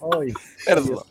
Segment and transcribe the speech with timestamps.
[0.00, 0.32] Ay,
[0.64, 1.04] Perdón.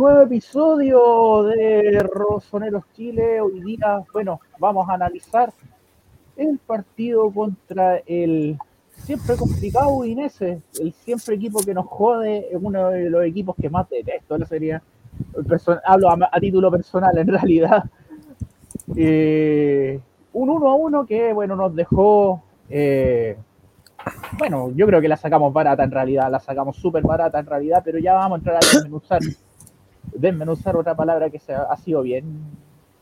[0.00, 3.38] Nuevo episodio de Rosoneros Chile.
[3.38, 5.52] Hoy día, bueno, vamos a analizar
[6.38, 8.56] el partido contra el
[8.94, 13.68] siempre complicado Udinese, el siempre equipo que nos jode, es uno de los equipos que
[13.68, 14.80] más detesto la serie.
[15.84, 17.84] Hablo a, título personal en realidad.
[18.96, 20.00] Eh,
[20.32, 22.42] un 1 a 1 que, bueno, nos dejó...
[22.70, 23.36] Eh,
[24.38, 27.82] bueno, yo creo que la sacamos barata en realidad, la sacamos súper barata en realidad,
[27.84, 29.20] pero ya vamos a entrar a desmenuzar
[30.14, 32.24] desmenuzar otra palabra que se ha, sido bien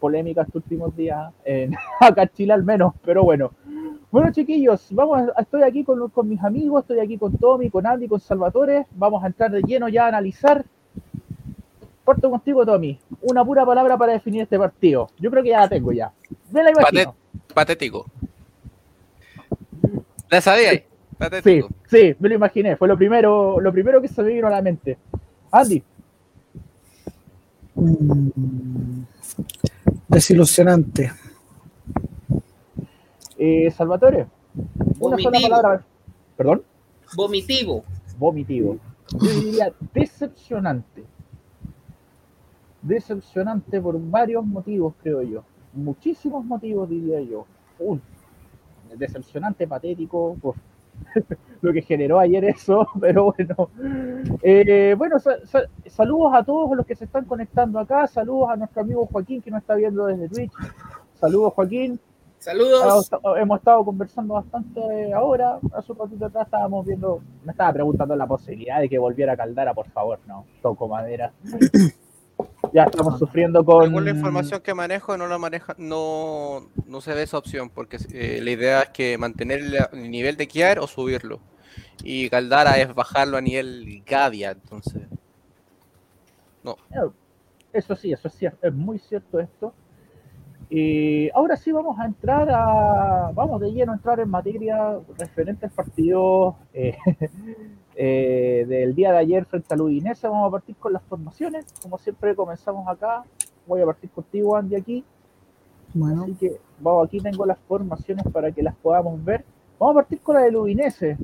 [0.00, 3.52] polémica estos últimos días, en, acá en Chile al menos, pero bueno.
[4.10, 8.08] Bueno, chiquillos, vamos, estoy aquí con, con, mis amigos, estoy aquí con Tommy, con Andy,
[8.08, 8.86] con Salvatore.
[8.92, 10.64] Vamos a entrar de lleno ya a analizar.
[12.04, 12.98] Porto contigo, Tommy.
[13.20, 15.10] Una pura palabra para definir este partido.
[15.18, 16.10] Yo creo que ya la tengo ya.
[16.50, 17.14] Me la imagino.
[17.52, 18.06] patético.
[20.30, 20.82] ¿La sabía?
[21.18, 21.68] Patético.
[21.84, 22.76] Sí, sí, me lo imaginé.
[22.76, 24.96] Fue lo primero, lo primero que se me vino a la mente.
[25.50, 25.82] Andy.
[27.78, 29.04] Mm,
[30.08, 31.12] desilusionante.
[33.36, 34.26] Eh, Salvatore.
[34.98, 35.84] Una sola palabra.
[36.36, 36.62] ¿Perdón?
[37.14, 37.84] Vomitivo.
[38.18, 38.78] Vomitivo.
[39.20, 41.04] Yo diría decepcionante.
[42.82, 45.44] Decepcionante por varios motivos, creo yo.
[45.72, 47.46] Muchísimos motivos, diría yo.
[47.78, 48.02] Un,
[48.96, 50.56] decepcionante, patético, por
[51.62, 53.68] lo que generó ayer eso, pero bueno.
[54.42, 58.56] Eh, bueno, sa- sa- saludos a todos los que se están conectando acá, saludos a
[58.56, 60.52] nuestro amigo Joaquín que nos está viendo desde Twitch.
[61.14, 61.98] Saludos Joaquín,
[62.84, 63.10] Saludos.
[63.36, 65.58] Hemos estado conversando bastante ahora.
[65.74, 69.36] Hace un ratito atrás estábamos viendo, me estaba preguntando la posibilidad de que volviera a
[69.36, 71.32] Caldara, por favor, no, toco madera.
[72.72, 73.84] Ya estamos sufriendo con.
[73.84, 77.98] Según la información que manejo, no lo maneja, no, no se ve esa opción, porque
[78.12, 81.40] eh, la idea es que mantener el, el nivel de Kiar o subirlo.
[82.02, 85.02] Y Caldara es bajarlo a nivel Gavia, entonces.
[87.72, 89.72] Eso sí, eso es cierto, es muy cierto esto.
[90.70, 95.66] Y ahora sí vamos a entrar a, vamos de lleno a entrar en materia referente
[95.66, 96.96] al partido eh,
[98.00, 100.28] eh, del día de ayer frente al Udinese.
[100.28, 103.24] Vamos a partir con las formaciones, como siempre comenzamos acá.
[103.66, 105.04] Voy a partir contigo, Andy, aquí.
[105.94, 109.44] Bueno, Así que vamos, aquí tengo las formaciones para que las podamos ver.
[109.80, 111.18] Vamos a partir con la del Udinese.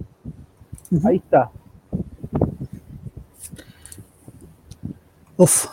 [0.91, 1.07] Ujú.
[1.07, 1.49] Ahí está.
[5.37, 5.67] Uf,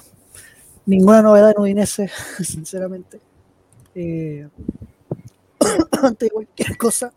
[0.86, 2.12] ninguna novedad en Udinese,
[2.44, 3.20] sinceramente.
[3.96, 4.48] Eh,
[6.04, 7.12] antes de cualquier cosa,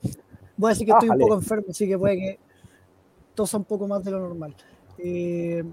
[0.56, 2.43] voy a decir que estoy un poco enfermo, así que puede que
[3.34, 4.54] tosa un poco más de lo normal.
[4.98, 5.64] Eh,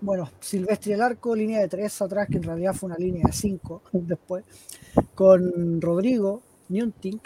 [0.00, 3.32] bueno, Silvestri el arco, línea de tres atrás, que en realidad fue una línea de
[3.32, 4.44] cinco después,
[5.14, 7.22] con Rodrigo, Newtink,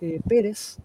[0.00, 0.78] eh, Pérez,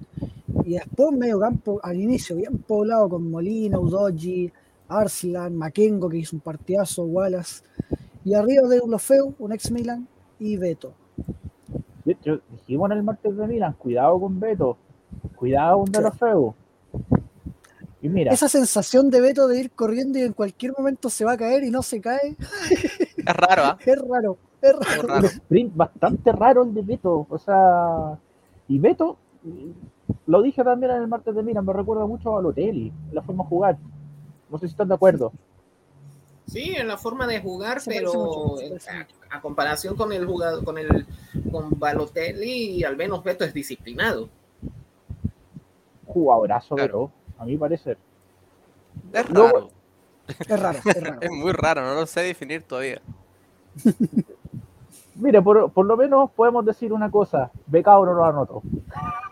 [0.64, 4.52] y después medio campo al inicio, bien poblado con Molina, Udogi,
[4.88, 7.64] Arslan, Makengo, que hizo un partidazo, Wallace,
[8.24, 10.08] y arriba de Ulofeu, un ex Milan,
[10.40, 10.94] y Beto.
[12.06, 14.78] Hecho, dijimos en el martes de Milan, cuidado con Beto,
[15.36, 16.56] cuidado con De los Feu.
[18.06, 21.32] Y mira, Esa sensación de Beto de ir corriendo y en cualquier momento se va
[21.32, 22.36] a caer y no se cae,
[23.18, 23.78] Es raro, ¿ah?
[23.84, 25.02] es raro, es raro.
[25.02, 25.28] un raro.
[25.28, 27.26] sprint bastante raro el de Beto.
[27.28, 28.16] O sea,
[28.68, 29.18] y Beto,
[30.28, 33.44] lo dije también en el martes de Milan, me recuerda mucho a Balotelli, la forma
[33.44, 33.78] de jugar.
[34.52, 35.32] No sé si están de acuerdo.
[36.46, 38.58] Sí, en la forma de jugar, Se pero mucho,
[39.32, 41.08] a, comparación con el jugador, con el
[41.52, 44.30] con Balotelli, al menos Beto es disciplinado.
[46.06, 47.08] Jugadorazo Claro.
[47.08, 47.98] Beto, a mi parecer.
[49.14, 49.70] Es Luego- raro.
[50.28, 51.20] Es raro, es raro.
[51.22, 53.00] Es muy raro, no lo sé definir todavía.
[55.16, 58.62] Mire, por, por lo menos podemos decir una cosa, Becao no nos anotó.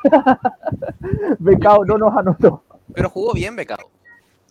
[1.40, 2.64] Becao no nos anotó.
[2.94, 3.90] Pero jugó bien Becao.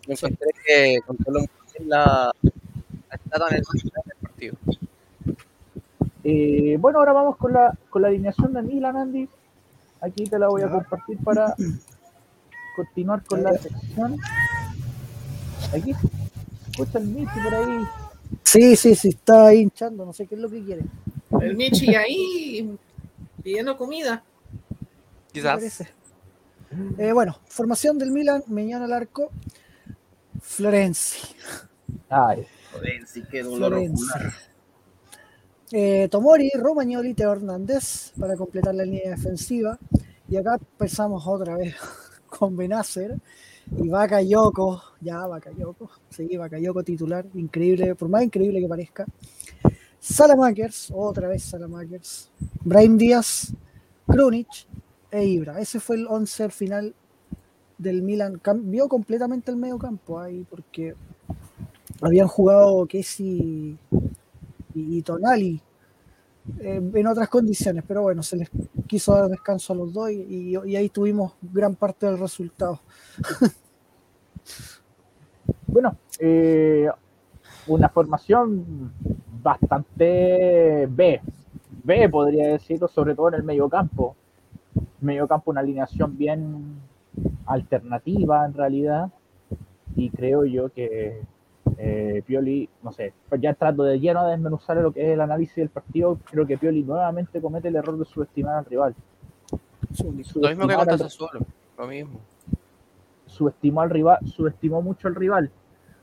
[0.09, 1.49] Me encontré que controló muy
[1.79, 4.55] bien la, la en el final del partido.
[6.25, 9.29] Eh, bueno, ahora vamos con la, con la alineación de Milan, Andy.
[10.01, 11.55] Aquí te la voy a compartir para
[12.75, 14.19] continuar con la sección.
[15.75, 15.95] Aquí.
[16.71, 17.85] Escucha el Michi por ahí.
[18.45, 20.83] Sí, sí, sí, está ahí hinchando, no sé qué es lo que quiere.
[21.41, 22.79] El Michi ahí
[23.43, 24.25] pidiendo comida.
[25.33, 25.85] Quizás.
[26.99, 29.31] Eh, bueno, formación del Milan, Meñana al arco,
[30.41, 31.35] Florenzi.
[32.09, 32.47] Ay,
[33.07, 34.05] sí, qué dolor Florenzi.
[34.05, 34.33] ocular.
[35.73, 39.79] Eh, Tomori, Romagnoli, Teo Hernández para completar la línea defensiva.
[40.29, 41.75] Y acá empezamos otra vez
[42.39, 43.17] con Benacer
[43.77, 44.83] y Bakayoko.
[45.01, 45.91] Ya, Bakayoko.
[46.11, 47.27] Sí, Bakayoko titular.
[47.35, 49.07] Increíble, por más increíble que parezca.
[50.01, 52.31] Salamakers, otra vez Salamakers.
[52.65, 53.53] Brahim Díaz,
[54.07, 54.49] Krunic
[55.11, 55.61] e Ibra.
[55.61, 56.95] Ese fue el 11 al final
[57.79, 58.39] del Milan.
[58.39, 60.95] Cambió completamente el medio campo ahí porque
[62.01, 63.79] habían jugado Kessi
[64.75, 65.61] y, y Tonali
[66.61, 68.51] eh, en otras condiciones, pero bueno, se les
[68.87, 72.81] quiso dar descanso a los dos y, ahí tuvimos gran parte del resultado.
[75.67, 76.89] bueno, eh,
[77.67, 78.93] una formación
[79.43, 81.21] bastante B.
[81.85, 84.17] B podría decirlo, sobre todo en el medio campo.
[85.01, 86.81] Medio campo, una alineación bien
[87.47, 89.11] alternativa en realidad.
[89.95, 91.23] Y creo yo que
[91.79, 95.21] eh, Pioli, no sé, pues ya entrando de lleno a desmenuzar lo que es el
[95.21, 98.95] análisis del partido, creo que Pioli nuevamente comete el error de subestimar al rival.
[100.03, 101.41] Lo mismo que contra Sassuolo.
[101.79, 102.21] Lo mismo.
[103.27, 105.51] subestimó al rival, subestimó mucho al rival.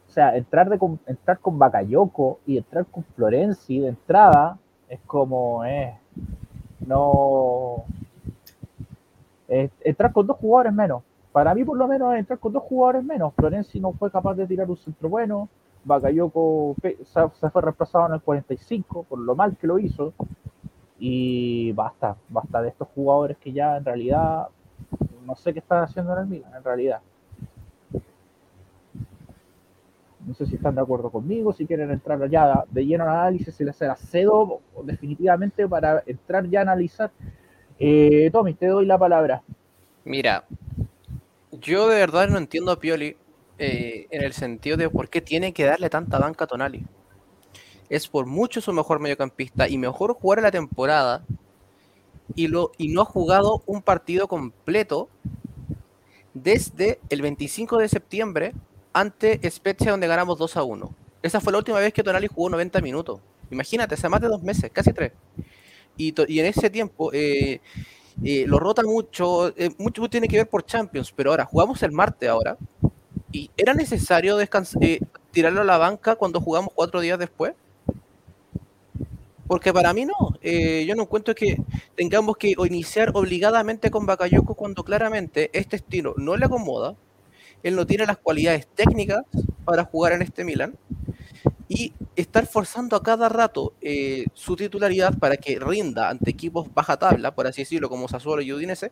[0.07, 4.57] O sea, entrar de con- entrar con Bakayoko y entrar con Florenzi de entrada
[4.89, 5.95] es como eh,
[6.87, 7.83] no
[9.47, 11.03] es- entrar con dos jugadores menos.
[11.31, 13.33] Para mí por lo menos entrar con dos jugadores menos.
[13.35, 15.49] Florenzi no fue capaz de tirar un centro bueno.
[15.83, 20.13] Bakayoko se, se fue reemplazado en el 45 por lo mal que lo hizo.
[20.97, 24.47] Y basta, basta de estos jugadores que ya en realidad
[25.25, 27.01] no sé qué están haciendo en el Milan, en realidad.
[30.25, 33.55] No sé si están de acuerdo conmigo, si quieren entrar ya de lleno al análisis,
[33.55, 37.11] si les cedo definitivamente para entrar ya a analizar.
[37.79, 39.41] Eh, Tommy, te doy la palabra.
[40.03, 40.43] Mira,
[41.51, 43.15] yo de verdad no entiendo a Pioli
[43.57, 46.85] eh, en el sentido de por qué tiene que darle tanta banca a Tonali.
[47.89, 51.23] Es por mucho su mejor mediocampista y mejor jugar en la temporada
[52.35, 55.09] y, lo, no ha jugado un partido completo
[56.33, 58.53] desde el 25 de septiembre
[58.93, 60.95] ante Spezia donde ganamos 2 a 1.
[61.21, 63.19] Esa fue la última vez que Tonali jugó 90 minutos.
[63.51, 65.11] Imagínate, hace más de dos meses, casi tres.
[65.97, 67.59] Y, y en ese tiempo eh,
[68.23, 71.91] eh, lo rota mucho, eh, mucho tiene que ver por Champions, pero ahora jugamos el
[71.91, 72.57] martes ahora.
[73.31, 74.37] ¿Y era necesario
[75.31, 77.53] tirarlo a la banca cuando jugamos cuatro días después?
[79.47, 81.57] Porque para mí no, yo no encuentro que
[81.95, 86.95] tengamos que iniciar obligadamente con Bakayoko cuando claramente este estilo no le acomoda,
[87.63, 89.23] él no tiene las cualidades técnicas
[89.65, 90.75] para jugar en este Milan
[91.67, 96.97] y estar forzando a cada rato eh, su titularidad para que rinda ante equipos baja
[96.97, 98.91] tabla, por así decirlo, como Sassuolo y Udinese,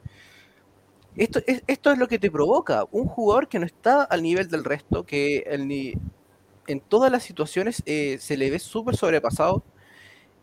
[1.16, 2.86] esto es, esto es lo que te provoca.
[2.92, 8.18] Un jugador que no está al nivel del resto, que en todas las situaciones eh,
[8.20, 9.64] se le ve súper sobrepasado,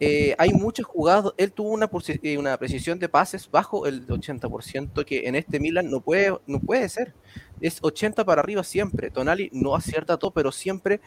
[0.01, 1.89] eh, hay muchos jugados, él tuvo una,
[2.23, 6.59] eh, una, precisión de pases bajo el 80%, que en este Milan no puede, no
[6.61, 7.15] puede ser.
[7.61, 9.11] Es 80 para arriba siempre.
[9.11, 11.01] Tonali no acierta todo, pero siempre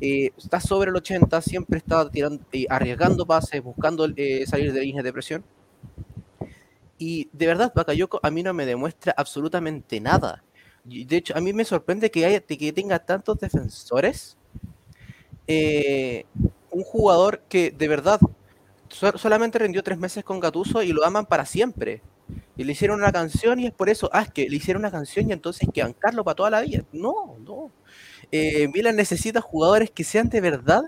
[0.00, 4.06] eh, está sobre el 80, siempre está tirando, arriesgando pases, buscando
[4.46, 5.44] salir de líneas de presión.
[6.98, 10.42] Y de verdad, Bakayoko a mí no me demuestra absolutamente nada.
[10.84, 14.36] De hecho, a mí me sorprende que, haya, que tenga tantos defensores
[16.76, 18.20] un jugador que de verdad
[18.90, 22.02] solamente rendió tres meses con Gatuso y lo aman para siempre.
[22.56, 24.90] Y le hicieron una canción y es por eso, ah, es que le hicieron una
[24.90, 26.84] canción y entonces que bancarlo para toda la vida.
[26.92, 27.70] No, no.
[28.30, 30.82] Eh, Milan necesita jugadores que sean de verdad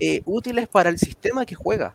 [0.00, 1.94] eh, útiles para el sistema que juega.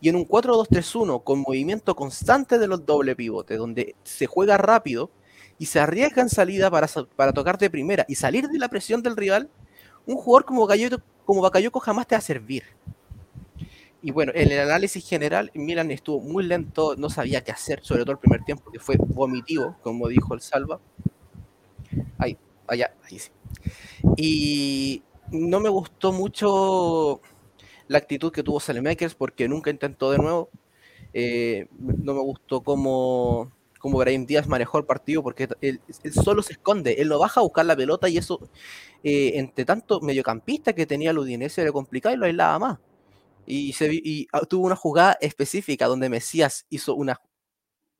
[0.00, 5.10] Y en un 4-2-3-1 con movimiento constante de los doble pivotes, donde se juega rápido
[5.58, 9.02] y se arriesga en salida para, para tocar de primera y salir de la presión
[9.02, 9.48] del rival,
[10.06, 12.64] un jugador como Gallo Bakayoko jamás te va a servir.
[14.02, 18.02] Y bueno, en el análisis general, Milan estuvo muy lento, no sabía qué hacer, sobre
[18.02, 20.78] todo el primer tiempo, que fue vomitivo, como dijo el Salva.
[22.18, 23.30] Ahí, allá, ahí sí.
[24.18, 27.22] Y no me gustó mucho
[27.88, 30.50] la actitud que tuvo Salemakers porque nunca intentó de nuevo.
[31.14, 33.52] Eh, no me gustó cómo,
[33.84, 35.78] cómo Brahim Díaz manejó el partido porque él,
[36.10, 38.48] solo se esconde, él no baja a buscar la pelota y eso
[39.02, 42.78] eh, entre tanto mediocampista que tenía el Udinese le complicaba y lo aislaba más.
[43.44, 47.20] Y, se, ah, tuvo una jugada específica donde Mesías hizo una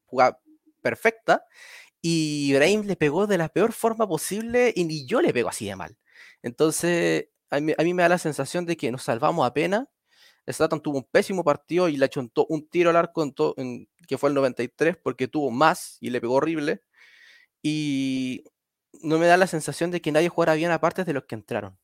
[0.07, 0.41] jugada
[0.81, 1.45] perfecta
[2.01, 5.67] y Ibrahim le pegó de la peor forma posible y ni yo le pego así
[5.67, 5.99] de mal.
[6.41, 9.87] Entonces, a mí, me da la sensación de que nos salvamos apenas.
[10.47, 13.25] Slatan tuvo un pésimo partido y le achontó un tiro al arco
[13.57, 16.83] en que fue el 93 porque tuvo más y le pegó horrible.
[17.63, 18.45] Y
[19.03, 21.77] no me da la sensación de que nadie jugara bien aparte de los que entraron.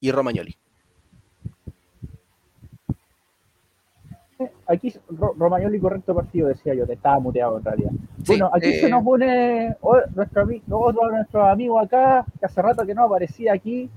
[0.00, 0.58] Y Romagnoli.
[4.66, 7.90] Aquí Romagnoli correcto partido, decía yo, te estaba muteado en realidad.
[8.26, 9.76] bueno, aquí se eh, nos pone
[10.14, 13.88] nuestro, otro nuestro amigo acá, que hace rato que no aparecía aquí.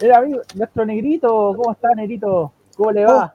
[0.00, 2.52] El amigo, nuestro negrito, ¿cómo está negrito?
[2.76, 3.34] ¿Cómo le va?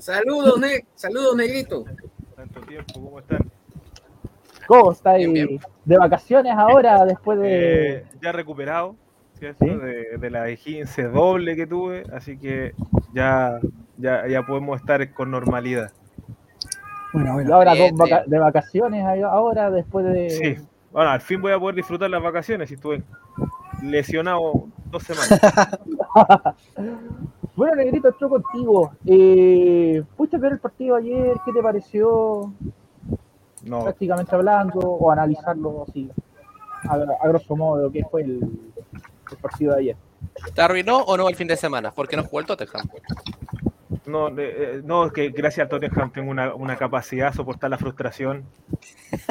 [0.00, 0.60] Saludos,
[0.94, 1.84] saludos negrito.
[2.36, 3.50] Tanto tiempo, ¿cómo están?
[4.66, 5.58] ¿Cómo está ahí?
[5.84, 7.92] ¿De vacaciones ahora, después de...?
[7.92, 8.96] Eh, ya recuperado,
[9.40, 12.74] De, la E15 doble que tuve, así que
[13.12, 13.60] ya,
[13.98, 15.92] ya, ya podemos estar con normalidad.
[17.12, 17.54] Bueno, bueno.
[17.54, 20.30] ahora de vacaciones ahora, después de...
[20.30, 20.56] Sí,
[20.92, 23.02] bueno, al fin voy a poder disfrutar las vacaciones si estuve
[23.82, 25.40] lesionado dos semanas.
[27.56, 28.92] bueno, Negrito, estoy contigo.
[29.06, 31.36] Eh, ¿Pudiste ver el partido ayer?
[31.44, 32.52] ¿Qué te pareció?
[33.64, 36.10] prácticamente hablando, o analizarlo así,
[36.88, 38.40] a, grosso modo, qué fue el,
[39.40, 39.96] partido de ayer.
[40.54, 41.90] ¿Te arruinó o no el fin de semana?
[41.90, 42.86] Porque no jugó el Tottenham.
[44.06, 48.44] No, eh, no, es que gracias al Tottenham tengo una, capacidad de soportar la frustración.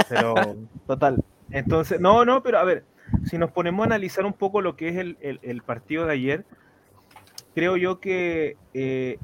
[0.10, 0.34] Pero,
[0.88, 1.24] total.
[1.51, 2.84] Entonces, no, no, pero a ver,
[3.25, 6.46] si nos ponemos a analizar un poco lo que es el, partido de ayer,
[7.54, 9.18] creo yo que eh,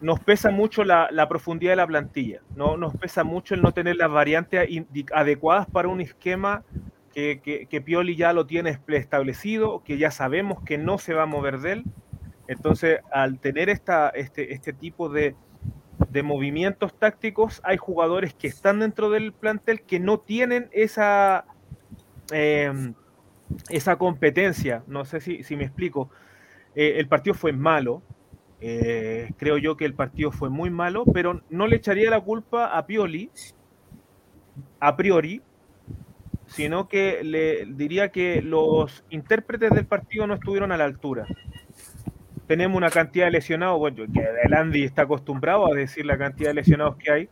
[0.00, 2.76] nos pesa mucho la, profundidad de la plantilla, ¿no?
[2.76, 4.68] nos pesa mucho el no tener las variantes
[5.12, 6.62] adecuadas para un esquema
[7.14, 11.60] que, Pioli ya lo tiene establecido, que ya sabemos que no se va a mover
[11.60, 11.84] de él.
[12.48, 15.36] Entonces, al tener esta, este, este tipo de,
[16.22, 21.44] movimientos tácticos, hay jugadores que están dentro del plantel que no tienen esa,
[22.32, 22.92] eh,
[23.68, 24.84] esa competencia.
[24.86, 26.10] No sé si me explico.
[26.74, 28.02] Eh, el partido fue malo.
[28.66, 32.66] eh, creo yo que el partido fue muy malo, pero no le echaría la culpa
[32.78, 33.30] a Pioli,
[34.80, 35.42] a priori,
[36.46, 41.26] sino que le diría que los intérpretes del partido no estuvieron a la altura.
[42.46, 46.50] Tenemos una cantidad de lesionados, bueno, que el Andy está acostumbrado a decir la cantidad
[46.50, 47.28] de lesionados que hay,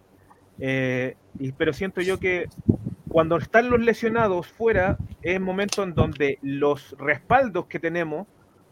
[0.58, 2.46] eh, y- pero siento yo que
[3.08, 8.26] cuando están los lesionados fuera es el momento en donde los respaldos que tenemos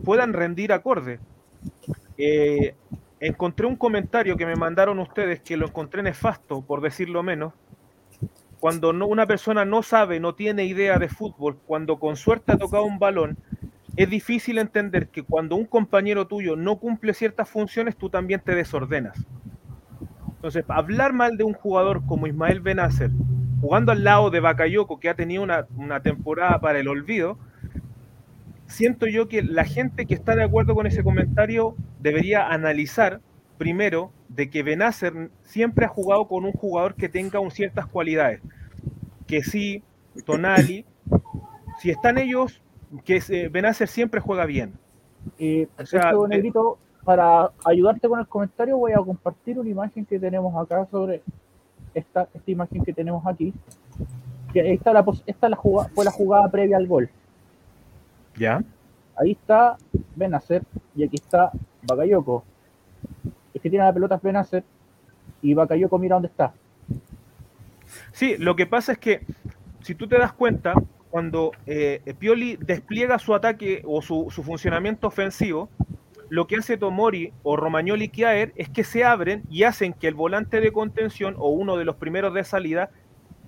[0.05, 1.21] puedan rendir acorde.
[2.17, 2.75] Eh,
[3.21, 7.55] encontré un comentario que me mandaron ustedes que lo encontré nefasto, por decirlo menos,
[8.61, 12.59] cuando no- una persona no sabe, no tiene idea de fútbol, cuando con suerte ha
[12.59, 13.39] tocado un balón,
[13.97, 18.55] es difícil entender que cuando un compañero tuyo no cumple ciertas funciones, tú también te
[18.55, 19.27] desordenas.
[20.37, 23.11] Entonces, hablar mal de un jugador como Ismael Benacer,
[23.61, 27.39] jugando al lado de Bakayoko, que ha tenido una, una temporada para el olvido,
[28.71, 33.21] siento yo que la gente que está de acuerdo con ese comentario debería analizar
[33.59, 38.41] primero de que Benacer siempre ha jugado con un jugador que tenga un ciertas cualidades.
[39.27, 39.83] Que sí,
[40.25, 40.87] Tonali,
[41.81, 42.63] si están ellos,
[43.05, 44.73] que se- Benacer siempre juega bien.
[45.39, 49.69] Y O sea, esto, de- Negrito, para ayudarte con el comentario, voy a compartir una
[49.69, 51.23] imagen que tenemos acá sobre
[51.95, 53.53] esta, esta imagen que tenemos aquí.
[54.55, 57.11] Está la, esta la jugada, fue la jugada previa al gol.
[58.37, 58.63] ¿Ya?
[59.17, 59.77] Ahí está
[60.17, 60.63] Benacer
[60.95, 61.51] y aquí está
[61.83, 62.45] Bakayoko.
[63.53, 64.65] Es que tiene la pelota Benacer
[65.43, 66.53] y Bakayoko mira dónde está.
[68.13, 69.23] Sí, lo que pasa es que
[69.83, 70.75] si tú te das cuenta,
[71.11, 75.69] cuando eh, Pioli despliega su ataque o su, su funcionamiento ofensivo,
[76.29, 80.15] lo que hace Tomori o Romagnoli Kiaer es que se abren y hacen que el
[80.15, 82.91] volante de contención o uno de los primeros de salida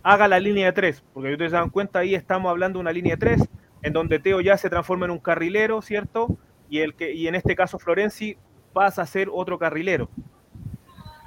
[0.03, 1.05] haga la línea de tres.
[1.15, 3.49] Porque ustedes se dan cuenta, ahí estamos hablando de una línea de tres,
[3.83, 6.37] en donde Teo ya se transforma en un carrilero, ¿cierto?
[6.69, 8.37] Y, el que, y en este caso Florenzi
[8.73, 10.09] pasa a ser otro carrilero.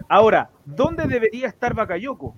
[0.07, 2.33] Ahora, ¿dónde debería estar Bakayoko?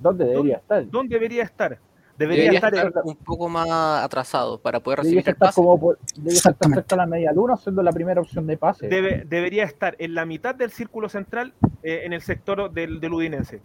[0.00, 0.88] ¿Dónde debería estar?
[0.90, 1.78] ¿Dónde debería estar?
[2.18, 3.68] Debería, Debería estar, estar un poco más
[4.04, 5.60] atrasado para poder Debería recibir el estar pase.
[5.60, 8.88] como por- debería estar cerca la media luna, siendo la primera opción de pase.
[8.88, 13.12] debe- debería estar en la mitad del círculo central, eh, en el sector del, del
[13.14, 13.60] Udinense.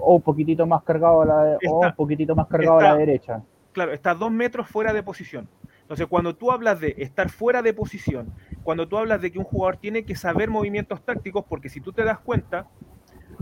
[0.00, 3.42] O un poquitito más cargado a la, o un poquitito más cargado a la derecha.
[3.72, 5.48] Claro, está dos metros fuera de posición.
[5.82, 8.32] Entonces, cuando tú hablas de estar fuera de posición,
[8.62, 11.92] cuando tú hablas de que un jugador tiene que saber movimientos tácticos, porque si tú
[11.92, 12.66] te das cuenta,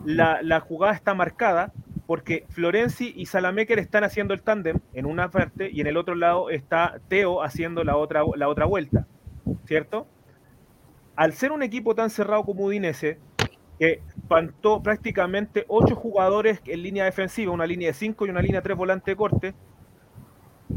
[0.05, 1.73] la, la jugada está marcada
[2.09, 6.15] porque Florenzi y Salamecker están haciendo el tándem en una parte y en el otro
[6.15, 9.07] lado está Teo haciendo la otra, la otra vuelta,
[9.67, 10.07] ¿cierto?
[11.17, 13.19] Al ser un equipo tan cerrado como Udinese,
[13.79, 18.63] que pantó prácticamente ocho jugadores en línea defensiva, una línea de cinco y una línea
[18.63, 19.55] tres volante de corte,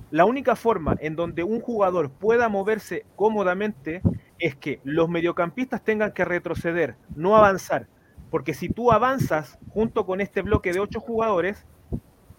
[0.09, 4.01] la única forma en donde un jugador pueda moverse cómodamente
[4.39, 7.87] es que los mediocampistas tengan que retroceder, no avanzar.
[8.29, 11.65] Porque si tú avanzas junto con este bloque de ocho jugadores,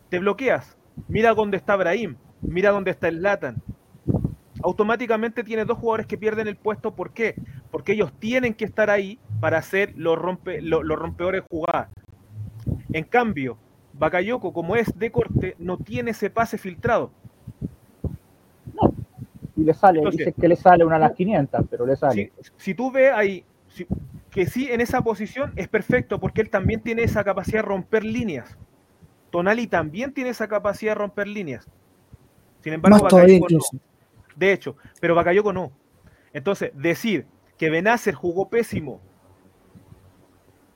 [0.09, 0.77] te bloqueas.
[1.09, 3.63] Mira dónde está Brahim, mira dónde está el Latan.
[4.63, 6.95] Automáticamente tienes dos jugadores que pierden el puesto.
[6.95, 7.35] ¿Por qué?
[7.71, 11.89] Porque ellos tienen que estar ahí para hacer los, rompe, lo- los rompedores jugadas.
[12.93, 13.59] En cambio,
[13.93, 17.11] Bakayoko, como es de corte, no tiene ese pase filtrado.
[19.57, 22.31] Y le sale, Entonces- dice que le sale una a las 500, pero le sale.
[22.41, 23.87] Si, si tú ves ahí si-
[24.31, 28.05] que sí en esa posición es perfecto porque él también tiene esa capacidad de romper
[28.05, 28.57] líneas.
[29.31, 31.69] Tonali también tiene esa capacidad de romper líneas.
[32.61, 33.57] Sin embargo, Más todavía Bakayoko no.
[33.57, 33.77] incluso.
[34.37, 35.73] De hecho, pero Bakayoko no.
[36.33, 37.27] Entonces, decir
[37.59, 39.01] que Benacer jugó pésimo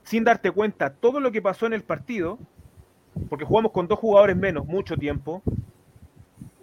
[0.07, 2.39] sin darte cuenta todo lo que pasó en el partido,
[3.29, 5.43] porque jugamos con dos jugadores menos mucho tiempo,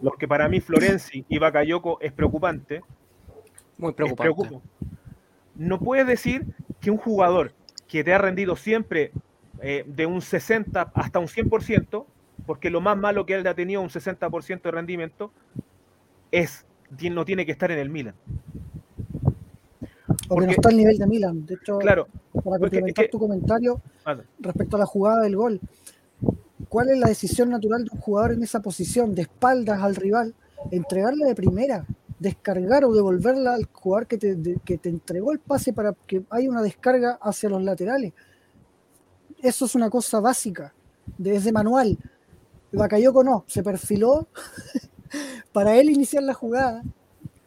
[0.00, 2.80] lo que para mí Florenzi y Bakayoko es preocupante,
[3.76, 4.60] Muy preocupante.
[5.56, 6.46] No puedes decir
[6.80, 7.52] que un jugador
[7.86, 9.12] que te ha rendido siempre
[9.60, 12.06] eh, de un 60 hasta un 100%,
[12.46, 15.30] porque lo más malo que él ha tenido un 60% de rendimiento,
[16.30, 16.66] es
[17.10, 18.14] no tiene que estar en el Milan.
[20.34, 21.46] Porque- no está al nivel de Milan.
[21.46, 23.80] De hecho, Claro, para es complementar que- tu comentario
[24.40, 25.60] respecto a la jugada del gol,
[26.68, 30.34] ¿cuál es la decisión natural de un jugador en esa posición, de espaldas al rival?
[30.70, 31.86] Entregarle de primera,
[32.18, 36.22] descargar o devolverla al jugador que te, de- que te entregó el pase para que
[36.30, 38.12] haya una descarga hacia los laterales.
[39.42, 40.72] Eso es una cosa básica,
[41.18, 41.98] desde manual.
[42.72, 44.26] Bakayoko no, se perfiló
[45.52, 46.82] para él iniciar la jugada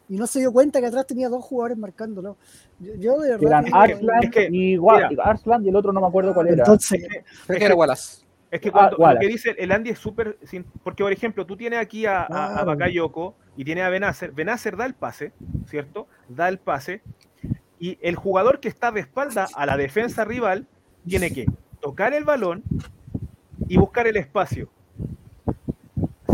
[0.08, 2.36] y no se dio cuenta que atrás tenía dos jugadores marcándolo.
[2.78, 3.64] Yo, yo de Eran verdad.
[3.64, 5.24] que- Arslan es que, y, Wa- mira.
[5.24, 6.58] Arslan y el otro no me acuerdo cuál era.
[6.64, 7.06] Entonces,
[7.46, 8.24] Creo que era Wallace.
[8.50, 10.38] Es que Ah, cuando lo que dice el Andy es súper.
[10.82, 12.66] Porque, por ejemplo, tú tienes aquí a, a, a Claro.
[12.66, 14.32] Bakayoko y tienes a Benacer.
[14.32, 15.32] Benacer da el pase,
[15.66, 16.06] ¿cierto?
[16.30, 17.02] Da el pase.
[17.78, 20.66] Y el jugador que está de espalda a la defensa rival
[21.06, 21.44] tiene que
[21.80, 22.62] tocar el balón
[23.68, 24.70] y buscar el espacio.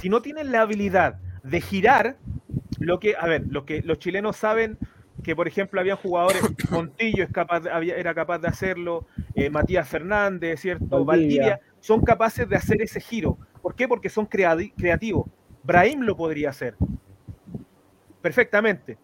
[0.01, 2.17] Si no tienen la habilidad de girar,
[2.79, 4.79] lo que, a ver, lo que los chilenos saben
[5.23, 9.49] que, por ejemplo, había jugadores, Montillo es capaz de- había- era capaz de hacerlo, eh,
[9.51, 11.05] Matías Fernández, ¿cierto?
[11.05, 11.07] Valdivia.
[11.43, 13.39] Valdivia, son capaces de hacer ese giro.
[13.63, 13.87] ¿Por qué?
[13.89, 15.27] Porque son creadi- creativos.
[15.63, 16.75] Brahim lo podría hacer.
[18.21, 18.99] Perfectamente.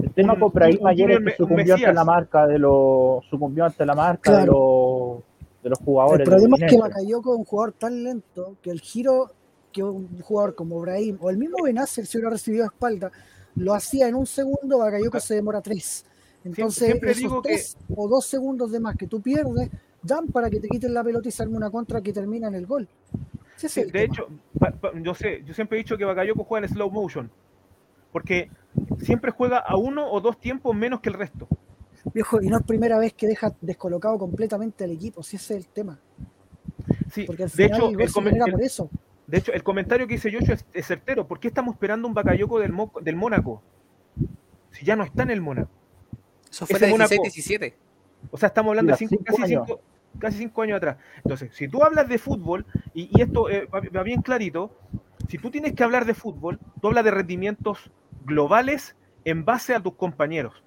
[0.00, 3.84] El tema con Brahim ayer es que sucumbió ante la marca de los sucumbió ante
[3.86, 5.18] la marca de los
[5.62, 6.26] de los jugadores.
[6.26, 6.78] el problema es que.
[6.78, 9.30] Bakayoko es un jugador tan lento que el giro
[9.72, 13.10] que un jugador como Brahim o el mismo Benacer, si hubiera recibido espalda,
[13.56, 16.04] lo hacía en un segundo, Bakayoko se demora tres.
[16.44, 19.70] Entonces, siempre esos digo que- tres o dos segundos de más que tú pierdes,
[20.02, 22.66] dan para que te quiten la pelota y arme una contra que termina en el
[22.66, 22.88] gol.
[23.56, 24.26] Sí, de hecho,
[24.58, 27.30] pa- pa- yo sé, yo siempre he dicho que Bakayoko juega en slow motion.
[28.10, 28.50] Porque
[29.00, 31.46] siempre juega a uno o dos tiempos menos que el resto.
[32.12, 35.64] Viejo, y no es primera vez que deja descolocado completamente al equipo, si ese es
[35.64, 35.98] el tema.
[37.12, 38.90] Sí, Porque al de final hecho, el gol el, se comen- genera el- por eso.
[39.32, 41.26] De hecho, el comentario que hice yo es, es certero.
[41.26, 43.62] ¿Por qué estamos esperando un Bakayoko del, Mo- del Mónaco?
[44.72, 45.70] Si ya no está en el Mónaco.
[46.50, 47.14] Eso fue Ese el Mónaco.
[47.14, 47.74] 16-17.
[48.30, 49.80] O sea, estamos hablando de cinco- cinco casi, cinco,
[50.18, 50.98] casi cinco años atrás.
[51.16, 54.76] Entonces, si tú hablas de fútbol, y, y esto eh, va, bien clarito,
[55.28, 57.90] si tú tienes que hablar de fútbol, tú hablas de rendimientos
[58.26, 60.62] globales en base a tus compañeros.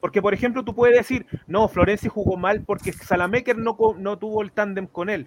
[0.00, 4.40] Porque, por ejemplo, tú puedes decir, no, Florenzi jugó mal porque Salamecker no, no tuvo
[4.40, 5.26] el tándem con él.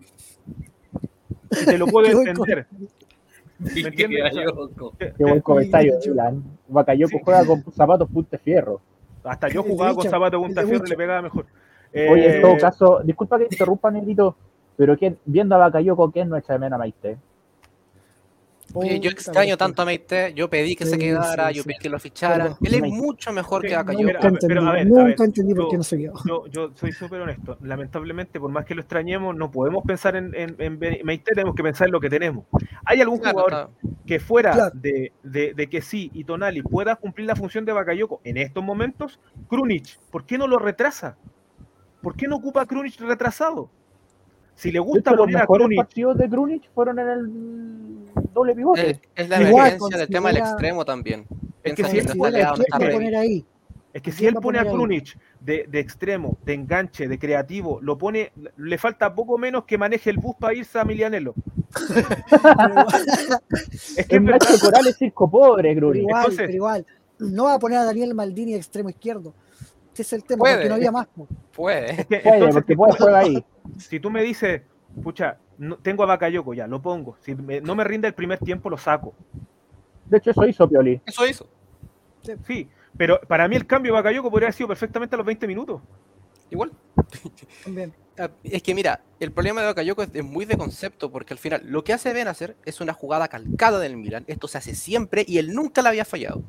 [1.66, 2.66] Te lo puedo entender.
[5.18, 6.00] Qué buen comentario.
[6.00, 6.44] Dylan.
[6.68, 7.22] Bakayoko Sí.
[7.24, 8.82] juega con zapatos punta fierro.
[9.24, 11.46] hasta yo jugaba con Wicha, zapato de el punta fierro y le pegaba mejor.
[11.94, 14.36] Oye, en todo Eh, caso, disculpa que te interrumpa, Negrito,
[14.76, 17.18] pero que viendo a Bakayoko, ¿quién no echa de menos a Maite?
[18.76, 21.68] Oye, yo extraño tanto a Meite, yo pedí que se quedara, sí, yo sí.
[21.70, 22.56] pedí que lo ficharan.
[22.62, 25.16] Él es mucho mejor Sí, que mira, Nunca entendí, pero a ver, a nunca ver,
[25.22, 26.14] entendí por yo- qué no se quedó.
[26.26, 27.58] yo, yo soy súper honesto.
[27.62, 31.88] Lamentablemente, por más que lo extrañemos, no podemos pensar en, en, Meite, tenemos que pensar
[31.88, 32.46] en lo que tenemos.
[32.86, 33.70] ¿Hay algún Claro, jugador
[34.08, 34.72] que fuera Claro.
[34.76, 38.64] de, de, de que sí y Tonali pueda cumplir la función de Bakayoko en estos
[38.64, 39.20] momentos?
[39.50, 41.16] Krunic, ¿por qué no lo retrasa?
[42.02, 43.70] ¿Por qué no ocupa a Krunic retrasado?
[44.56, 47.30] Si le gusta hecho, los poner a mejores Krunic, partidos de Krunic fueron en el
[48.34, 48.90] doble pivote.
[48.92, 51.26] es, es la Igual, emergencia del tema del extremo también.
[51.64, 53.46] Es que si que él no poner ahí.
[53.94, 54.66] Es que si ¿Quién él a pone a?
[54.66, 59.78] Krunic de, de extremo, de enganche, de creativo, lo pone, le falta poco menos que
[59.78, 61.36] maneje el bus para irse a Milianelo.
[63.98, 66.02] Es que verdad, Coral es circo pobre, Krunic.
[66.04, 66.86] igual, Entonces- pero igual.
[67.20, 69.34] No va a poner a Daniel Maldini de extremo izquierdo.
[69.94, 70.56] Ese es el tema, Puede.
[70.56, 71.08] porque no había más.
[71.56, 71.92] Puede.
[71.92, 73.46] es que Puede, entonces, porque puede jugar ahí.
[73.78, 74.62] si tú me dices,
[75.04, 77.18] pucha, no- tengo a Bakayoko, ya, lo pongo.
[77.22, 79.14] Si me- no me rinde el primer tiempo, lo saco.
[80.06, 81.02] De hecho, eso hizo Pioli.
[81.06, 81.48] Eso hizo.
[82.46, 85.48] Sí, pero para mí el cambio de Bakayoko podría haber sido perfectamente a los 20
[85.48, 85.82] minutos.
[86.50, 86.72] Igual.
[87.64, 87.94] También.
[88.18, 91.40] Ah, Es que mira, el problema de Bakayoko es, es muy de concepto, porque al
[91.40, 94.24] final lo que hace Ben hacer es una jugada calcada del Milan.
[94.28, 96.44] Esto se hace siempre y él nunca la había fallado.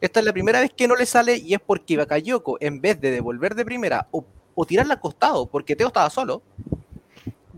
[0.00, 3.00] Esta es la primera vez que no le sale y es porque Bakayoko, en vez
[3.00, 4.24] de devolver de primera o,
[4.60, 6.42] o tirarla al costado, porque Teo estaba solo,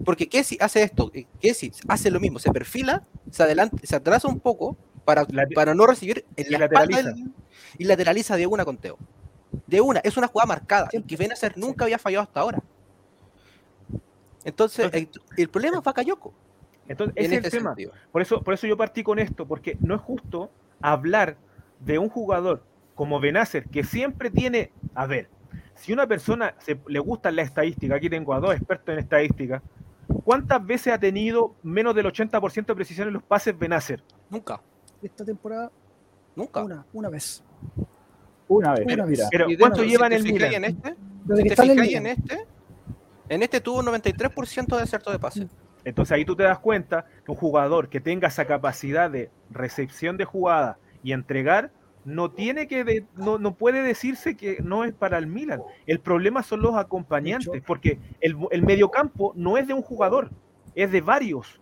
[0.04, 4.28] porque Kessi hace esto, eh, Kessi hace lo mismo, se perfila, se adelanta, se atrasa
[4.28, 7.02] un poco para, para no recibir en la lateraliza.
[7.04, 7.32] del-
[7.78, 8.98] y lateraliza de una con Teo.
[9.66, 11.08] De una, es una jugada marcada, Siempre.
[11.08, 12.62] que Ben hacer nunca había fallado hasta ahora.
[14.44, 15.08] Entonces, el,
[15.38, 16.34] el problema es Bakayoko.
[16.86, 17.70] Entonces, En es este el tema.
[17.70, 17.92] sentido.
[18.12, 20.50] Por eso, por eso yo partí con esto, porque no es justo
[20.82, 21.36] hablar
[21.78, 22.62] de un jugador
[22.94, 25.28] como Benacer, que siempre tiene, a ver,
[25.80, 29.62] si una persona se, le gusta la estadística, aquí tengo a dos expertos en estadística,
[30.24, 34.02] ¿cuántas veces ha tenido menos del 80% de precisión en los pases Benacer?
[34.28, 34.60] Nunca,
[35.02, 35.70] Esta temporada,
[36.36, 36.62] nunca.
[36.62, 37.42] una, una vez.
[38.46, 38.84] Una vez.
[38.84, 39.06] Vez.
[39.06, 39.28] mira.
[39.30, 40.54] Pero ¿cuánto lleva si en el Milan?
[40.54, 40.96] En este,
[41.36, 42.46] si te está en este,
[43.30, 45.48] en este tuvo un 93% de acierto de pase.
[45.84, 50.18] Entonces ahí tú te das cuenta que un jugador que tenga esa capacidad de recepción
[50.18, 51.70] de jugada y entregar,
[52.04, 55.60] no tiene que de- no, no puede decirse que no es para el Milan.
[55.86, 60.30] El problema son los acompañantes, porque el, el mediocampo no es de un jugador,
[60.74, 61.60] es de varios.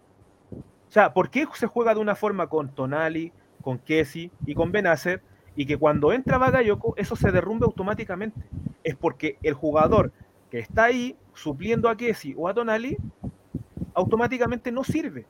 [0.52, 4.72] O sea, ¿por qué se juega de una forma con Tonali, con Kessi y con
[4.72, 5.22] Benacer?
[5.56, 8.40] Y que cuando entra Bagayoko, eso se derrumbe automáticamente.
[8.84, 10.12] Es porque el jugador
[10.50, 12.96] que está ahí supliendo a Kessi o a Tonali
[13.94, 15.26] automáticamente no sirve.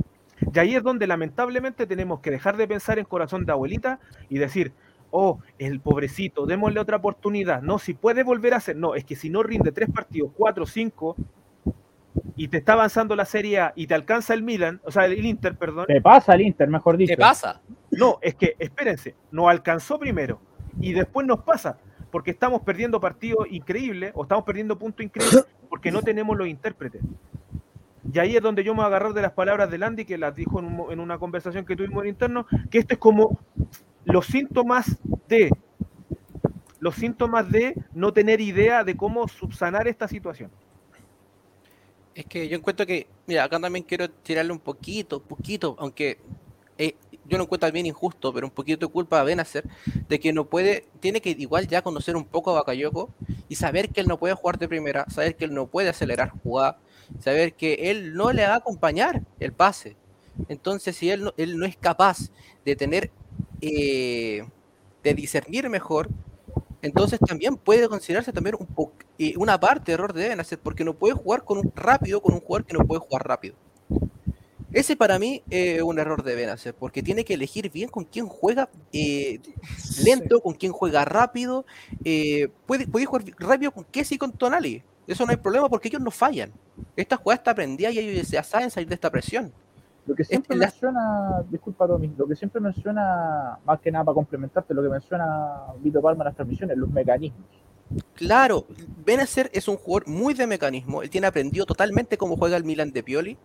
[0.53, 4.39] Y ahí es donde lamentablemente tenemos que dejar de pensar en corazón de abuelita y
[4.39, 4.73] decir,
[5.11, 7.63] oh, el pobrecito, démosle otra oportunidad.
[7.63, 10.67] No, si puede volver a hacer, no, es que si no rinde tres partidos, cuatro,
[10.67, 11.17] cinco,
[12.37, 15.25] y te está avanzando la Serie A y te alcanza el Milan, o sea, el
[15.25, 15.87] Inter, perdón.
[15.87, 17.13] Te pasa el Inter, mejor dicho.
[17.13, 17.61] ¿Qué pasa?
[17.91, 20.41] No, es que, espérense, nos alcanzó primero
[20.81, 21.79] y después nos pasa,
[22.11, 27.03] porque estamos perdiendo partidos increíbles o estamos perdiendo puntos increíbles porque no tenemos los intérpretes.
[28.11, 30.17] Y ahí es donde yo me voy a agarrar de las palabras de Landy, que
[30.17, 33.39] las dijo en, un en una conversación que tuvimos en interno, que esto es como
[34.09, 34.97] los síntomas
[35.29, 35.51] de
[36.81, 40.51] los síntomas de no tener idea de cómo subsanar esta situación.
[42.15, 46.19] Es que yo encuentro que, mira, acá también quiero tirarle un poquito, poquito, aunque
[46.79, 46.95] eh,
[47.27, 49.65] yo no encuentro bien injusto, pero un poquito de culpa a Benacer,
[50.09, 53.11] de que no puede, tiene que igual ya conocer un poco a Bakayoko
[53.49, 56.31] y saber que él no puede jugar de primera, saber que él no puede acelerar
[56.43, 56.79] jugada,
[57.19, 59.97] saber que él no le va a acompañar el pase.
[60.49, 62.31] Entonces, si él no, él no es capaz
[62.65, 63.11] de tener,
[63.61, 64.45] eh,
[65.03, 66.09] de discernir mejor,
[66.83, 70.85] entonces también puede considerarse también un po- eh, una parte de error de Benacer, porque
[70.85, 73.57] no puede jugar con un rápido con un jugador que no puede jugar rápido.
[74.73, 78.27] Ese para mí es un error de Benacer, porque tiene que elegir bien con quién
[78.27, 79.41] juega eh,
[80.05, 81.65] lento, con quién juega rápido.
[82.05, 84.83] eh, puede, puede jugar rápido con Kessi y con Tonali.
[85.07, 86.53] Eso no hay problema porque ellos no fallan.
[86.97, 89.53] Esta jugada está aprendida y ellos ya saben salir de esta presión.
[90.09, 94.15] Lo que siempre la- menciona, disculpa Tommy, lo que siempre menciona, más que nada para
[94.15, 97.47] complementarte, lo que menciona Vito Palma en las transmisiones, los mecanismos.
[98.15, 98.65] Claro,
[99.05, 101.03] Benacer es un jugador muy de mecanismo.
[101.03, 103.39] Él tiene aprendido totalmente cómo juega el Milan de Pioli.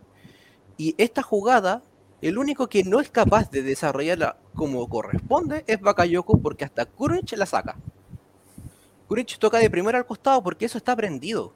[0.77, 1.81] Y esta jugada,
[2.21, 7.37] el único que no es capaz de desarrollarla como corresponde es Bakayoko porque hasta Kuric
[7.37, 7.75] la saca.
[9.07, 11.53] Kuric toca de primera al costado porque eso está aprendido.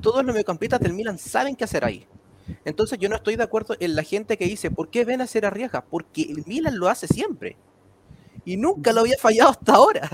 [0.00, 2.06] Todos los mediocampistas del Milan saben qué hacer ahí.
[2.64, 5.84] Entonces yo no estoy de acuerdo en la gente que dice, ¿por qué Benacer arriesga?
[5.84, 7.56] Porque el Milan lo hace siempre.
[8.44, 10.10] Y nunca lo había fallado hasta ahora.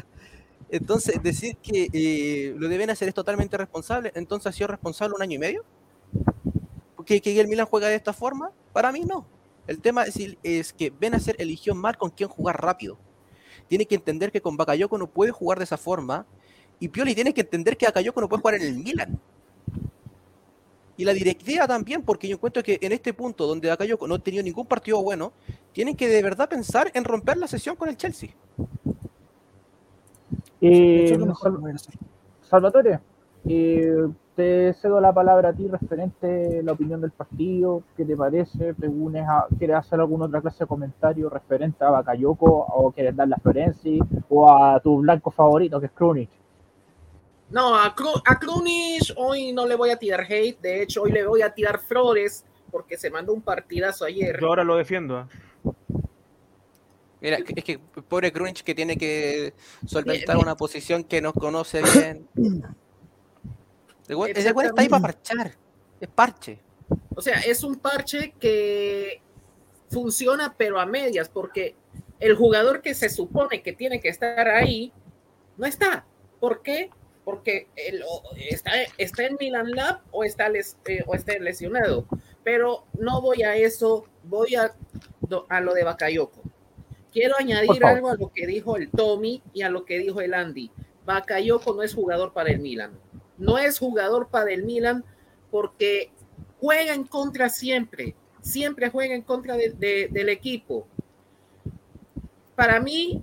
[0.70, 5.22] Entonces, decir que eh, lo deben hacer es totalmente responsable, entonces ha sido responsable un
[5.22, 5.64] año y medio.
[7.04, 8.52] ¿Que, que el Milan juega de esta forma?
[8.72, 9.26] Para mí no.
[9.66, 12.98] El tema es, es que Benacer eligió mal con quién jugar rápido.
[13.68, 16.26] Tiene que entender que con Bakayoko no puede jugar de esa forma.
[16.78, 19.20] Y Pioli tiene que entender que Bakayoko no puede jugar en el Milan.
[21.00, 24.18] Y la directiva también, porque yo encuentro que en este punto donde Bakayoko no ha
[24.18, 25.32] tenido ningún partido bueno,
[25.72, 28.28] tienen que de verdad pensar en romper la sesión con el Chelsea.
[30.60, 31.58] Eh, Eso es lo mejor.
[32.42, 33.00] Salvatore,
[33.48, 38.14] eh, te cedo la palabra a ti referente a la opinión del partido, ¿qué te
[38.14, 38.74] parece?
[38.74, 43.16] ¿Te unes a- ¿Quieres hacer alguna otra clase de comentario referente a Bakayoko o quieres
[43.16, 46.28] darle a Florenzi o a tu blanco favorito que es Krunic?
[47.50, 51.12] No, a, Kru- a Krunic hoy no le voy a tirar hate, de hecho hoy
[51.12, 54.38] le voy a tirar flores porque se mandó un partidazo ayer.
[54.40, 55.16] Yo ahora lo defiendo.
[55.16, 55.28] ¿ah?
[57.20, 59.52] Mira, es que pobre Crunch que tiene que
[59.86, 62.28] solventar una posición que no conoce bien.
[64.36, 65.54] Ese güey está ahí para parchar.
[66.00, 66.58] Es parche.
[67.14, 69.20] O sea, es un parche que
[69.90, 71.74] funciona pero a medias porque
[72.20, 74.92] el jugador que se supone que tiene que estar ahí
[75.56, 76.06] no está.
[76.38, 76.90] ¿Por qué?
[77.30, 77.68] Porque
[78.36, 82.06] está, está en Milan Lab o está, les- eh, o está lesionado.
[82.44, 84.74] Pero no voy a eso, voy a,
[85.48, 86.42] a lo de Bakayoko.
[87.12, 90.32] Quiero añadir algo a lo que dijo el Tommy y a lo que dijo el
[90.34, 90.70] Andy.
[91.06, 92.92] Bakayoko no es jugador para el Milan.
[93.38, 95.04] No es jugador para el Milan
[95.50, 96.10] porque
[96.60, 98.14] juega en contra siempre.
[98.42, 100.86] Siempre juega en contra de- de- del equipo.
[102.54, 103.22] Para mí,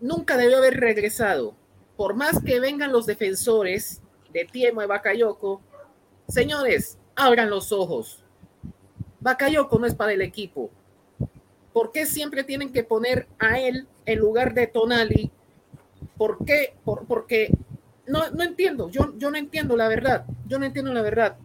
[0.00, 1.54] nunca debió haber regresado.
[1.98, 4.00] Por más que vengan los defensores
[4.32, 4.86] de Tiemo y
[6.28, 8.22] señores, abran los ojos.
[9.18, 10.70] Bakayoko no es para el equipo.
[11.72, 15.32] ¿Por qué siempre tienen que poner a él en lugar de Tonali?
[16.16, 16.76] ¿Por qué?
[16.84, 17.50] Por- porque
[18.06, 21.36] no, no entiendo, yo, yo no entiendo la verdad, yo no entiendo la verdad.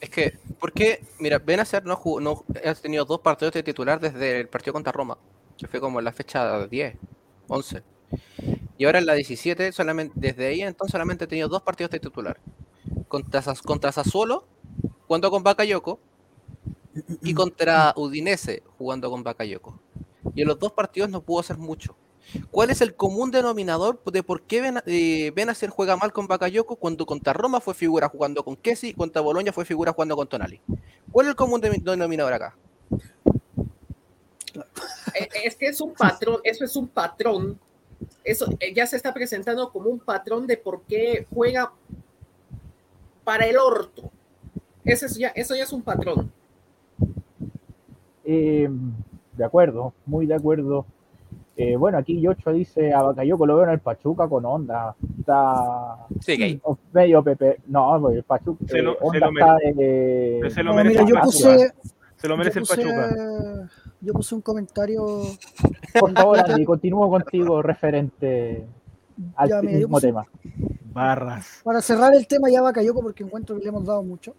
[0.00, 1.04] Es que, ¿por qué?
[1.20, 5.16] Mira, Benacer no, no ha tenido dos partidos de titular desde el partido contra Roma,
[5.56, 6.96] que fue como en la fecha 10,
[7.46, 7.99] 11.
[8.78, 12.00] Y ahora en la 17, solamente, desde ahí entonces solamente ha tenido dos partidos de
[12.00, 12.38] titular.
[13.08, 14.46] Contra, contra Sassuolo,
[15.06, 16.00] jugando con Bakayoko,
[17.22, 19.78] y contra Udinese, jugando con Bakayoko.
[20.34, 21.96] Y en los dos partidos no pudo hacer mucho.
[22.50, 25.32] ¿Cuál es el común denominador de por qué Ben- eh,
[25.70, 29.52] juega mal con Bakayoko cuando contra Roma fue figura jugando con Kessi y contra Boloña
[29.52, 30.60] fue figura jugando con Tonali?
[31.10, 32.56] ¿Cuál es el común de- denominador acá?
[35.14, 37.58] Eh, Es que es un patrón, eso es un patrón.
[38.24, 41.72] Eso eh, ya se está presentando como un patrón de por qué juega
[43.24, 44.10] para el orto.
[44.84, 46.30] Eso, es ya, eso ya es un patrón.
[48.24, 48.68] Eh,
[49.36, 50.86] de acuerdo, muy de acuerdo.
[51.56, 54.94] Eh, bueno, aquí Yocho dice a Bakayoko lo veo en el Pachuca con onda.
[55.18, 56.60] Está Sí, gay.
[56.62, 57.58] o- medio Pepe.
[57.66, 58.64] No, pues, el Pachuca.
[58.66, 61.14] Se lo- eh, se onda lo está mere- de- se lo No, merece mira, yo
[61.16, 61.72] el puse,
[62.16, 63.70] Se lo merece yo el Pachuca.
[64.00, 65.04] Yo puse un comentario.
[65.98, 68.66] Por favor, Andy, continúo contigo referente
[69.36, 70.26] al Ya, mira, mismo puse- tema.
[70.92, 71.60] Barras.
[71.62, 74.34] Para cerrar el tema ya Bakayoko, porque encuentro que le hemos dado mucho.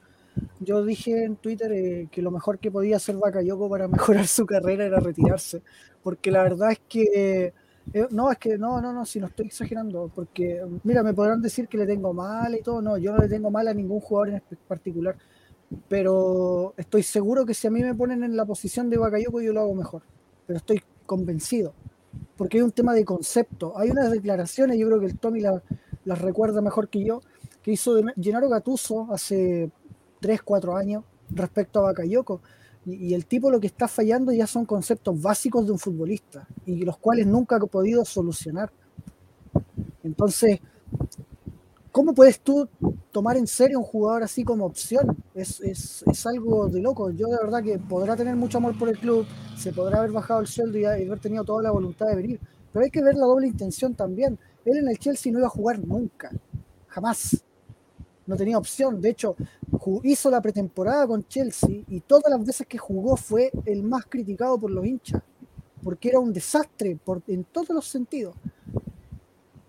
[0.60, 4.45] Yo dije en Twitter eh, que lo mejor que podía hacer Bakayoko para mejorar su
[4.45, 5.62] carrera era retirarse.
[6.04, 7.54] Porque la verdad es que.
[7.93, 10.12] eh, no, es que no, no, no, si no estoy exagerando.
[10.13, 12.82] Porque, mira, me podrán decir que le tengo mal y todo.
[12.82, 15.15] No, yo no le tengo mal a ningún jugador en particular.
[15.88, 19.53] Pero estoy seguro que si a mí me ponen en la posición de Bakayoko, yo
[19.53, 20.03] lo hago mejor.
[20.47, 21.73] Pero estoy convencido.
[22.38, 23.77] Porque hay un tema de concepto.
[23.77, 25.62] Hay unas declaraciones, yo creo que el Tommy la-
[26.05, 27.21] las recuerda mejor que yo,
[27.63, 29.71] que hizo de Gennaro Gattuso hace
[30.19, 32.41] 3, 4 años respecto a Bakayoko.
[32.86, 36.47] Y, y el tipo lo que está fallando ya son conceptos básicos de un futbolista
[36.65, 38.71] y los cuales nunca ha podido solucionar.
[40.03, 40.60] Entonces,
[41.91, 42.67] ¿cómo puedes tú
[43.12, 45.17] tomar en serio un jugador así como opción?
[45.36, 47.12] Es, es, es algo de loco.
[47.12, 49.25] Yo de verdad que podrá tener mucho amor por el club,
[49.58, 52.39] se podrá haber bajado el sueldo y, haber tenido toda la voluntad de venir,
[52.71, 54.38] pero hay que ver la doble intención también.
[54.65, 56.32] Él en el Chelsea no iba a jugar nunca,
[56.88, 57.43] jamás.
[58.27, 59.01] No tenía opción.
[59.01, 59.36] De hecho,
[60.04, 64.58] hizo la pretemporada con Chelsea y todas las veces que jugó fue el más criticado
[64.60, 65.21] por los hinchas,
[65.84, 68.36] porque era un desastre en todos los sentidos.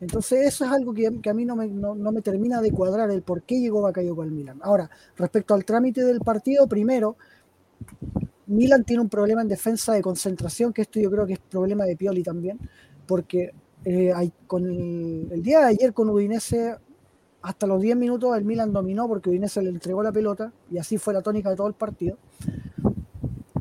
[0.03, 3.23] Entonces eso es algo que, a mí no me, no, me termina de cuadrar el
[3.23, 4.59] por qué llegó Bakayoko al Milan.
[4.63, 7.17] Ahora, respecto al trámite del partido, primero,
[8.47, 11.85] Milan tiene un problema en defensa de concentración, que esto yo creo que es problema
[11.85, 12.59] de Pioli también,
[13.07, 13.53] porque
[13.85, 16.77] eh, hay- con el, el día de ayer con Udinese,
[17.43, 20.99] hasta los 10 minutos el Milan dominó porque Udinese le entregó la pelota y así
[20.99, 22.19] fue la tónica de todo el partido.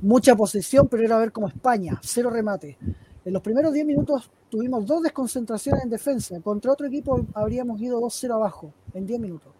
[0.01, 2.77] Mucha posesión, pero era ver como España, cero remate.
[3.23, 6.39] En los primeros 10 minutos tuvimos dos desconcentraciones en defensa.
[6.41, 9.53] Contra otro equipo habríamos ido 2-0 abajo en 10 minutos.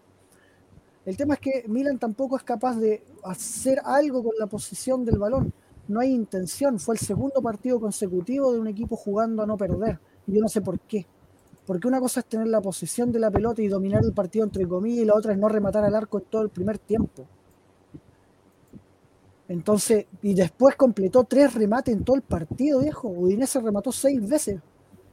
[1.06, 5.18] El tema es que Milan tampoco es capaz de hacer algo con la posición del
[5.18, 5.52] balón.
[5.86, 6.80] No hay intención.
[6.80, 10.00] Fue el segundo partido consecutivo de un equipo jugando a no perder.
[10.26, 11.06] Y yo no sé por qué.
[11.64, 14.66] Porque una cosa es tener la posesión de la pelota y dominar el partido entre
[14.66, 17.26] comillas y la otra es no rematar al arco en todo el primer tiempo.
[19.52, 23.08] Entonces, y después completó tres remates en todo el partido, viejo.
[23.08, 24.58] Udinese remató seis veces.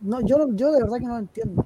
[0.01, 1.65] No, yo, no- yo de verdad que no lo entiendo.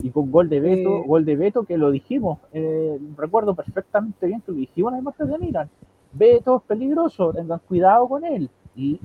[0.00, 4.26] Y con gol de Beto, Eh, gol de Beto que lo dijimos, eh, recuerdo perfectamente
[4.26, 5.70] bien que lo dijimos en el martes de Milan.
[6.12, 8.50] Beto es peligroso, tengan cuidado con él.
[8.74, 9.00] Y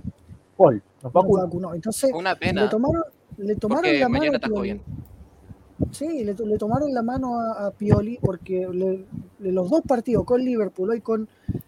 [0.57, 1.73] gol, nos vacunó.
[1.73, 2.69] Entonces, Una le pena.
[2.69, 3.03] tomaron,
[3.37, 4.61] le tomaron la mano.
[4.61, 4.81] bien.
[5.91, 9.05] Sí, le, le tomaron la mano a, a Pioli porque le-
[9.39, 11.27] le- los dos partidos con Liverpool hoy con,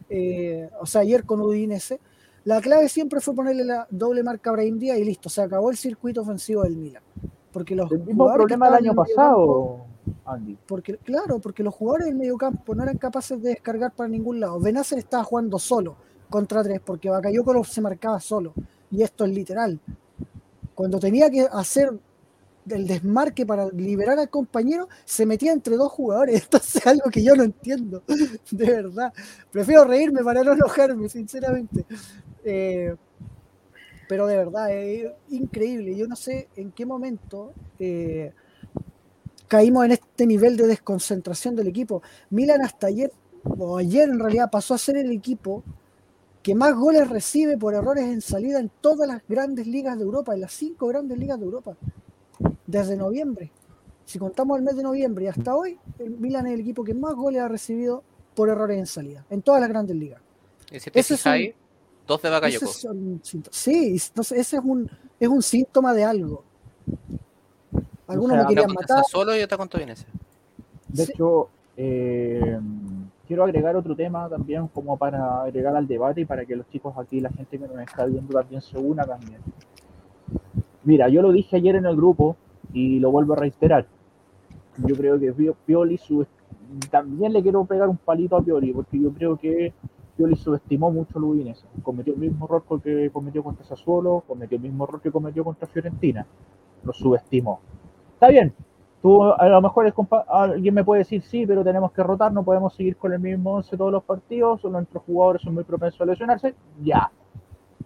[0.10, 2.00] eh, o sea, ayer con Udinese,
[2.46, 5.72] la clave siempre fue ponerle la doble marca a Brahim Díaz y listo, se acabó
[5.72, 7.04] el circuito ofensivo del Milan.
[7.52, 9.86] Porque los El mismo problema del año pasado,
[10.26, 10.58] Andy.
[10.68, 14.60] porque, claro, porque los jugadores del mediocampo no eran capaces de descargar para ningún lado.
[14.60, 15.96] Benacer estaba jugando solo
[16.30, 18.54] contra tres, porque Bakayoko se marcaba solo.
[18.90, 19.80] Y esto es literal.
[20.74, 21.92] Cuando tenía que hacer
[22.70, 26.44] el desmarque para liberar al compañero, se metía entre dos jugadores.
[26.44, 28.04] Entonces es algo que yo no entiendo,
[28.52, 29.14] de verdad.
[29.52, 31.86] Prefiero reírme para no enojarme, sinceramente.
[32.44, 32.96] Eh,
[34.08, 35.96] pero de verdad, es increíble.
[35.96, 38.34] Yo no sé en qué momento eh,
[39.48, 42.02] caímos en este nivel de desconcentración del equipo.
[42.30, 43.12] Milan hasta ayer,
[43.44, 45.64] o ayer en realidad, pasó a ser el equipo
[46.44, 50.34] que más goles recibe por errores en salida en todas las grandes ligas de Europa,
[50.34, 51.78] en las cinco grandes ligas de Europa,
[52.68, 53.52] desde noviembre.
[54.06, 56.94] Si contamos el mes de noviembre y hasta hoy, el Milan es el equipo que
[56.94, 58.04] más goles ha recibido
[58.36, 60.22] por errores en salida, en todas las grandes ligas.
[60.72, 61.56] Y si te Ese es fijas un- ahí,
[62.08, 62.66] dos de Ese Bakayoko.
[62.66, 63.54] es un síntoma.
[63.56, 66.44] Sí, entonces ese es un, es un síntoma de algo.
[68.08, 69.04] Algunos sea, lo querían matar.
[69.10, 70.06] solo y otra contra Udinese.
[70.90, 71.12] De Sí.
[71.14, 72.60] hecho, eh,
[73.28, 76.94] quiero agregar otro tema también como para agregar al debate y para que los chicos
[76.98, 79.40] aquí, la gente que nos está viendo también se una también.
[80.84, 82.36] Mira, yo lo dije ayer en el grupo
[82.74, 83.86] y lo vuelvo a reiterar.
[84.86, 86.28] Yo creo que Pio- Pioli sub-
[86.90, 89.74] también le quiero pegar un palito a Pioli porque yo creo que
[90.18, 91.66] Pioli subestimó mucho al Udinese.
[91.84, 95.68] Cometió el mismo error que cometió contra Sassuolo, cometió el mismo error que cometió contra
[95.68, 96.26] Fiorentina.
[96.84, 97.60] Lo subestimó.
[98.16, 98.54] Está bien,
[99.02, 99.94] Tú, a lo mejor
[100.30, 103.56] alguien me puede decir, sí, pero tenemos que rotar, no podemos seguir con el mismo
[103.56, 106.56] 11 todos los partidos, nuestros jugadores son muy propensos a lesionarse.
[106.82, 107.12] Ya,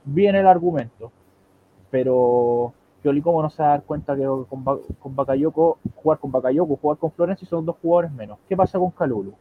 [0.06, 1.12] viene el argumento.
[1.90, 2.74] Pero
[3.08, 4.66] Pioli, ¿cómo no se va a dar cuenta que con,
[5.00, 8.38] con Bakayoko, jugar con Bakayoko, jugar con Florenzi son dos jugadores menos?
[8.50, 9.34] ¿Qué pasa con Calulu?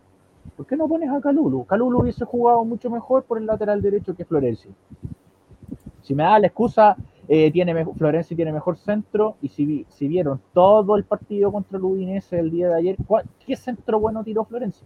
[0.56, 1.64] ¿Por qué no pones a Calulu?
[1.64, 4.68] Calulu hubiese jugado mucho mejor por el lateral derecho que Florenzi.
[6.02, 6.96] Si me da la excusa,
[7.26, 11.76] eh, tiene Florenzi tiene mejor centro y si, vi- si vieron todo el partido contra
[11.78, 14.84] el Udinese el día de ayer, ¿cuál- ¿qué centro bueno tiró Florenzi?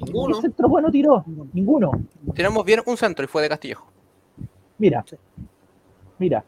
[0.00, 0.34] Ninguno.
[0.34, 1.24] ¿Qué centro bueno tiró?
[1.52, 1.92] Ninguno.
[2.34, 3.86] Tenemos bien un centro y fue de Castillejo.
[4.78, 5.04] Mira,
[6.18, 6.44] mira,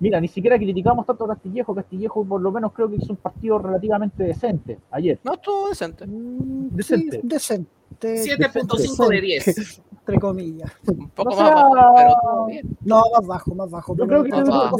[0.00, 1.74] mira, ni siquiera criticamos tanto a Castillejo.
[1.74, 5.18] Castillejo por lo menos creo que hizo un partido relativamente decente ayer.
[5.24, 6.06] No, estuvo decente.
[6.06, 7.20] Mm, Decente.
[7.20, 7.70] sí, decente.
[8.00, 9.82] 7.5 de 10.
[9.92, 10.70] Entre comillas.
[10.86, 12.76] Un poco O más sea, bajo, pero estuvo bien.
[12.84, 13.96] No, más bajo, más bajo.
[13.96, 14.30] Yo creo que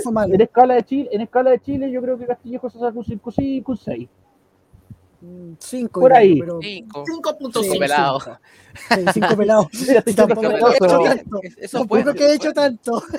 [0.02, 0.34] fue malo.
[0.34, 3.04] En escala de Chile, en escala de Chile, yo creo que Castillejo se sacó un
[3.04, 4.08] 5 5 un 6.
[5.26, 6.00] Mm, Cinco.
[6.00, 6.38] Por ahí.
[6.40, 7.04] Pero, Cinco.
[7.04, 7.62] 5.5.
[7.64, 8.20] Sí, pelado.
[8.20, 8.38] cinco.
[8.88, 9.66] Sí, cinco pelados.
[9.88, 11.04] Mira, Tampoco siendo que he hecho generoso.
[11.16, 11.40] tanto.
[11.42, 12.14] Es- Eso Tampoco fue.
[12.14, 13.02] que he hecho tanto.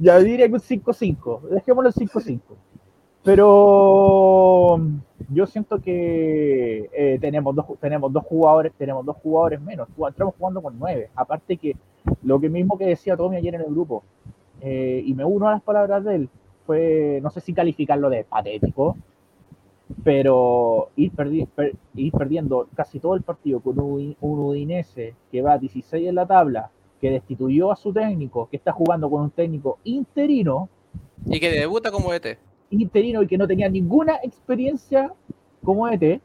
[0.00, 1.40] Ya diría que un 5-5.
[1.50, 2.40] Dejémoslo en 5-5.
[3.24, 4.80] Pero
[5.30, 9.88] yo siento que eh, tenemos, dos, tenemos dos jugadores, tenemos dos jugadores menos.
[10.08, 11.10] Estamos jugando con nueve.
[11.14, 11.76] Aparte que
[12.22, 14.04] lo que mismo que decía Tommy ayer en el grupo,
[14.60, 16.28] eh, y me uno a las palabras de él,
[16.66, 18.96] fue, no sé si calificarlo de patético,
[20.04, 25.14] pero ir, perdi- per- ir perdiendo casi todo el partido con un, Udi- un Udinese
[25.30, 26.70] que va a 16 en la tabla,
[27.00, 30.68] que destituyó a su técnico, que está jugando con un técnico interino,
[31.26, 32.38] Y que debuta como ET.
[32.70, 35.12] interino y que no tenía ninguna experiencia
[35.64, 36.20] como ET.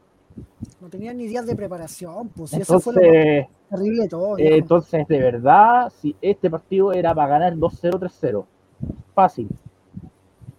[0.80, 2.28] No tenía ni días de preparación.
[2.30, 4.38] Pues y eso fue lo más Entonces, terrible de todo.
[4.38, 8.44] eh, entonces, de verdad, si este partido era para ganar 2-0, 3-0,
[9.14, 9.48] fácil.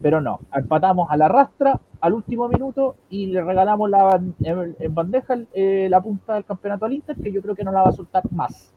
[0.06, 4.94] Pero no, empatamos a la rastra al último minuto y le regalamos la, en, en
[4.94, 7.90] bandeja eh, la punta del campeonato al Inter, que yo creo que no la va
[7.90, 8.72] a soltar más.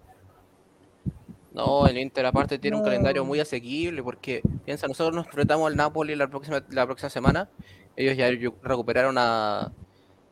[1.53, 5.76] No, el Inter aparte tiene un calendario muy asequible porque, piensa, nosotros nos enfrentamos al
[5.76, 7.51] Napoli la próxima, la próxima semana.
[7.95, 8.31] Ellos ya
[8.62, 9.70] recuperaron a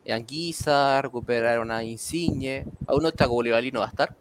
[0.09, 2.65] Anguisa, recuperaron a Insigne.
[2.87, 4.17] Aún no está Bolívar no va a estar.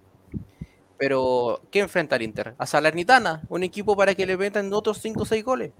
[0.97, 2.53] Pero, ¿qué enfrenta el Inter?
[2.57, 5.71] A Salernitana, un equipo para que le metan otros 5 o 6 goles.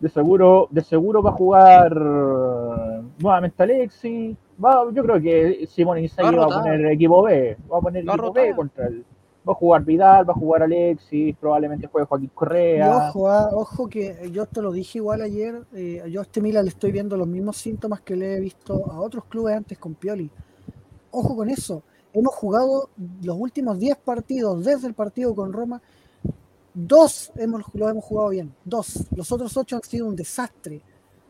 [0.00, 4.36] De seguro, de seguro va a jugar eh, nuevamente Alexis.
[4.64, 7.56] Va, yo creo que Simón Inzaghi Va va a poner equipo B.
[7.72, 9.04] Va a poner Va a equipo B contra el.
[9.48, 13.08] Va a jugar Vidal, va a jugar Alexis, probablemente juegue Joaquín Y Correa.
[13.08, 16.64] ojo, ah, ojo que yo te lo dije igual ayer, eh, yo a este Milan
[16.64, 19.94] le estoy viendo los mismos síntomas que le he visto a otros clubes antes con
[19.94, 20.30] Pioli.
[21.10, 21.82] Ojo con eso.
[22.12, 22.90] Hemos jugado
[23.22, 25.80] los últimos 10 partidos desde el partido con Roma.
[26.74, 28.54] Dos hemos, los hemos jugado bien.
[28.64, 29.06] Dos.
[29.14, 30.80] Los otros ocho han sido un desastre.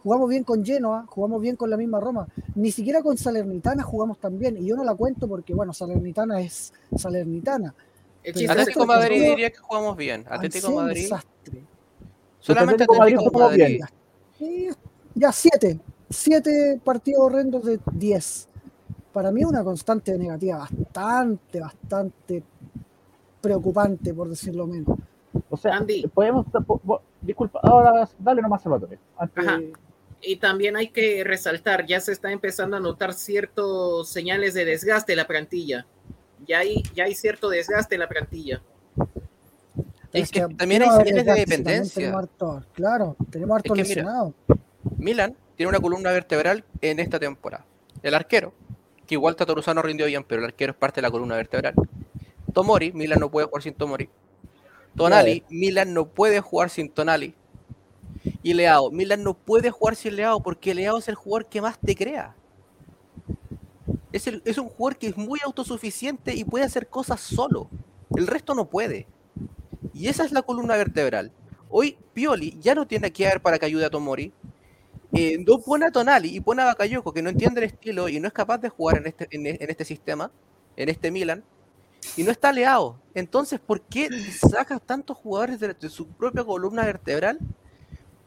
[0.03, 2.27] Jugamos bien con Genoa, jugamos bien con la misma Roma.
[2.55, 4.57] Ni siquiera con Salernitana jugamos tan bien.
[4.57, 7.75] Y yo no la cuento porque, bueno, Salernitana es Salernitana.
[8.23, 10.25] El Pero chiste es Atlético Madrid- diría que jugamos bien.
[10.29, 11.03] Atlético Madrid.
[11.03, 11.65] desastre.
[12.41, 13.81] Solamente Atlético Madrid Atlético Madrid.
[14.39, 14.75] bien.
[15.15, 15.81] Ya siete,
[16.11, 18.49] siete partidos horrendos de 10.
[19.13, 22.43] Para mí una constante negativa bastante, bastante
[23.41, 24.97] preocupante, por decirlo menos.
[25.51, 26.07] O sea, Andy.
[26.09, 26.47] podemos.
[26.67, 28.99] po- po- Disculpa, ahora dale nomás Salvatore.
[29.19, 29.61] Antes, Ajá.
[30.21, 35.13] Y también hay que resaltar, ya se está empezando a notar ciertos señales de desgaste
[35.13, 35.87] en la plantilla.
[36.47, 38.61] Ya hay, ya hay cierto desgaste en la plantilla.
[40.13, 41.95] Es que también hay señales de dependencia.
[42.03, 44.33] tenemos harto- claro, tenemos harto que mira, lesionados.
[44.97, 47.65] Milan tiene una columna vertebral en esta temporada.
[48.03, 48.53] El arquero,
[49.07, 51.75] que igual Tatoruzano rindió bien, pero el arquero es parte de la columna vertebral.
[52.53, 54.09] Tomori, Milan no puede jugar sin Tomori.
[54.99, 57.35] Tonali, Milan no puede jugar sin Tonali.
[58.43, 61.79] Y Leao, Milan no puede jugar sin Leao porque Leao es el jugador que más
[61.79, 62.35] te crea.
[64.13, 67.69] Es, el- es un jugador que es muy autosuficiente y puede hacer cosas solo.
[68.17, 69.07] El resto no puede.
[69.95, 71.33] Y esa es la columna vertebral.
[71.71, 74.33] Hoy Pioli ya no tiene que ver para que ayude a Tomori.
[75.15, 78.21] Eh, no pone a Tonali y pone a Bakayoko, que no entiende el estilo y
[78.21, 80.31] no es capaz de jugar en este, en, en este sistema,
[80.77, 81.45] en este Milan,
[82.17, 83.01] y no está Leao.
[83.15, 87.39] Entonces, ¿por qué sacas tantos jugadores de, su propia columna vertebral?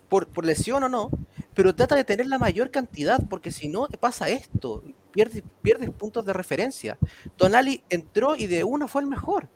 [0.09, 1.09] Por, por lesión o no,
[1.53, 6.25] pero trata de tener la mayor cantidad, porque si no, pasa esto, pierdes, pierdes puntos
[6.25, 6.97] de referencia.
[7.37, 9.47] Tonali entró y de una fue el mejor.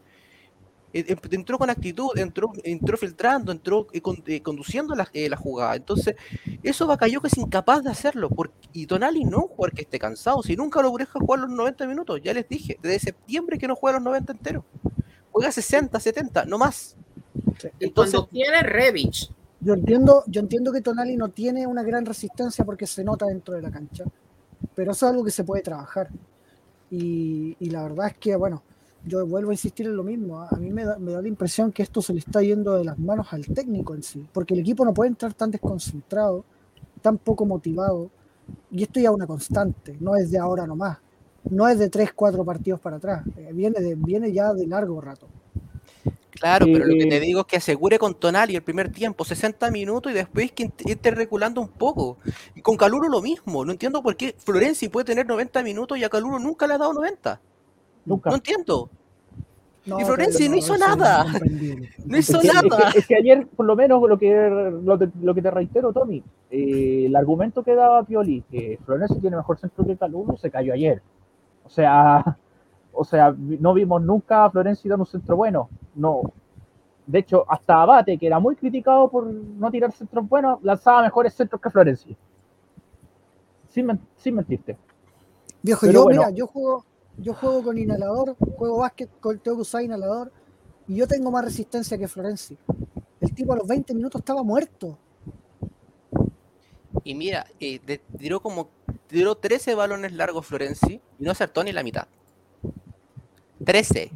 [0.98, 5.28] Eh, em- Entró con actitud, entró, entró filtrando, entró eh, con- eh, conduciendo la, eh,
[5.30, 5.76] la jugada.
[5.76, 6.16] Entonces,
[6.64, 8.30] eso Bakayoko es incapaz de hacerlo.
[8.30, 10.42] Porque, y Tonali no es un jugador que esté cansado.
[10.42, 13.76] Si nunca lo deja jugar los 90 minutos, ya les dije, desde septiembre que no
[13.76, 14.64] juega los 90 enteros.
[15.32, 16.96] Juega 60, 70, no más.
[17.80, 19.30] Entonces- cuando quiere Revich,
[19.60, 23.54] Yo entiendo, yo entiendo que Tonali no tiene una gran resistencia porque se nota dentro
[23.56, 24.04] de la cancha,
[24.76, 26.10] pero eso es algo que se puede trabajar.
[26.92, 28.62] Y, y la verdad es que, bueno,
[29.06, 30.42] yo vuelvo a insistir en lo mismo.
[30.42, 32.84] A mí me da, me da la impresión que esto se le está yendo de
[32.86, 36.46] las manos al técnico en sí, porque el equipo no puede entrar tan desconcentrado,
[37.02, 38.12] tan poco motivado,
[38.72, 41.00] y esto ya es una constante, no es de ahora nomás,
[41.50, 45.02] no es de tres, cuatro partidos para atrás, eh, viene, de, viene ya de largo
[45.02, 45.30] rato.
[46.30, 49.24] Claro, pero lo que te Eh, digo es que asegure con Tonali el primer tiempo,
[49.24, 52.20] 60 minutos, y después que esté reculando un poco.
[52.56, 53.64] Y con Caluro lo mismo.
[53.64, 56.78] No entiendo por qué Florenzi puede tener 90 minutos y a Caluro nunca le ha
[56.78, 57.42] dado 90.
[58.06, 58.30] Nunca.
[58.30, 58.90] No entiendo.
[59.86, 61.26] No, Y Florenzi pero no hizo nada.
[62.06, 62.92] No hizo Es que, es nada.
[62.92, 64.32] que- es que ayer, por lo menos, lo que,
[64.84, 69.20] lo, te- lo que te reitero, Tommy, eh, el argumento que daba Pioli, que Florenzi
[69.20, 71.02] tiene mejor centro que Calulu, se cayó ayer.
[71.66, 72.38] O sea,
[72.94, 75.70] o sea, no vimos nunca a Florenzi dando un centro bueno.
[75.96, 76.22] No.
[77.08, 81.34] De hecho, hasta Abate, que era muy criticado por no tirar centros buenos, lanzaba mejores
[81.36, 82.16] centros que Florenzi.
[83.70, 84.78] Sin, men- sin mentirte.
[85.62, 86.22] Viejo, Pero yo, bueno.
[86.22, 86.86] mira, yo juego,
[87.18, 90.32] yo juego con inhalador, juego básquet, con, tengo que usar inhalador,
[90.88, 92.58] y yo tengo más resistencia que Florenzi.
[93.20, 94.98] El tipo a los 20 minutos estaba muerto.
[97.04, 97.80] Y mira, eh,
[98.18, 98.70] tiró como
[99.08, 102.08] tiró 13 balones largos Florenzi y no acertó ni la mitad.
[103.64, 104.12] 13.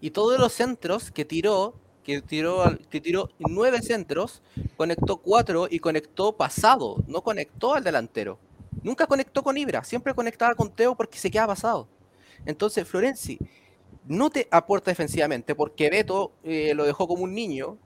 [0.00, 4.42] Y todos los centros que tiró, que tiró, que tiró 9 centros,
[4.76, 8.38] conectó 4 y conectó pasado, no conectó al delantero.
[8.82, 11.88] Nunca conectó con Ibra, siempre conectaba con Teo porque se queda pasado.
[12.46, 13.38] Entonces, Florenzi
[14.06, 17.78] no te aporta defensivamente porque Beto eh, lo dejó como un niño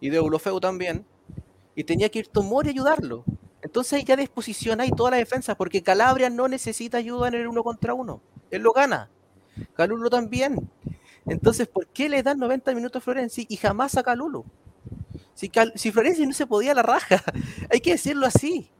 [0.00, 1.06] y de Eulofeu también
[1.74, 3.24] y tenía que ir Tomori a ayudarlo.
[3.62, 7.64] Entonces ya desposiciona y toda la defensa, porque Calabria no necesita ayuda en el uno
[7.64, 8.20] contra uno.
[8.50, 9.08] Él lo gana.
[9.74, 10.70] Calulo también.
[11.26, 14.44] Entonces, ¿por qué le dan 90 minutos a Florenzi y jamás a Calulo?
[15.32, 17.22] Si, si Florenzi no se podía la raja,
[17.70, 18.70] hay que decirlo así.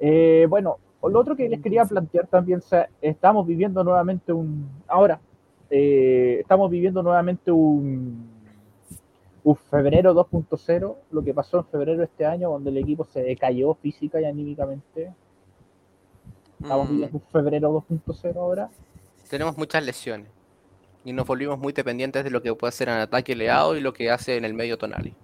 [0.00, 2.62] Eh, bueno, lo otro que les quería plantear también,
[3.02, 5.22] estamos viviendo nuevamente un, ahora,
[5.70, 8.30] eh, estamos viviendo nuevamente un,
[9.42, 13.22] un febrero 2.0, lo que pasó en febrero de este año, donde el equipo se
[13.22, 15.16] decayó física y anímicamente.
[16.62, 18.72] Estamos Mm, viviendo un febrero 2.0 ahora.
[19.28, 20.30] tenemos muchas lesiones
[21.04, 23.92] y nos volvimos muy dependientes de lo que puede hacer en ataque Leao y lo
[23.94, 25.16] que hace en el medio Tonali.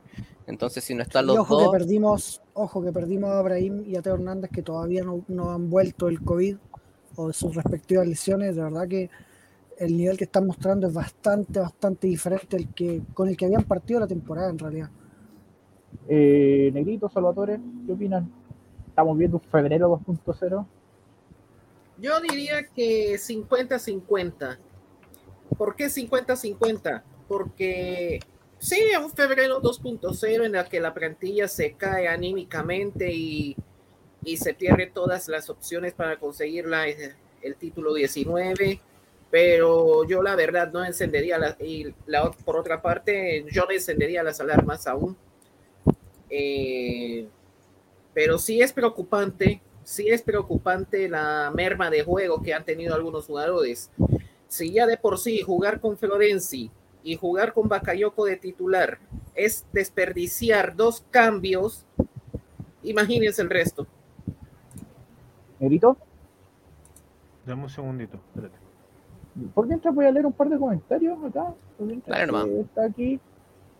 [0.47, 3.83] Entonces, si no están Y los ojo dos, que perdimos, ojo que perdimos a Abraham
[3.85, 6.57] y a Teo Hernández que todavía no, no han vuelto el COVID
[7.17, 8.55] o de sus respectivas lesiones.
[8.55, 9.11] De verdad que
[9.79, 13.65] el nivel que están mostrando es bastante, bastante diferente al que, con el que habían
[13.65, 14.91] partido la temporada en realidad.
[16.09, 18.31] Eh, Negrito, Salvatore, ¿qué opinan?
[18.89, 20.67] Estamos viendo un febrero 2.0.
[21.99, 24.59] Yo diría que 50-50.
[25.57, 27.03] ¿Por qué 50-50?
[27.29, 28.21] Porque
[28.75, 33.57] es un febrero 2.0 en el que la plantilla se cae anímicamente y,
[34.25, 38.81] y se pierde todas las opciones para conseguir la- el título 19.
[39.31, 44.23] Pero yo la verdad no encendería, la, y la, por otra parte, yo no encendería
[44.23, 45.17] las alarmas aún.
[46.31, 47.27] Eh,
[48.15, 53.27] pero sí es preocupante, sí es preocupante la merma de juego que han tenido algunos
[53.27, 53.91] jugadores.
[54.49, 56.71] Si ya de por sí jugar con Florenzi
[57.07, 58.99] y jugar con Bakayoko de titular
[59.37, 61.87] es desperdiciar dos cambios,
[62.83, 63.87] imagínense el resto.
[65.61, 65.97] Negrito,
[67.47, 68.57] Dame un segundito, espérate.
[69.55, 71.55] por mientras voy a leer un par de comentarios acá.
[72.27, 72.49] nomás.
[72.49, 73.21] Está aquí.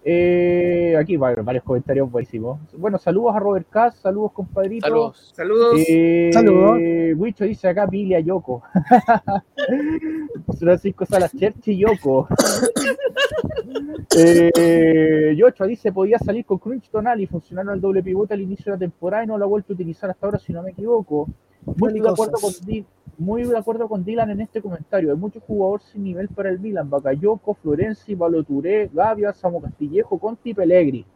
[0.09, 2.61] Eh, aquí va- varios comentarios buenísimos.
[2.79, 4.87] Bueno, saludos a Robert Cass, saludos compadrito.
[4.87, 5.33] saludos.
[5.35, 5.81] Saludos.
[5.89, 6.79] Eh, Saludos.
[7.17, 8.63] Wicho dice acá Pili a Yoko.
[10.61, 12.29] Francisco Salas Cherchi Yoko.
[14.17, 18.67] eh, Yocho dice podía salir con Crunch Tonal y funcionaron el doble pivote al inicio
[18.67, 20.71] de la temporada y no lo ha vuelto a utilizar hasta ahora si no me
[20.71, 21.29] equivoco.
[21.77, 22.53] Muy de acuerdo con.
[22.65, 22.85] Di-
[23.19, 25.11] muy de acuerdo con Dylan en este comentario.
[25.11, 26.91] Hay muchos jugadores sin nivel para el Milan.
[26.91, 29.59] Bakayoko, Florenzi, Baloturé, Gavia, Samo
[29.97, 31.07] Castillejo, Conti, Pellegri.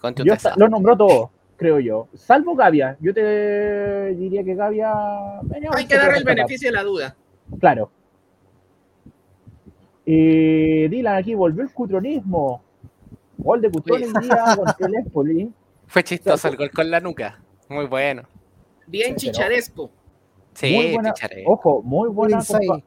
[0.00, 2.08] Conte Yo usted hasta- lo nombró todo, creo yo.
[2.14, 2.96] Salvo Gavia.
[3.00, 4.92] Yo te diría que Gavia.
[5.74, 7.16] Hay que darle el beneficio de la duda.
[7.60, 7.90] Claro.
[10.04, 12.62] Eh, Dylan aquí volvió el cutronismo.
[13.38, 15.52] Gol de Cutrón el día contra el Empoli.
[15.86, 17.40] Fue chistoso el gol con la nuca.
[17.68, 18.22] Muy bueno.
[18.86, 19.90] Bien chicharesco.
[20.54, 21.14] Sí, muy buena,
[21.46, 22.82] ojo, muy buena, compa-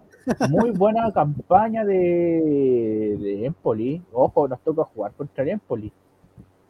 [0.50, 4.02] muy buena campaña de, de Empoli.
[4.12, 5.92] Ojo, nos toca jugar contra el Empoli.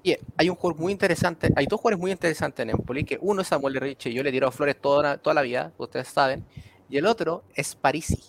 [0.03, 3.41] Oye, hay un jugador muy interesante, hay dos jugadores muy interesantes en Empoli, que uno
[3.41, 6.45] es Samuel Ricci, yo le tiro flores toda, toda la vida, ustedes saben,
[6.89, 8.22] y el otro es Parisi.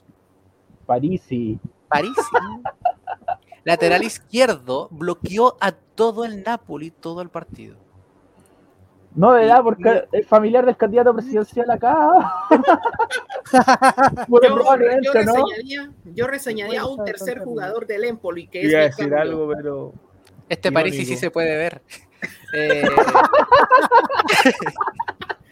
[0.87, 1.59] Parisi.
[1.89, 2.15] Parisi,
[3.65, 7.77] lateral izquierdo, bloqueó a todo el Napoli todo el partido.
[9.15, 12.33] No de Y- edad, porque es familiar del candidato presidencial acá.
[14.29, 15.33] Bueno, Yo, probablemente, yo ¿no?
[15.47, 19.31] reseñaría, yo reseñaría a un tercer jugador del Empoli, que es Iba a decir Vicario.
[19.31, 19.93] algo, pero.
[20.49, 21.83] Este Parisi sí se puede ver.
[22.55, 22.83] Eh,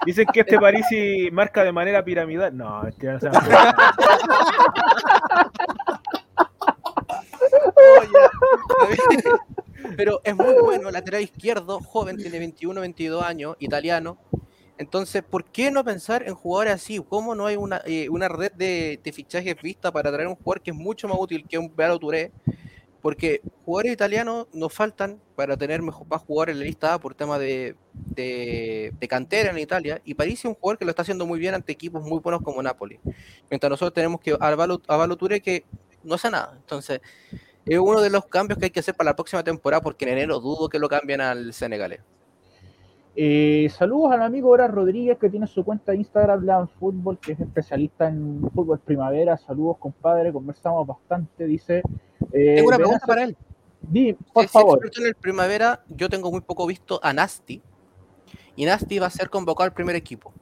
[0.07, 2.57] Dicen que este Parisi marca de manera piramidal.
[2.57, 3.29] No, es que no se
[9.97, 14.19] pero es muy bueno, lateral izquierdo, joven, tiene 21, 22 años, italiano.
[14.77, 17.01] Entonces, ¿por qué no pensar en jugadores así?
[17.09, 20.73] ¿Cómo no hay una, eh, una red de, fichajes vista para traer un jugador que
[20.73, 22.33] es mucho más útil que un Bealo Touré?
[23.01, 27.15] Porque jugadores italianos nos faltan para tener mejor, más jugadores en la lista A por
[27.15, 27.77] tema de,
[28.15, 30.01] de, cantera en Italia.
[30.05, 32.43] Y París es un jugador que lo está haciendo muy bien ante equipos muy buenos
[32.43, 32.99] como Napoli.
[33.51, 35.65] Mientras nosotros tenemos que a Valo Touré que
[36.03, 36.55] no hace nada.
[36.57, 37.01] Entonces,
[37.67, 40.13] es uno de los cambios que hay que hacer para la próxima temporada porque en
[40.13, 42.01] enero dudo que lo cambien al senegalés.
[43.17, 47.33] Eh, saludos al amigo Hora Rodríguez que tiene su cuenta de Instagram Blan Fútbol, que
[47.33, 49.37] es especialista en fútbol primavera.
[49.39, 50.33] Saludos, compadre.
[50.33, 51.47] Conversamos bastante.
[51.47, 51.83] Dice.
[52.33, 53.37] eh, Tengo una pregunta para él.
[53.83, 54.81] Di, por Si favor.
[54.99, 57.63] en el primavera, yo tengo muy poco visto a Nasti.
[58.57, 60.33] Y Nasti va a ser convocado al primer equipo.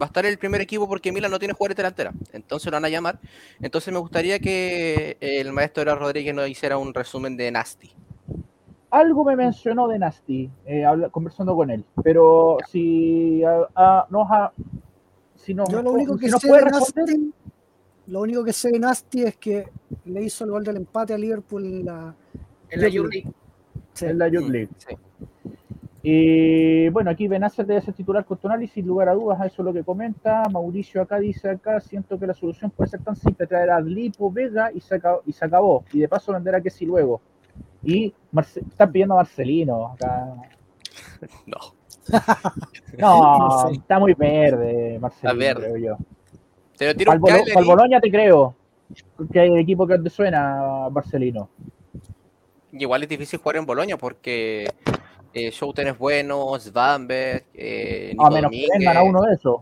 [0.00, 2.12] Va a estar el primer equipo porque Milan no tiene jugadores delantera.
[2.32, 3.18] Entonces lo van a llamar.
[3.60, 7.92] Entonces me gustaría que el maestro Era Rodríguez nos hiciera un resumen de Nasti.
[8.92, 11.82] Algo me mencionó de Nasty, eh, habla- conversando con él.
[12.04, 14.50] Pero si nos
[15.36, 17.32] si nos, Yo lo único si que sé puede de responder, Nasty,
[18.08, 19.68] lo único que sé de Nasty es que
[20.04, 22.14] le hizo el gol del empate a Liverpool en la,
[22.70, 23.32] En la Yo- Youth League.
[23.94, 24.68] sí, en la Youth League.
[24.76, 24.96] Sí.
[26.04, 29.66] Y bueno, aquí Benacer debe ser titular con Tonali, sin lugar a dudas, eso es
[29.66, 30.42] lo que comenta.
[30.50, 34.30] Mauricio acá dice acá, siento que la solución puede ser tan simple, traer a Lipo,
[34.30, 35.84] Vega y se, acabó, y se acabó.
[35.92, 37.20] Y de paso vender a Kessi luego.
[37.84, 40.34] Y Marce- están pidiendo a Marcelino acá.
[41.46, 41.58] No.
[42.98, 45.72] No, está muy verde, Marcelino, Está verde.
[45.72, 46.04] creo yo.
[46.76, 47.52] Te lo tiro Para un Cagliari.
[47.60, 48.56] el Boloña te creo,
[49.32, 51.48] que hay equipo que te suena, Marcelino.
[52.72, 54.66] Igual es difícil jugar en Boloña porque
[55.32, 58.70] eh, Schouten es bueno, Svanberg, eh, Nico A menos que Domínguez.
[58.78, 59.60] vendan a uno de esos.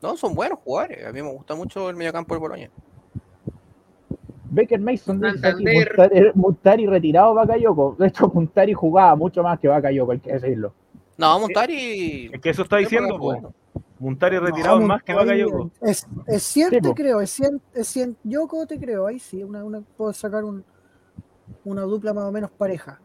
[0.00, 1.04] No, son buenos jugadores.
[1.06, 2.70] A mí me gusta mucho el mediocampo del Boloña.
[4.50, 5.96] Baker Mason dice aquí, Santander.
[5.96, 7.96] Muntari, Muntari retirado Bakayoko.
[7.98, 10.72] De hecho, Muntari jugaba mucho más que Bakayoko, hay que decirlo.
[11.16, 12.30] No, Montari.
[12.32, 13.52] Es que eso está es diciendo, po.
[13.98, 15.70] Montari retirado No, más que Montari, Bakayoko.
[15.80, 19.42] Es, es 100 Sí, te creo, es 100, es 100 Yoko te creo, ahí sí,
[19.42, 20.64] una, una, puedo sacar un,
[21.64, 23.00] una dupla más o menos pareja.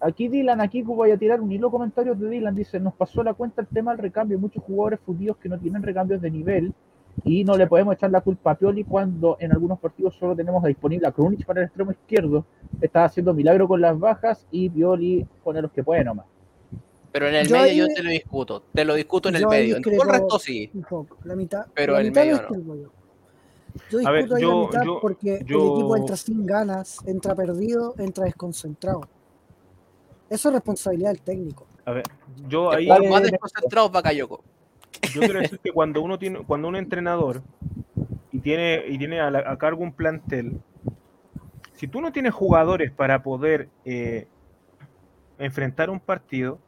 [0.00, 2.54] Aquí Dylan, aquí voy a tirar un hilo de comentarios de Dylan.
[2.54, 4.38] Dice, nos pasó la cuenta el tema del recambio.
[4.38, 6.74] Muchos jugadores fundidos que no tienen recambios de nivel
[7.22, 10.62] y no le podemos echar la culpa a Pioli cuando en algunos partidos solo tenemos
[10.64, 12.44] disponible a Krunic para el extremo izquierdo.
[12.80, 16.26] Está haciendo milagro con las bajas y Pioli pone los que puede nomás.
[17.12, 18.62] Pero en el Yo medio ahí- yo te lo discuto.
[18.72, 19.76] Te lo discuto en el medio.
[19.76, 20.24] En todo el discrepo.
[20.24, 20.70] resto sí.
[20.74, 21.66] Un poco, la mitad.
[21.72, 22.74] Pero la el mitad medio no.
[22.74, 22.90] yo.
[24.12, 27.34] Ver, discuto ahí yo- la mitad yo- porque yo- el equipo entra sin ganas, entra
[27.36, 29.02] perdido, entra desconcentrado.
[30.28, 31.66] Eso es responsabilidad del técnico.
[31.84, 32.02] A ver,
[32.48, 32.88] yo ahí.
[32.88, 34.42] Más desconcentrados Bakayoko.
[35.12, 37.42] Yo quiero decir que cuando uno tiene, cuando un entrenador
[38.32, 40.60] y tiene, y tiene a, la- a cargo un plantel,
[41.72, 44.26] si tú no tienes jugadores para poder eh,
[45.38, 46.58] enfrentar un partido,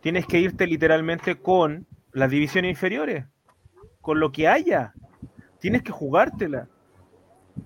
[0.00, 3.26] tienes que irte literalmente con las divisiones inferiores,
[4.00, 4.94] con lo que haya.
[5.60, 6.68] Tienes que jugártela.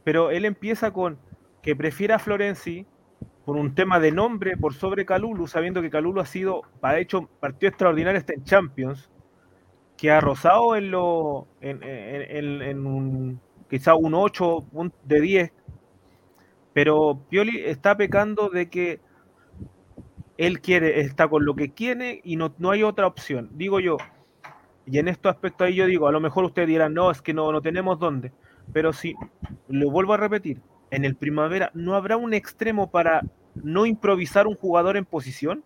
[0.04, 1.18] Pero él empieza con
[1.62, 2.86] que prefiere a Florenzi
[3.44, 7.28] por un tema de nombre por sobre Calulu, sabiendo que Calulu ha sido, ha hecho
[7.40, 9.08] partido extraordinario hasta en Champions,
[9.96, 13.40] que ha rozado en lo en, en- un
[13.70, 15.52] quizá un 8 un- de 10,
[16.72, 19.00] pero Pioli está pecando de que
[20.36, 23.96] él quiere, está con lo que quiere y no, no hay otra opción, digo yo.
[24.86, 27.34] Y en estos aspectos ahí yo digo, a lo mejor ustedes dirán, no, es que
[27.34, 28.32] no, no tenemos dónde.
[28.72, 29.14] Pero si,
[29.68, 33.22] lo vuelvo a repetir, en el primavera no habrá un extremo para
[33.54, 35.64] no improvisar un jugador en posición.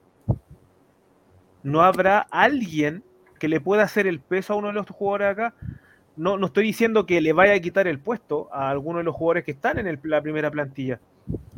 [1.63, 3.03] No habrá alguien
[3.41, 5.55] que le pueda hacer el peso a uno de los jugadores acá.
[6.15, 9.17] No, no estoy diciendo que le vaya a quitar el puesto a alguno de los
[9.17, 11.01] jugadores que están en la primera plantilla,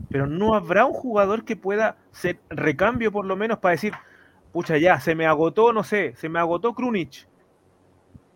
[0.09, 3.93] pero no habrá un jugador que pueda ser recambio por lo menos para decir,
[4.53, 7.27] pucha, ya, se me agotó, no sé, se me agotó Krunic.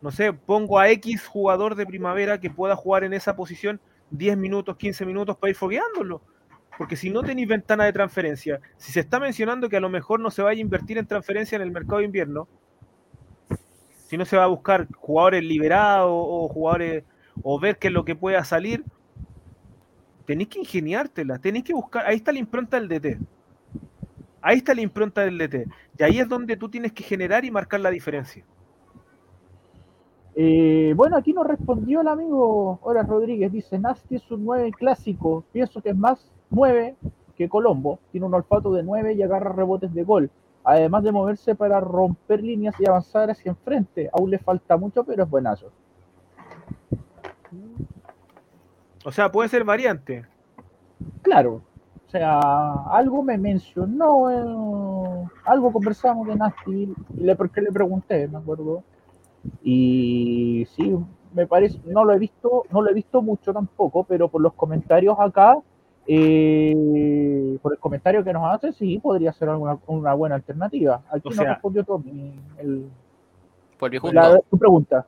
[0.02, 3.80] No sé, pongo a X jugador de primavera que pueda jugar en esa posición
[4.10, 6.20] 10 minutos, 15 minutos para ir fogueándolo.
[6.76, 10.18] Porque si no tenéis ventana de transferencia, si se está mencionando que a lo mejor
[10.18, 12.48] no se vaya a invertir en transferencia en el mercado de invierno,
[14.06, 17.04] si no se va a buscar jugadores liberados o jugadores
[17.42, 18.84] o ver qué es lo que pueda salir,
[20.24, 23.18] tenéis que ingeniártela, tenéis que buscar, ahí está la impronta del DT.
[24.40, 25.66] Ahí está la impronta del DT.
[25.98, 28.44] Y ahí es donde tú tienes que generar y marcar la diferencia.
[30.36, 33.50] Eh, bueno, aquí nos respondió el amigo Horas Rodríguez.
[33.50, 35.44] Dice, Nasty es un 9 clásico.
[35.50, 36.94] Pienso que es más 9
[37.36, 37.98] que Colombo.
[38.12, 40.30] Tiene un olfato de 9 y agarra rebotes de gol.
[40.68, 44.10] Además de moverse para romper líneas y avanzar hacia enfrente.
[44.12, 45.70] Aún le falta mucho, pero es buenazo.
[49.04, 50.24] O sea, puede ser variante.
[51.22, 51.62] Claro,
[52.08, 52.40] O sea,
[52.90, 58.82] algo me mencionó, eh, algo conversamos de Nashville, y le, porque le pregunté, me acuerdo.
[59.62, 60.96] Y sí,
[61.32, 64.54] me parece, no lo he visto, no lo he visto mucho tampoco, pero por los
[64.54, 65.58] comentarios acá,
[66.08, 71.02] eh, por el comentario que nos hace, sí, podría ser alguna, una buena alternativa.
[71.10, 72.88] Aquí O no respondió Tommy el-
[73.78, 75.06] Por mi la- tu pregunta.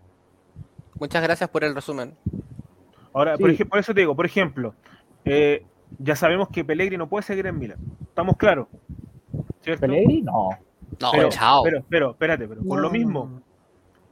[1.00, 2.14] Muchas gracias por el resumen.
[3.12, 3.42] Ahora, Sí.
[3.42, 4.74] por, ejemplo, por eso te digo, por ejemplo,
[5.24, 5.64] eh,
[5.98, 7.78] ya sabemos que Pellegrini no puede seguir en Milan.
[8.02, 8.66] ¿Estamos claros?
[9.62, 9.82] ¿Cierto?
[9.82, 10.50] Pellegrini, no.
[11.00, 11.62] No, Pero, chao.
[11.62, 13.40] pero, pero, espérate, pero por No, lo no, mismo.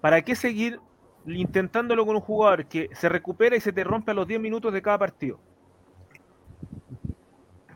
[0.00, 0.78] ¿para qué seguir
[1.26, 4.72] intentándolo con un jugador que se recupera y se te rompe a los 10 minutos
[4.72, 5.38] de cada partido?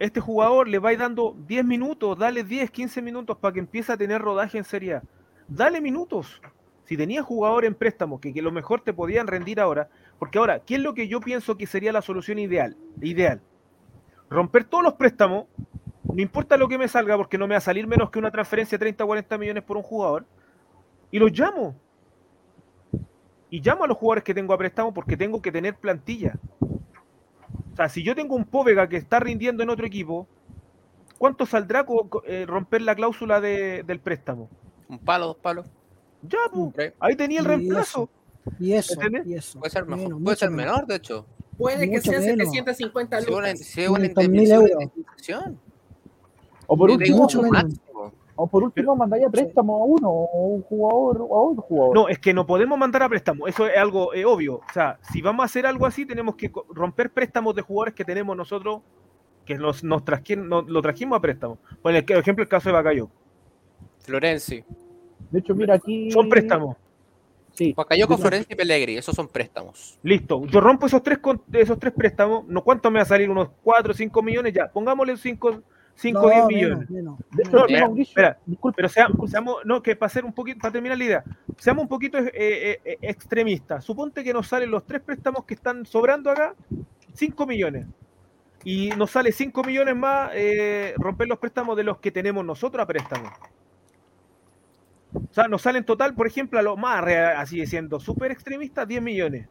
[0.01, 3.98] Este jugador le vais dando 10 minutos, dale 10, 15 minutos para que empiece a
[3.98, 5.03] tener rodaje en Serie.
[5.46, 6.40] Dale minutos.
[6.86, 10.61] Si tenías jugador en préstamo que, que lo mejor te podían rendir ahora, porque ahora,
[10.61, 12.78] ¿qué es lo que yo pienso que sería la solución ideal?
[13.03, 13.42] Ideal.
[14.30, 15.48] Romper todos los préstamos,
[16.03, 18.30] no importa lo que me salga, porque no me va a salir menos que una
[18.30, 20.24] transferencia de 30 o 40 millones por un jugador,
[21.11, 21.76] y los llamo.
[23.51, 26.38] Y llamo a los jugadores que tengo a préstamo porque tengo que tener plantilla.
[27.73, 30.27] O sea, si yo tengo un Póvega que está rindiendo en otro equipo,
[31.18, 31.85] ¿cuánto saldrá
[32.27, 34.49] eh, romper la cláusula de- del préstamo?
[34.89, 35.66] Un palo, dos palos.
[36.23, 38.09] Ya, pues, ahí tenía el Y reemplazo.
[38.59, 39.27] Y eso, ¿Entiendes?
[39.27, 39.59] y eso.
[39.61, 41.27] Puede ser mejor, Menos, puede ser menor, de hecho.
[41.57, 42.49] Puede que sea menos.
[42.51, 43.59] 750 Si una, lucas.
[43.66, 45.59] si una 500.000 indemnización.
[46.66, 47.62] O por último, mucho menos.
[47.64, 48.12] máximo.
[48.43, 51.95] O por último mandáis a préstamo a uno, o un jugador, o a otro jugador.
[51.95, 53.47] No, es que no podemos mandar a préstamo.
[53.47, 54.57] Eso es algo eh, obvio.
[54.57, 58.05] O sea, si vamos a hacer algo así, tenemos que romper préstamos de jugadores que
[58.05, 58.80] tenemos nosotros,
[59.45, 60.03] que nos, nos
[60.36, 61.59] nos- lo trajimos a préstamo.
[61.82, 63.09] Por ejemplo, el caso de Bacayo.
[64.01, 64.64] Florenzi.
[65.30, 66.11] De hecho, mira aquí.
[66.11, 66.76] Son préstamos.
[67.53, 67.74] Sí.
[67.74, 68.99] Pacayoco, Yo- Florenzi y Pellegrini.
[68.99, 69.99] Esos son préstamos.
[70.03, 70.45] Listo.
[70.47, 72.47] Yo rompo esos tres, con- esos tres préstamos.
[72.47, 73.28] ¿no ¿Cuánto me va a salir?
[73.30, 74.53] ¿Unos 4 o 5 millones?
[74.55, 75.61] Ya, pongámosle 5
[76.01, 76.90] 5 o 10 No, millones.
[76.90, 77.18] menos,
[77.53, 78.38] No, espera,
[78.74, 81.24] Pero seamos, seamos- no, que para hacer un poquito, para terminar la idea,
[81.59, 83.84] seamos un poquito eh, eh, eh, extremistas.
[83.84, 86.55] Suponte que nos salen los tres préstamos que están sobrando acá,
[87.12, 87.86] 5 millones.
[88.64, 92.82] Y nos sale 5 millones más eh, romper los préstamos de los que tenemos nosotros
[92.82, 93.30] a préstamo.
[95.12, 97.05] O sea, nos salen total, por ejemplo, a lo más,
[97.36, 99.48] así siendo súper extremistas, 10 millones.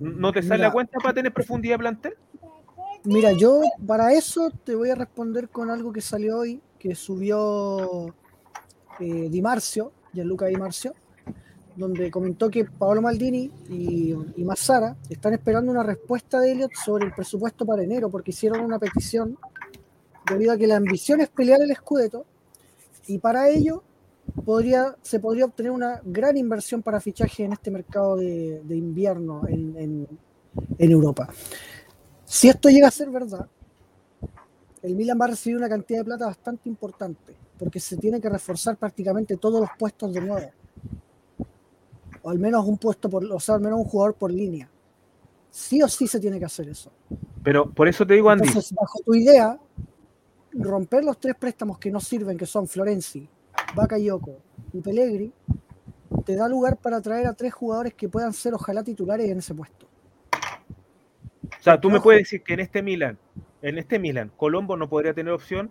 [0.00, 2.14] ¿No te sale Mira, la cuenta para tener profundidad de plantel?
[3.06, 8.12] Mira, yo para eso te voy a responder con algo que salió hoy, que subió
[8.98, 10.92] eh, Di Marcio, Gianluca Di Marcio,
[11.76, 17.06] donde comentó que Paolo Maldini y, y Massara están esperando una respuesta de Elliot sobre
[17.06, 19.38] el presupuesto para enero, porque hicieron una petición
[20.28, 22.26] debido a que la ambición es pelear el Scudetto,
[23.06, 23.84] y para ello
[24.44, 30.08] podría, se podría obtener una gran inversión para fichaje en este mercado de, invierno en
[30.76, 31.28] Europa.
[32.26, 33.48] Si esto llega a ser verdad,
[34.82, 38.28] el Milan va a recibir una cantidad de plata bastante importante, porque se tiene que
[38.28, 40.50] reforzar prácticamente todos los puestos de nuevo.
[42.22, 44.68] O al menos un puesto por, o sea, al menos un jugador por línea.
[45.50, 46.90] Sí o sí se tiene que hacer eso.
[47.44, 49.58] Pero por eso te digo, Andy, Entonces, bajo tu idea,
[50.52, 53.28] romper los tres préstamos que no sirven, que son Florenzi,
[53.74, 54.36] Bakayoko
[54.72, 55.32] y Pellegri,
[56.24, 59.54] te da lugar para traer a tres jugadores que puedan ser ojalá titulares en ese
[59.54, 59.86] puesto.
[61.58, 63.18] O sea, tú me puedes decir que en este Milan,
[63.62, 65.70] en este Milan, Colombo no podría tener opción,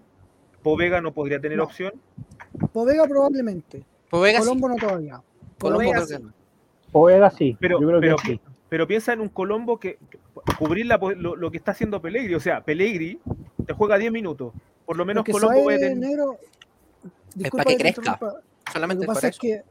[0.63, 1.65] Povega no podría tener No.
[1.65, 1.93] opción.
[2.73, 4.45] Povega probablemente, Povega sí.
[4.45, 5.21] Colombo no todavía.
[5.59, 6.15] Colombo Povega sí.
[6.21, 6.33] no.
[6.91, 7.57] Povega sí.
[7.59, 8.41] Pero, yo creo pero, que sí.
[8.69, 10.19] pero piensa en un Colombo que, que
[10.57, 12.33] cubrir la lo, lo que está haciendo Pellegri.
[12.35, 13.19] O sea, Pellegri
[13.65, 14.53] te juega 10 minutos.
[14.85, 15.97] Por lo menos Lo que Colombo sabe va a tener.
[15.97, 16.37] negro,
[17.35, 18.01] disculpa que crezca.
[18.11, 18.25] interrumpa,
[18.67, 19.61] Lo Solamente que pasa es que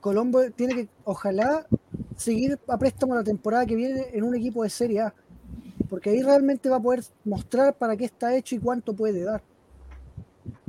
[0.00, 1.66] Colombo tiene que, ojalá,
[2.20, 5.14] seguir a préstamo la temporada que viene en un equipo de Serie A.
[5.88, 9.42] Porque ahí realmente va a poder mostrar para qué está hecho y cuánto puede dar.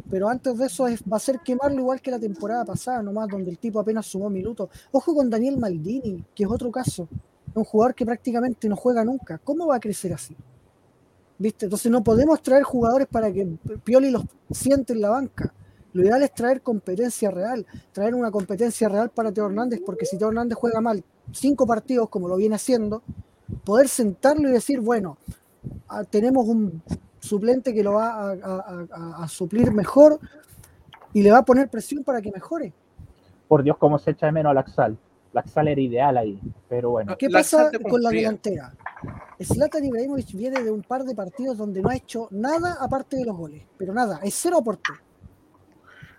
[0.10, 3.28] Pero antes de eso es- va a ser quemarlo igual que la temporada pasada, nomás,
[3.30, 4.70] donde el tipo apenas sumó minutos.
[4.92, 7.08] Ojo con Daniel Maldini, que es otro caso.
[7.54, 9.38] Un jugador que prácticamente no juega nunca.
[9.38, 10.36] ¿Cómo va a crecer así?
[11.38, 11.66] ¿Viste?
[11.66, 13.46] Entonces no podemos traer jugadores para que
[13.84, 15.54] Pioli los siente en la banca.
[15.94, 20.18] Lo ideal es traer competencia real, traer una competencia real para Teo Hernández, porque si
[20.18, 23.02] Teo Hernández juega mal cinco partidos como lo viene haciendo,
[23.64, 25.18] poder sentarlo y decir, bueno,
[25.90, 26.82] ah, tenemos un
[27.20, 30.20] suplente que lo va a, a- a- a suplir mejor
[31.14, 32.74] y le va a poner presión para que mejore.
[33.48, 34.98] Por Dios, cómo se echa de menos a Laxal.
[35.34, 37.16] Laxal era ideal ahí, pero bueno.
[37.18, 38.74] ¿Qué pasa con la delantera?
[39.42, 43.26] Zlatan Ibrahimovic viene de un par de partidos donde no ha hecho nada aparte de
[43.26, 44.92] los goles, pero nada, es cero aporte.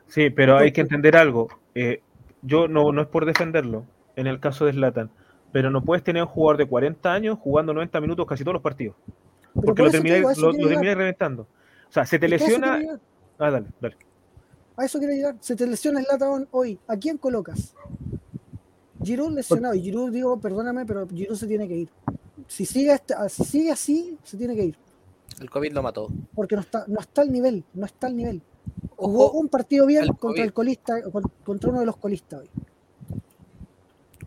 [0.08, 1.48] Sí, pero hay que entender algo.
[1.74, 2.02] Eh,
[2.42, 3.84] yo no, no es por defenderlo
[4.16, 5.10] en el caso de Slatan,
[5.52, 8.62] pero no puedes tener un jugador de 40 años jugando 90 minutos casi todos los
[8.62, 8.96] partidos.
[9.54, 11.42] Pero porque por lo termináis lo, lo reventando.
[11.42, 12.80] O sea, se te lesiona.
[13.38, 13.96] Ah, dale, dale.
[14.76, 15.36] A eso quiero llegar.
[15.40, 16.78] Se te lesiona Zlatan hoy.
[16.88, 17.74] ¿A quién colocas?
[19.02, 19.74] Giroud lesionado.
[19.74, 21.88] Y Giroud, digo, perdóname, pero Giroud se tiene que ir.
[22.46, 24.76] Si sigue, este- si sigue así, se tiene que ir.
[25.40, 26.08] El COVID lo mató.
[26.34, 27.64] Porque no está, no está al nivel.
[27.74, 28.40] No está al nivel.
[28.96, 30.40] Jugó Ojo, un partido bien contra COVID.
[30.42, 32.50] el colista, con- contra uno de los colistas hoy.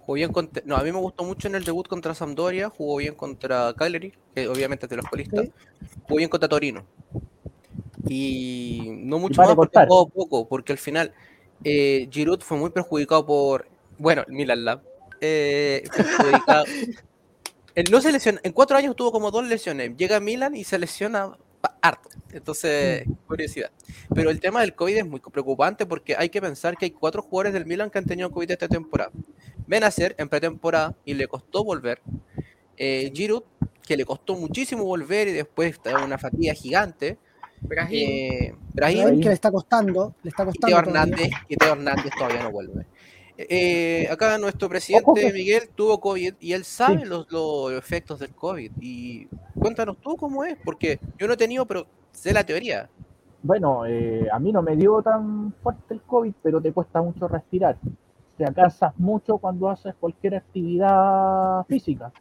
[0.05, 0.61] Jugó bien contra...
[0.65, 4.13] No, a mí me gustó mucho en el debut contra Sampdoria, jugó bien contra Cagliari,
[4.33, 5.47] que obviamente es de los colistas,
[6.03, 6.85] jugó bien contra Torino.
[8.07, 11.13] Y no mucho más porque jugó poco, porque al final
[11.63, 14.81] eh, Giroud fue muy perjudicado por, bueno, Milan Lab.
[15.21, 16.65] Eh, perjudicado.
[17.75, 19.97] Él no se lesiona, en cuatro años tuvo como dos lesiones.
[19.97, 21.35] Llega a Milan y se lesiona
[21.81, 22.09] harto.
[22.31, 23.71] Entonces, curiosidad.
[24.13, 27.21] Pero el tema del COVID es muy preocupante porque hay que pensar que hay cuatro
[27.21, 29.11] jugadores del Milan que han tenido COVID esta temporada.
[29.67, 32.01] Benacer en pretemporada y le costó volver.
[32.77, 33.43] Eh, Giroud,
[33.85, 37.17] que le costó muchísimo volver y después está una fatiga gigante.
[37.61, 40.77] Brahim, Eh, Brahim, Brahim, que le está costando, le está y Teo costando.
[40.79, 42.85] Hernández, y Teo Hernández todavía no vuelve.
[43.37, 47.05] Eh, acá nuestro presidente Miguel tuvo COVID y él sabe Sí.
[47.05, 48.71] los, los efectos del COVID.
[48.79, 49.27] Y
[49.59, 52.89] cuéntanos tú cómo es, porque yo no he tenido, pero sé la teoría.
[53.43, 57.27] Bueno, eh, a mí no me dio tan fuerte el COVID, pero te cuesta mucho
[57.27, 57.77] respirar.
[58.37, 62.11] Te cansas mucho cuando haces cualquier actividad física.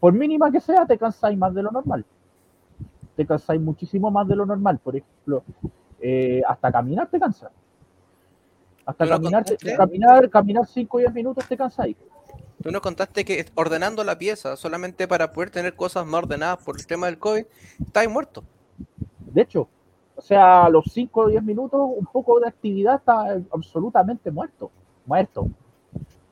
[0.00, 2.04] Por mínima que sea, te cansáis más de lo normal.
[3.16, 4.78] Te cansáis muchísimo más de lo normal.
[4.78, 5.44] Por ejemplo,
[6.00, 7.50] eh, hasta caminar te cansa.
[8.84, 11.96] Hasta ¿Tú no caminar, te- caminar, caminar 5 o 10 minutos te cansáis.
[12.62, 16.76] Tú nos contaste que ordenando la pieza solamente para poder tener cosas más ordenadas por
[16.76, 17.44] el tema del COVID,
[17.86, 18.42] estáis muerto.
[19.20, 19.68] De hecho,
[20.16, 24.70] o sea, a los 5 o 10 minutos, un poco de actividad está absolutamente muerto.
[25.08, 25.48] Muerto.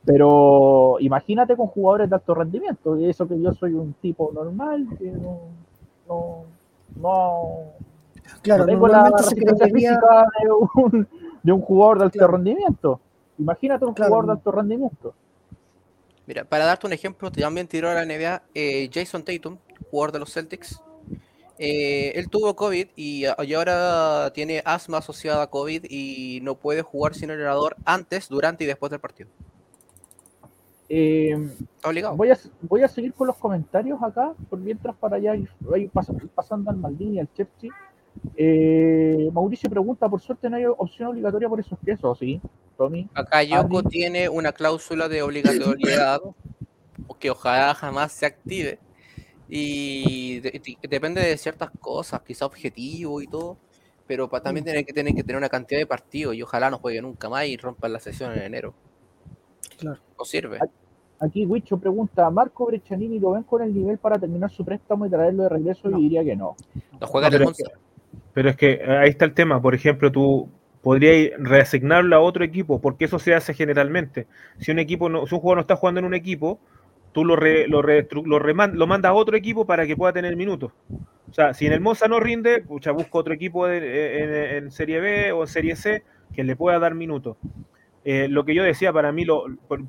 [0.05, 2.97] Pero imagínate con jugadores de alto rendimiento.
[2.97, 5.39] Y eso que yo soy un tipo normal, que no,
[6.07, 6.43] no,
[6.95, 7.49] no,
[8.41, 9.11] Claro, no tengo la
[9.73, 11.07] física de un,
[11.43, 12.33] de un jugador de alto Claro.
[12.33, 12.99] rendimiento.
[13.37, 14.09] Imagínate un Claro.
[14.09, 15.13] jugador de alto rendimiento.
[16.25, 19.57] Mira, para darte un ejemplo, también tiró a la NBA eh, Jason Tatum,
[19.89, 20.81] jugador de los Celtics.
[21.59, 26.81] Eh, él tuvo COVID y, y ahora tiene asma asociada a COVID y no puede
[26.83, 29.29] jugar sin el orador antes, durante y después del partido.
[30.89, 31.35] Eh,
[31.75, 32.15] Está obligado.
[32.15, 35.91] Voy a, voy a seguir con los comentarios acá, por mientras para allá ir, ir
[35.91, 37.71] pas- pasando al Maldini al Chelsea.
[38.35, 42.41] Eh, Mauricio pregunta, por suerte no hay opción obligatoria por esos pesos, ¿sí?
[42.77, 43.09] Tommy.
[43.13, 46.21] Acá Yoko tiene una cláusula de obligatoriedad
[47.19, 48.79] que ojalá jamás se active.
[49.49, 53.57] Y de- de- depende de ciertas cosas, quizá objetivo y todo.
[54.05, 56.77] Pero pa- también tiene que tener que tener una cantidad de partidos y ojalá no
[56.77, 58.73] juegue nunca más y rompan la sesión en enero.
[59.77, 59.99] Claro.
[60.17, 60.59] No sirve.
[61.19, 65.09] Aquí Wicho pregunta, ¿Marco Breccianini lo ven con el nivel para terminar su préstamo y
[65.09, 65.89] traerlo de regreso?
[65.89, 65.97] No.
[65.99, 66.55] Y diría que no.
[66.99, 67.79] No juega No, pero es Monza.
[68.33, 69.61] Pero es que eh, ahí está el tema.
[69.61, 70.47] Por ejemplo, tú
[70.81, 74.27] podrías reasignarlo a otro equipo, porque eso se hace generalmente.
[74.59, 76.59] Si un equipo no, si un jugador no está jugando en un equipo,
[77.17, 80.13] tú lo, re- lo, reestru- lo, reman- lo mandas a otro equipo para que pueda
[80.13, 80.71] tener minutos.
[81.27, 84.71] O sea, si en el Monza no rinde, pucha, busca otro equipo de- en, en
[84.71, 86.03] Serie B o en Serie C
[86.35, 87.35] que le pueda dar minutos.
[88.05, 89.45] Eh, lo que yo decía, para mí, lo,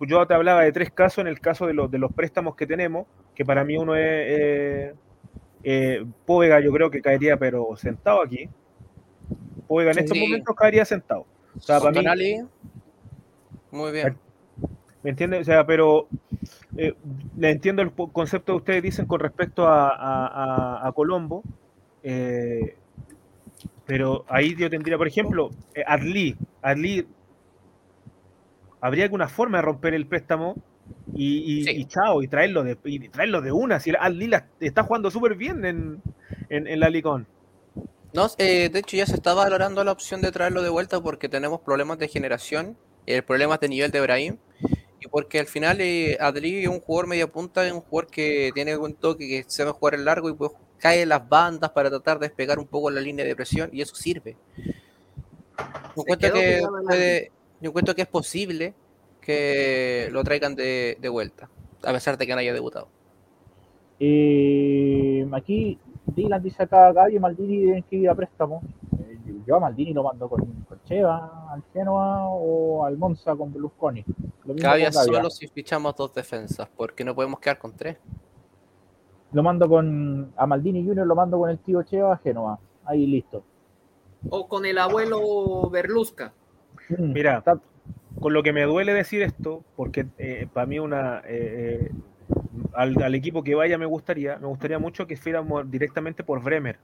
[0.06, 2.66] yo te hablaba de tres casos en el caso de, los de los préstamos que
[2.66, 4.94] tenemos, que para mí uno es eh,
[5.64, 8.48] eh, yo creo que caería, pero sentado aquí.
[9.66, 10.24] Póvega en estos Sí.
[10.24, 11.26] momentos caería sentado.
[11.54, 12.38] O sea, para mí,
[13.70, 14.16] Muy bien.
[15.02, 15.42] ¿Me entiendes?
[15.42, 16.08] O sea, pero
[16.76, 16.94] eh,
[17.36, 20.26] le entiendo el concepto que ustedes dicen con respecto a, a-
[20.82, 21.42] a- a Colombo.
[22.02, 22.76] eh,
[23.86, 26.36] pero ahí yo tendría, por ejemplo, eh, Adli.
[26.62, 27.06] Adli,
[28.80, 30.54] habría alguna forma de romper el préstamo
[31.14, 31.70] y, y, Sí.
[31.72, 33.80] y chao, y traerlo de, y traerlo de una.
[33.80, 36.02] Si Adli la- está jugando súper bien en,
[36.50, 37.26] en, en la Licón.
[38.14, 41.28] No, eh, de hecho ya se está valorando la opción de traerlo de vuelta porque
[41.28, 44.36] tenemos problemas de generación, eh, problemas de nivel de Brahim
[45.00, 48.50] y porque al final eh, Adli es un jugador media punta, es un jugador que
[48.54, 51.88] tiene buen toque, que sabe jugar en largo y pues cae en las bandas para
[51.90, 54.36] tratar de despegar un poco la línea de presión y eso sirve.
[55.96, 58.74] Yo encuentro que, puede- yo encuentro que es posible
[59.20, 61.48] que lo traigan de, de vuelta,
[61.82, 62.88] a pesar de que no haya debutado.
[64.00, 65.78] Eh, aquí
[66.14, 68.62] Dylan dice acá, Gaby y Maldini deben que ir a préstamo.
[69.00, 73.52] Eh, yo a Maldini lo mando con, con Cheva, al Genoa o al Monza con
[73.52, 74.04] Berlusconi.
[74.44, 74.90] Gavia.
[74.90, 77.98] solo si fichamos dos defensas, porque no podemos quedar con tres.
[79.32, 82.58] Lo mando con a Maldini Junior, lo mando con el tío Cheva a Genoa.
[82.84, 83.42] Ahí listo.
[84.30, 86.32] O con el abuelo Berlusca.
[86.88, 87.44] Mm, Mira,
[88.20, 90.06] con lo que me duele decir esto, porque
[90.52, 91.92] para mí una eh, eh,
[92.74, 96.78] al, al equipo que vaya me gustaría, me gustaría mucho que fuéramos directamente por Bremer.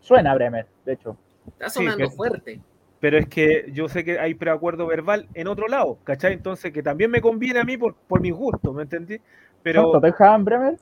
[0.00, 1.16] Suena Bremer, de hecho.
[1.48, 2.60] Está Sí, sonando que- fuerte.
[2.98, 6.32] Pero es que yo sé que hay preacuerdo verbal en otro lado, ¿cachai?
[6.32, 9.20] Entonces que también me conviene a mí por, por mis gustos, ¿me entendí?
[9.62, 10.78] Pero Tottenham Bremer.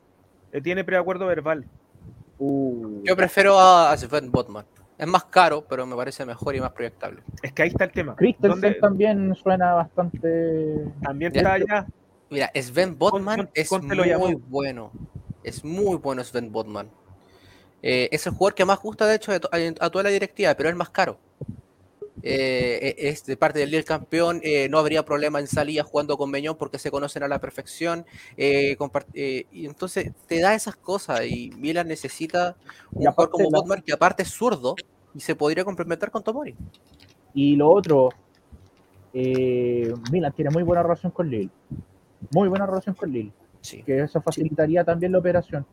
[0.53, 1.65] eh, tiene preacuerdo verbal.
[2.39, 4.65] Uh, Yo prefiero a a Sven Botman.
[4.97, 7.21] Es más caro, pero me parece mejor y más proyectable.
[7.43, 8.15] Es que ahí está el tema.
[8.15, 10.85] Christensen ¿Dónde- también suena bastante.
[11.03, 11.87] también está allá.
[12.31, 14.31] Mira, Sven Botman es muy llamó.
[14.49, 14.91] bueno.
[15.43, 16.89] Es muy bueno Sven Botman.
[17.83, 19.39] Eh, es el jugador que más gusta, de hecho, a,
[19.81, 21.19] a toda la directiva, pero es el más caro.
[22.23, 26.17] Eh, e- es de parte del Lille campeón, eh, no habría problema en salida jugando
[26.17, 28.07] con Meñón porque se conocen a la perfección.
[28.39, 28.75] eh,
[29.53, 32.57] y entonces te da esas cosas y Milan necesita
[32.93, 34.75] un jugador como la- Botman que aparte es zurdo
[35.15, 36.55] y se podría complementar con Tomori.
[37.35, 38.09] Y lo otro,
[39.13, 41.51] Milan tiene muy buena relación con Lille.
[42.33, 43.33] Muy buena relación con Lille.
[43.61, 43.83] Sí.
[43.83, 45.65] Que eso facilitaría también la operación.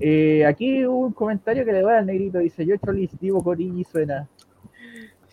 [0.00, 2.38] Eh, aquí un comentario que le doy al negrito.
[2.38, 4.28] Dice: Yo Cholis, Divo Corigi suena.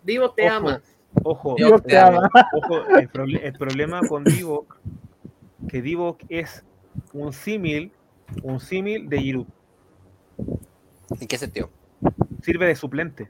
[0.04, 0.82] Divo te Ojo, ama.
[1.24, 2.30] Ojo, Divo te te ama.
[2.54, 4.80] ojo, el, proble- el problema con Divock,
[5.68, 6.64] que Divock es
[7.14, 7.92] un símil,
[8.44, 9.48] un símil de Giroud.
[11.20, 11.70] ¿En qué sentido?
[12.42, 13.30] Sirve de suplente.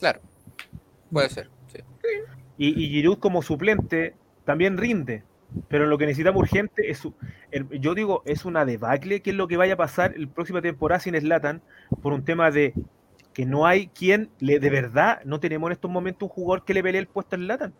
[0.00, 0.20] Claro.
[1.12, 1.50] Puede ser.
[1.68, 1.78] sí.
[2.56, 5.22] Y, y Giroud como suplente también rinde.
[5.68, 7.06] Pero lo que necesitamos urgente es
[7.50, 10.60] el- yo digo, es una debacle que es lo que vaya a pasar el próxima
[10.62, 11.62] temporada sin Slatan
[12.02, 12.74] por un tema de
[13.32, 16.74] que no hay quien le de verdad no tenemos en estos momentos un jugador que
[16.74, 17.72] le pelee el puesto a Slatan.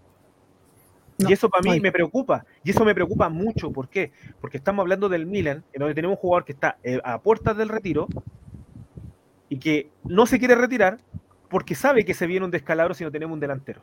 [1.16, 2.45] No, y eso para mí me preocupa.
[2.64, 3.70] Y eso me preocupa mucho.
[3.70, 4.11] ¿Por qué?
[4.41, 7.57] Porque estamos hablando del Milan, en donde tenemos un jugador que está eh, a puertas
[7.57, 8.09] del retiro
[9.49, 10.99] y que no se quiere retirar
[11.49, 13.81] porque sabe que se viene un descalabro si no tenemos un delantero.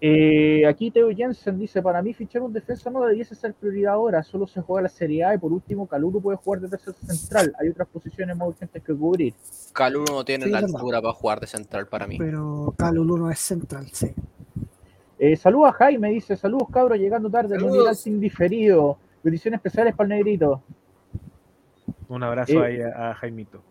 [0.00, 4.22] Eh, aquí Teo Jensen dice: Para mí, fichar un defensa no debiese ser prioridad ahora.
[4.22, 7.54] Solo se juega la Serie A y por último, Calulu puede jugar de tercer central.
[7.58, 9.32] Hay otras posiciones más urgentes que cubrir.
[9.72, 12.18] Calulu no tiene Sí, la altura para jugar de central para mí.
[12.18, 14.12] Pero Calulu no es central, sí.
[15.18, 18.98] Eh, saludos a Jaime, dice, saludos cabros, llegando tarde, mundial sin diferido.
[19.22, 20.62] Bendiciones especiales para el negrito.
[22.08, 23.62] Un abrazo Eh, ahí a, a Jaimito.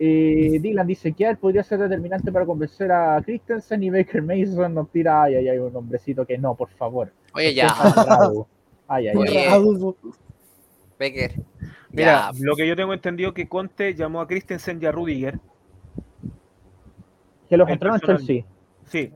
[0.00, 4.72] Eh, Dylan dice que él podría ser determinante para convencer a Christensen y Baker Mason
[4.72, 7.10] nos tira, ay, ay, ay, un hombrecito que no, por favor.
[7.34, 7.68] Oye, ya,
[8.86, 9.46] Ay, ay, Oye.
[9.48, 9.94] ay.
[10.98, 11.32] Becker.
[11.90, 15.38] Mira, Ya, lo que yo tengo entendido que Conte llamó a Christensen y a Rudiger.
[17.48, 18.06] Que los entraron en.
[18.06, 18.44] Chelsea.
[18.86, 19.12] Sí.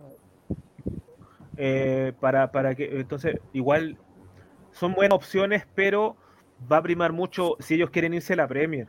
[1.56, 3.98] Eh, para, para que, entonces, igual
[4.72, 6.16] son buenas opciones, pero
[6.70, 8.88] va a primar mucho si ellos quieren irse a la Premier.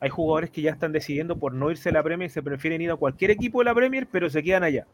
[0.00, 2.80] Hay jugadores que ya están decidiendo por no irse a la Premier y se prefieren
[2.82, 4.86] ir a cualquier equipo de la Premier, pero se quedan allá.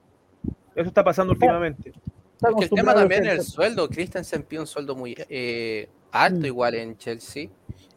[0.75, 1.91] Eso está pasando últimamente.
[1.91, 3.89] Es que el tema también es el sueldo.
[3.89, 6.45] Christensen pide un sueldo muy eh, alto Mm.
[6.47, 7.49] igual en Chelsea.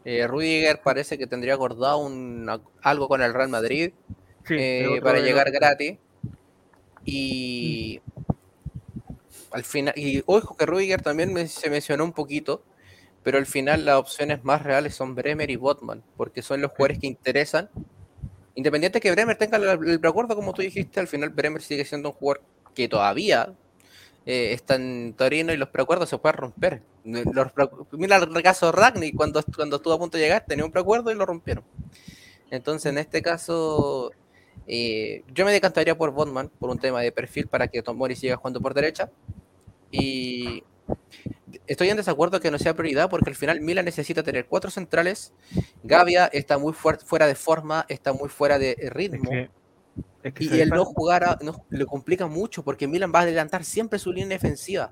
[0.04, 2.50] Eh, Rudiger parece que tendría acordado un,
[2.82, 3.92] algo con el Real Madrid
[4.46, 5.96] Sí, eh, para llegar gratis.
[7.06, 8.00] Y
[9.50, 12.62] al final, y ojo que Rudiger también me- se mencionó un poquito,
[13.24, 16.98] pero al final las opciones más reales son Bremer y Botman, porque son los jugadores
[16.98, 17.70] que interesan.
[18.54, 22.14] Independiente que Bremer tenga el, preacuerdo, como tú dijiste, al final Bremer sigue siendo un
[22.14, 22.42] jugador
[22.74, 23.54] que todavía
[24.26, 26.82] eh, está en Torino y los preacuerdos se pueden romper.
[27.02, 31.14] Mira el caso Ragni, cuando, cuando estuvo a punto de llegar, tenía un preacuerdo y
[31.14, 31.64] lo rompieron.
[32.50, 34.12] Entonces, en este caso,
[34.66, 38.36] eh, yo me decantaría por Botman, por un tema de perfil para que Tomori siga
[38.36, 39.10] jugando por derecha.
[39.90, 40.62] Y
[41.66, 45.32] estoy en desacuerdo que no sea prioridad porque al final Milan necesita tener cuatro centrales.
[45.82, 49.30] Gavia está muy fuer- fuera de forma, está muy fuera de Es ritmo.
[49.30, 49.50] que,
[50.22, 53.20] es que Y ¿sabes el no jugar a- no- le complica mucho porque Milan va
[53.20, 54.90] a adelantar siempre su línea defensiva.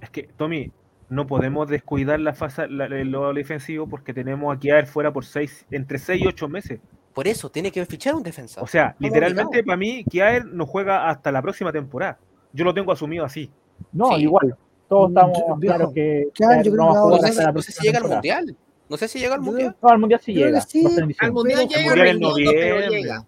[0.00, 0.70] Es que, Tommy,
[1.08, 5.24] no podemos descuidar la fase, la- lo defensivo porque tenemos aquí a ver fuera por
[5.24, 6.80] seis, entre 6 y 8 meses.
[7.12, 8.60] Por eso tiene que fichar un defensa.
[8.60, 12.18] O sea, literalmente para mí, Kiaer no juega hasta la próxima temporada.
[12.52, 13.50] Yo lo tengo asumido así.
[13.92, 14.22] No, Sí.
[14.22, 14.56] igual.
[14.88, 17.52] Todos estamos yo- claros viejo, que claro, que yo creo no a jugar sé, la
[17.52, 18.56] no sé si llega al mundial.
[18.88, 19.76] No sé si llega al mundial.
[19.82, 20.60] No, al mundial sí llega.
[20.60, 20.84] sí.
[21.20, 22.88] Al mundial llega mundial en noviembre.
[22.90, 23.26] llega.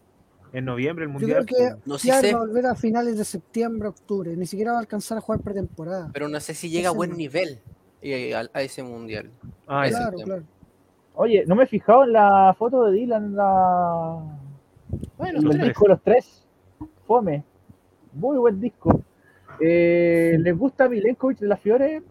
[0.52, 1.46] En noviembre el Yo mundial.
[1.46, 2.10] creo que No, sé.
[2.32, 4.36] va a volver a finales de septiembre, octubre.
[4.36, 6.10] Ni siquiera va a alcanzar a jugar pretemporada.
[6.12, 7.58] Pero no sé si llega a buen nivel
[8.02, 9.30] eh, a, a ese mundial.
[9.66, 9.86] Ah.
[9.86, 10.42] Ese claro.
[11.14, 14.22] Oye, no me he fijado en la foto de Dylan en la.
[15.18, 15.64] Bueno, el los tres.
[15.66, 16.44] disco de los tres.
[17.06, 17.44] Fome.
[18.12, 19.02] Muy buen disco.
[19.60, 22.02] Eh, ¿Les gusta Milenkovic de la Fiore?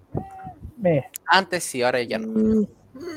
[0.78, 1.06] Me.
[1.28, 2.28] antes sí, ahora ya no.
[2.28, 2.68] Mm,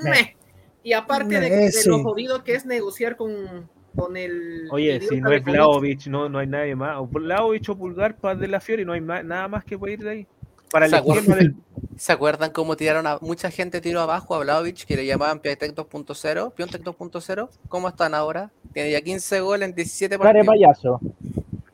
[0.05, 0.37] Meh.
[0.83, 1.89] Y aparte de, de sí.
[1.89, 4.69] lo jodido que es negociar con, con el.
[4.71, 6.99] Oye, si no es Vlaovic, no, no hay nadie más.
[7.11, 10.11] Vlaovic o Pulgar para de la Fiore, no hay nada más que puede ir de
[10.11, 10.27] ahí.
[10.71, 11.57] para el ¿Se acuerdan, del.
[11.97, 15.75] ¿Se acuerdan cómo tiraron a mucha gente tiró abajo a Vlaovic que le llamaban Piontek
[15.75, 16.53] 2.0?
[16.55, 18.53] Piontek 2.0, ¿cómo están ahora?
[18.73, 20.47] Tiene ya 15 goles en 17 Care partidos.
[20.47, 21.01] payaso.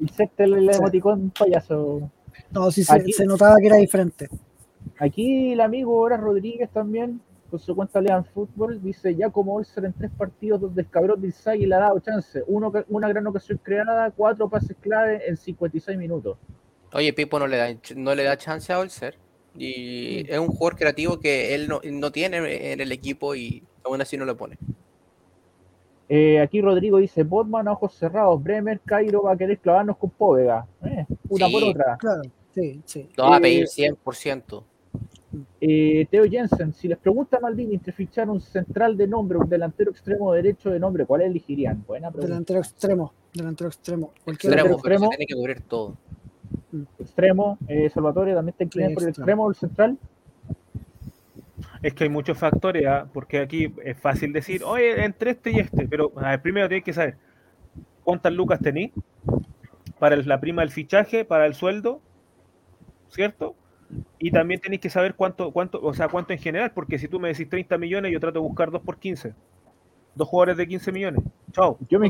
[0.01, 2.11] Inserte el emoticón payaso.
[2.55, 4.29] No, sí se, Aquí- se notaba que era diferente.
[4.99, 9.85] Aquí el amigo Horas Rodríguez también, con su cuenta Lean Fútbol, dice ya como Olser
[9.87, 12.43] en tres partidos donde el cabrón de Inzaghi le ha dado chance.
[12.47, 16.37] Uno, una gran ocasión creada, cuatro pases clave en 56 minutos.
[16.93, 19.17] Oye, Pipo no le da, no le da chance a Olser.
[19.57, 24.01] Y es un jugador creativo que él no, no tiene en el equipo y aún
[24.01, 24.59] así no lo pone.
[26.09, 30.11] Eh, aquí Rodrigo dice, Botman a ojos cerrados, Bremer, Cairo va a querer clavarnos con
[30.11, 30.67] Póvega.
[30.85, 31.53] Eh, una Sí.
[31.53, 31.97] por otra.
[31.99, 32.23] Claro,
[32.55, 33.09] sí, sí.
[33.17, 34.65] Lo va a Eh, pedir 100%.
[35.61, 39.49] Eh, Teo Jensen, si les pregunta a Maldini entre fichar un central de nombre, un
[39.49, 41.83] delantero extremo derecho de nombre, ¿cuál elegirían?
[41.87, 42.29] Buena pregunta.
[42.29, 44.13] Delantero extremo, delantero extremo.
[44.23, 44.57] Cualquiera.
[44.57, 45.97] Extremo, pero se tiene que cubrir todo.
[47.01, 49.45] Extremo, eh, Salvatore, también te inclinas Sí, por el extremo.
[49.45, 49.99] o el central.
[51.83, 53.09] Es que hay muchos factores, ¿ah?
[53.13, 56.85] porque aquí es fácil decir, oye, entre este y este, pero a ver, primero tienes
[56.85, 57.17] que saber
[58.05, 58.93] cuántas lucas tenés
[59.99, 62.01] para el- la prima del fichaje, para el sueldo,
[63.15, 63.55] ¿cierto?
[64.19, 67.21] Y también tenéis que saber cuánto, cuánto, o sea, cuánto en general, porque si tú
[67.21, 69.35] me decís 30 millones, yo trato de buscar 2 por 15.
[70.15, 71.23] Dos jugadores de 15 millones.
[71.53, 71.79] Chao.
[71.89, 72.07] Yo me,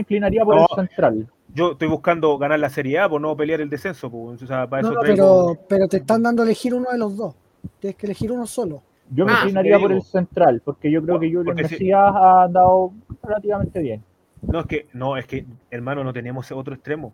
[0.00, 0.66] inclinaría por No.
[0.70, 1.28] el central.
[1.54, 4.10] Yo estoy buscando ganar la Serie A, por no pelear el descenso.
[4.10, 6.74] pues, o sea, para No, eso no, traigo- pero, pero te están dando a elegir
[6.74, 7.34] uno de los dos.
[7.80, 8.82] Tienes que elegir uno solo.
[9.10, 12.00] Yo me Ah, inclinaría por el central, porque yo creo que Julio Porque si- Mesías
[12.14, 14.02] ha andado relativamente bien.
[14.40, 17.12] No, es que, no, es que, hermano, no tenemos otro extremo.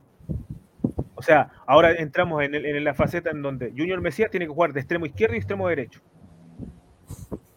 [1.19, 4.53] O sea, ahora entramos en, el- en la faceta en donde Junior Mesías tiene que
[4.53, 6.01] jugar de extremo izquierdo y extremo derecho.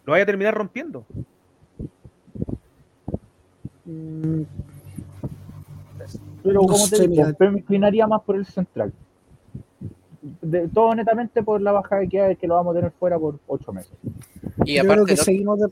[0.04, 1.06] Lo vaya a terminar rompiendo.
[3.86, 4.42] Mm,
[6.44, 8.92] Pero No como te digo, me inclinaría más por el central.
[10.42, 13.40] De, todo netamente por la baja que hay, que lo vamos a tener fuera por
[13.48, 13.94] ocho meses.
[14.66, 15.72] Y yo creo aparte, que no- seguimos, de-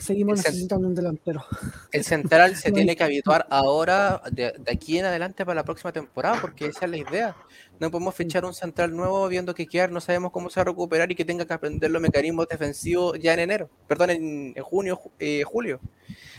[0.00, 1.44] seguimos el cen- necesitando un delantero.
[1.92, 5.92] el central se tiene que habituar ahora, de, de aquí en adelante para la próxima
[5.92, 7.36] temporada, porque esa es la idea.
[7.80, 10.64] No podemos fichar un central nuevo viendo que Kiar no sabemos cómo se va a
[10.66, 14.62] recuperar y que tenga que aprender los mecanismos defensivos ya en enero, perdón, en, en
[14.62, 15.80] junio, ju- eh, julio.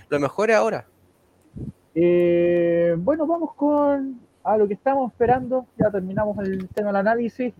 [0.10, 0.88] Lo mejor es ahora.
[1.94, 5.66] Eh, bueno, vamos con a lo que estamos esperando.
[5.78, 7.54] Ya terminamos el tema del análisis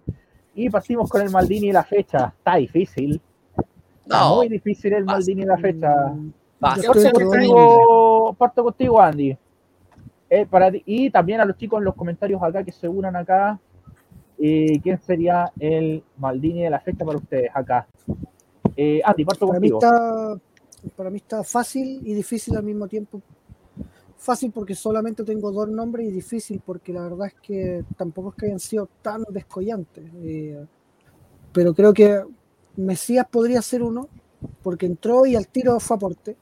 [0.54, 2.34] y partimos con el Maldini y la fecha.
[2.38, 3.22] Está difícil.
[4.06, 5.06] Está No, muy difícil el.
[5.06, 5.94] Maldini y la fecha.
[6.14, 6.20] Yo
[6.60, 9.38] Parto contigo, parto contigo, Andy.
[10.30, 13.16] Eh, para ti- y también a los chicos en los comentarios acá que se unan
[13.16, 13.60] acá.
[14.38, 17.88] eh, ¿Quién sería el Maldini de la fecha para ustedes acá?
[18.76, 19.92] Eh, Andy, parto Para mí, contigo.
[19.92, 23.22] está, para mí está fácil y difícil al mismo tiempo.
[24.18, 28.36] Fácil porque solamente tengo dos nombres y difícil porque la verdad es que tampoco es
[28.36, 30.04] que hayan sido tan descollantes.
[30.24, 30.66] eh,
[31.54, 32.22] pero creo que
[32.78, 34.08] Mesías podría ser uno
[34.62, 36.38] porque entró y al tiro fue aporte.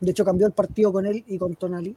[0.00, 1.96] De hecho, cambió el partido con él y con Tonali.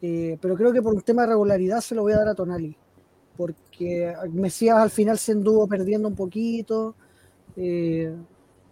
[0.00, 2.34] Eh, pero creo que por un tema de regularidad se lo voy a dar a
[2.34, 2.76] Tonali.
[3.36, 6.94] Porque Mesías al final se anduvo perdiendo un poquito.
[7.56, 8.14] eh,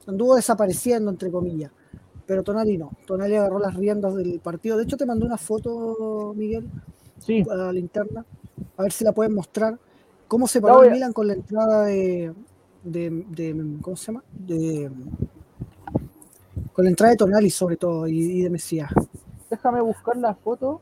[0.07, 1.73] anduvo desapareciendo, entre comillas.
[2.27, 2.93] Pero Tonali no.
[3.07, 4.77] Tonali agarró las riendas del partido.
[4.77, 6.69] De hecho, te mandé una foto, Miguel,
[7.19, 8.25] Sí, a la linterna.
[8.77, 9.79] A ver si la pueden mostrar.
[10.29, 12.33] ¿Cómo se paró el Milan con la entrada de,
[12.87, 14.25] de, de- ¿Cómo se llama?
[14.33, 14.91] De,
[16.73, 18.91] con la entrada de Tonali, sobre todo, y, y de Mesías.
[19.51, 20.81] déjame buscar la foto.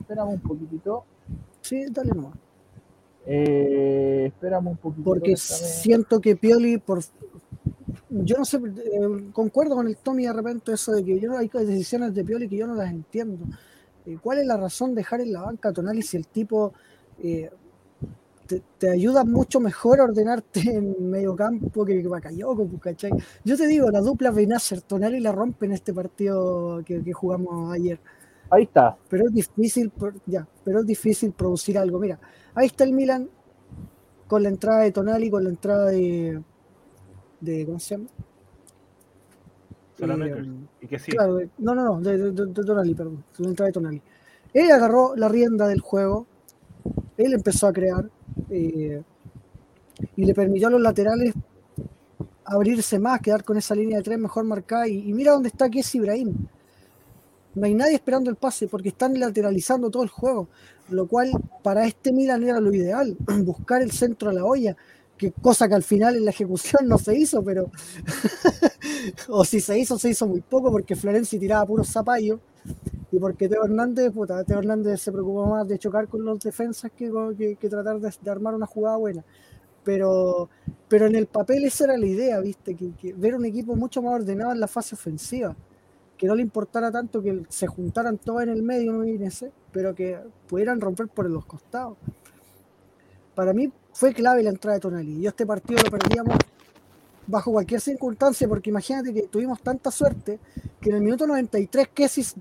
[0.00, 1.04] Espérame un poquitito.
[1.60, 2.34] Sí, dale nomás.
[3.26, 5.04] Eh, espérame un poquito.
[5.04, 7.00] Porque siento que Pioli, por
[8.10, 11.48] yo no sé, eh, concuerdo con el Tommy de repente eso de que yo hay
[11.48, 13.46] decisiones de Pioli que yo no las entiendo.
[14.04, 16.72] Eh, ¿Cuál es la razón de dejar en la banca a Tonali si el tipo
[17.22, 17.50] eh,
[18.58, 23.12] te, te ayuda mucho mejor a ordenarte en medio campo que Bakayoko, pues, ¿cachai?
[23.44, 27.72] Yo te digo, la dupla Benacer, Tonali la rompe en este partido que, que jugamos
[27.72, 28.00] ayer
[28.50, 28.96] Ahí está.
[29.08, 29.90] pero es difícil,
[30.26, 31.98] ya, pero es difícil producir algo.
[31.98, 32.18] Mira,
[32.54, 33.28] ahí está el Milan
[34.28, 36.42] con la entrada de Tonali, con la entrada de,
[37.40, 38.08] de ¿cómo se llama?
[39.98, 40.40] Solamente.
[40.40, 40.52] Eh,
[40.82, 41.12] y que sí.
[41.12, 44.02] Claro, no, no, no, de, de- de- de Tonali, perdón, la entrada de Tonali.
[44.54, 46.26] Él agarró la rienda del juego,
[47.16, 48.10] él empezó a crear
[48.52, 49.02] eh,
[50.16, 51.34] y le permitió a los laterales
[52.44, 54.86] abrirse más, quedar con esa línea de tres mejor marcada.
[54.88, 56.34] Y, mira dónde está que es Ibrahim.
[57.54, 60.48] No hay nadie esperando el pase porque están lateralizando todo el juego,
[60.90, 61.30] lo cual
[61.62, 64.76] para este Milan era lo ideal, buscar el centro a la olla,
[65.16, 67.70] que cosa que al final en la ejecución no se hizo, pero
[69.28, 72.40] o si se hizo, se hizo muy poco porque Florenzi tiraba puros zapallos
[73.12, 76.90] Y porque Teo Hernández, puta, Teo Hernández se preocupó más de chocar con los defensas
[76.96, 77.10] que,
[77.60, 79.22] que, tratar de, armar una jugada buena.
[79.84, 80.48] Pero,
[80.88, 82.74] pero en el papel esa era la idea, ¿viste?
[82.74, 85.54] Que, ver un equipo mucho más ordenado en la fase ofensiva.
[86.16, 89.94] Que no le importara tanto que se juntaran todos en el medio, no sé, pero
[89.94, 90.18] que
[90.48, 91.98] pudieran romper por los costados.
[93.34, 95.20] Para mí fue clave la entrada de Tonali.
[95.20, 96.38] Yo este partido lo perdíamos
[97.26, 100.38] bajo cualquier circunstancia, porque imagínate que tuvimos tanta suerte
[100.80, 102.36] que en el minuto 93 Kessis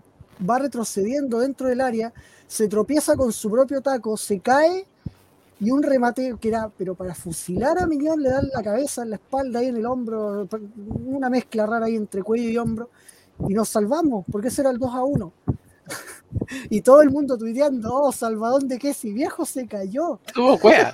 [0.48, 2.14] va retrocediendo dentro del área,
[2.48, 4.86] se tropieza con su propio taco, se cae
[5.60, 9.12] y un remate que era, pero para fusilar a Miñón le dan la cabeza, en
[9.12, 10.48] la espalda, ahí en el hombro,
[11.06, 12.90] una mezcla rara ahí entre cuello y hombro,
[13.48, 15.34] y nos salvamos, porque ese era el 2 a 1.
[16.70, 20.94] y todo el mundo tuiteando, oh, Salvadón de Kessi, viejo se cayó, Tuvo cueva.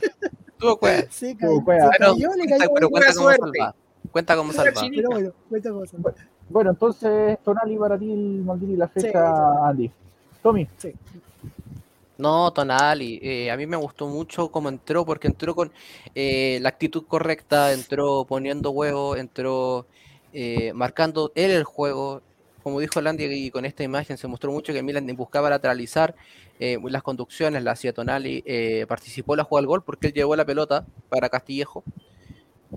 [0.58, 1.04] Tuvo cueva.
[1.10, 2.74] se cayó, se cayó, le cuenta, cayó.
[2.74, 3.76] pero cuenta como salva.
[4.12, 4.82] Cuenta como salva.
[4.90, 6.02] Pero bueno, cuenta cosas.
[6.50, 9.58] Bueno, entonces, Tonali para ti, el Maldini, la fecha, Sí.
[9.64, 9.92] Andy.
[10.42, 10.68] Tommy,
[12.18, 15.72] No, Tonali, eh, a mí me gustó mucho cómo entró, porque entró con
[16.16, 19.86] eh, la actitud correcta, entró poniendo huevo, entró
[20.34, 22.22] eh, marcando él el juego.
[22.64, 26.16] Como dijo Landy, y con esta imagen se mostró mucho que Milan buscaba lateralizar
[26.60, 30.14] eh, las conducciones, la hacía Tonali, eh, participó en la jugada del gol porque él
[30.14, 31.84] llevó la pelota para Castillejo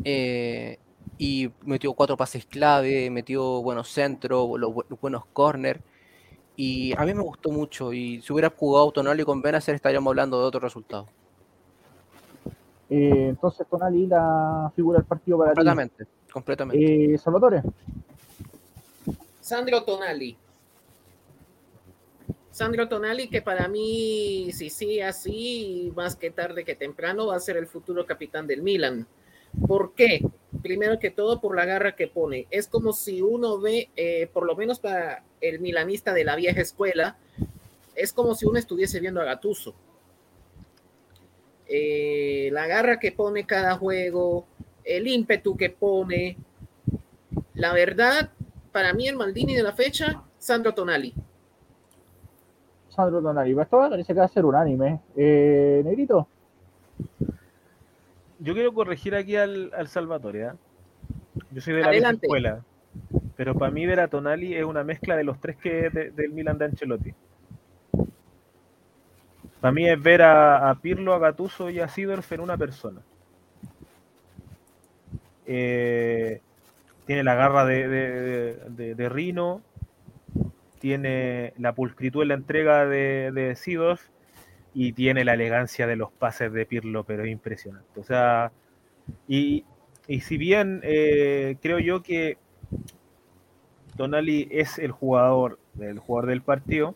[0.05, 0.79] eh,
[1.23, 4.73] y metió cuatro pases clave, metió buenos centros, los
[5.03, 5.79] buenos corners.
[6.57, 7.93] Y a mí me gustó mucho.
[7.93, 11.09] Y si hubiera jugado Tonali con Benacer, estaríamos hablando de otro resultado.
[12.89, 15.57] eh, entonces Tonali, la figura del partido para ti.
[15.57, 16.07] Completamente.
[16.33, 17.15] Completamente.
[17.15, 17.63] Eh, Salvatore,
[19.43, 20.39] Sandro Tonali.
[22.51, 27.41] Sandro Tonali, que para mí, si sigue así, más que tarde que temprano, va a
[27.41, 29.07] ser el futuro capitán del Milan.
[29.67, 30.25] ¿Por qué?
[30.63, 32.47] Primero que todo, por la garra que pone.
[32.51, 36.61] Es como si uno ve, eh, por lo menos para el milanista de la vieja
[36.61, 37.17] escuela,
[37.95, 39.75] es como si uno estuviese viendo a Gatuso.
[41.67, 44.47] Eh, la garra que pone cada juego,
[44.85, 46.37] el ímpetu que pone.
[47.55, 48.31] La verdad,
[48.73, 51.15] para mí el Maldini de la fecha, Sandro Tonali.
[52.89, 53.59] Sandro Tonali.
[53.59, 55.01] Esto parece que va a ser unánime.
[55.17, 56.27] Eh, Negrito,
[58.41, 60.47] Yo quiero corregir aquí al, al Salvatore.
[60.47, 60.57] ¿ah?
[61.51, 62.63] Yo soy de la vieja escuela.
[63.37, 66.33] Pero para mí ver a Tonali es una mezcla de los tres que de- del
[66.33, 67.15] Milan de Ancelotti.
[69.61, 73.01] Para mí es ver a, a Pirlo, a Gattuso y a Sidorf en una persona.
[75.47, 76.41] Eh,
[77.07, 79.63] tiene la garra de, de, de- de Rino,
[80.79, 84.03] tiene la pulcritud en la entrega de, de Seedorf
[84.75, 88.01] y tiene la elegancia de los pases de Pirlo, pero es impresionante.
[88.01, 88.53] O sea,
[89.27, 89.65] y,
[90.07, 92.39] y si bien eh, creo yo que
[93.97, 96.95] Tonali es el jugador, el jugador del partido,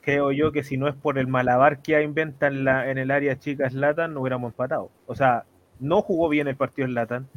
[0.00, 3.10] creo yo que si no es por el malabar que inventa en, la, en el
[3.10, 4.90] área chica Slatan, no hubiéramos empatado.
[5.06, 5.44] O sea,
[5.80, 7.28] no jugó bien el partido Slatan,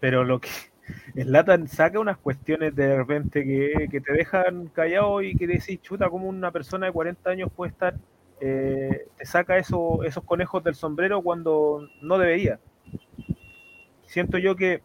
[0.00, 0.50] pero lo que
[1.14, 6.10] Slatan saca unas cuestiones de repente que, que te dejan callado y que decís, chuta,
[6.10, 7.94] como una persona de 40 años puede estar,
[8.40, 12.60] eh, te saca eso, esos conejos del sombrero cuando no debería.
[14.06, 14.82] Siento yo que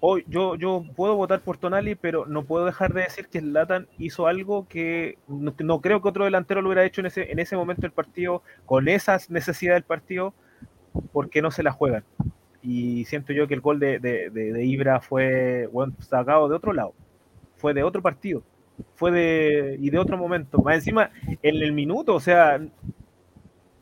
[0.00, 3.88] hoy yo, yo puedo votar por Tonali, pero no puedo dejar de decir que Zlatan
[3.98, 7.56] hizo algo que no, creo que otro delantero lo hubiera hecho en ese, en ese
[7.56, 10.34] momento del partido, con esas necesidades del partido,
[11.12, 12.04] porque no se la juegan.
[12.62, 16.56] Y siento yo que el gol de, de, de, de Ibra fue bueno, sacado de
[16.56, 16.94] otro lado,
[17.56, 18.42] fue de otro partido,
[18.94, 20.58] fue de y de otro momento.
[20.58, 21.10] Más encima,
[21.42, 22.60] en el minuto, o sea,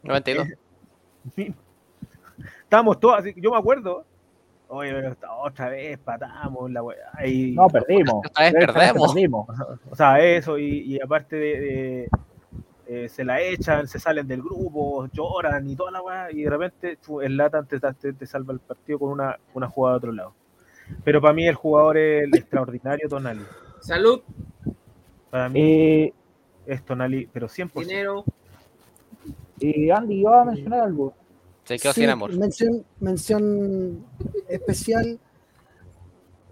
[0.03, 0.49] 92.
[2.65, 4.05] estábamos todos así, yo me acuerdo,
[4.69, 8.25] oye, pero otra vez patamos la weá, y- no, perdimos.
[8.25, 9.13] Esta vez perdemos.
[9.13, 9.47] perdimos.
[9.91, 12.09] O sea, eso, y, y aparte de, de,
[12.87, 16.51] eh, se la echan, se salen del grupo, lloran y toda la weá, y de
[16.51, 20.13] repente el Latan te, te, te salva el partido con una, una jugada de otro
[20.13, 20.35] lado.
[21.03, 23.41] Pero para mí el jugador es el extraordinario Tonali.
[23.81, 24.21] Salud,
[25.35, 26.13] Para mí Eh,
[26.65, 27.89] es Tonali, pero 100%.
[27.89, 28.25] dinero.
[29.61, 31.13] eh, Andy, iba a mencionar algo.
[31.65, 32.33] Se quedó Sí, sin amor.
[32.37, 34.07] Mención, mención
[34.49, 35.19] especial,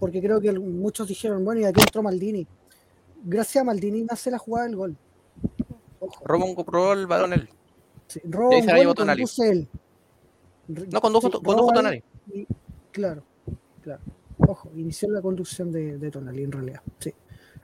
[0.01, 2.45] porque creo que muchos dijeron, bueno, y aquí entró Maldini.
[3.23, 4.97] Gracias a Maldini nace la jugada del gol.
[6.01, 7.47] Ojo, Robo, robó el balón él.
[8.07, 8.19] sí,
[8.95, 9.21] Tonali.
[9.21, 9.67] conduce él.
[10.91, 12.03] No, condujo, sí, condujo Tonali.
[12.33, 12.45] y-
[12.91, 13.23] claro,
[13.81, 14.01] claro.
[14.39, 16.81] Ojo, inició la conducción de, de Tonali en realidad.
[16.99, 17.13] Sí.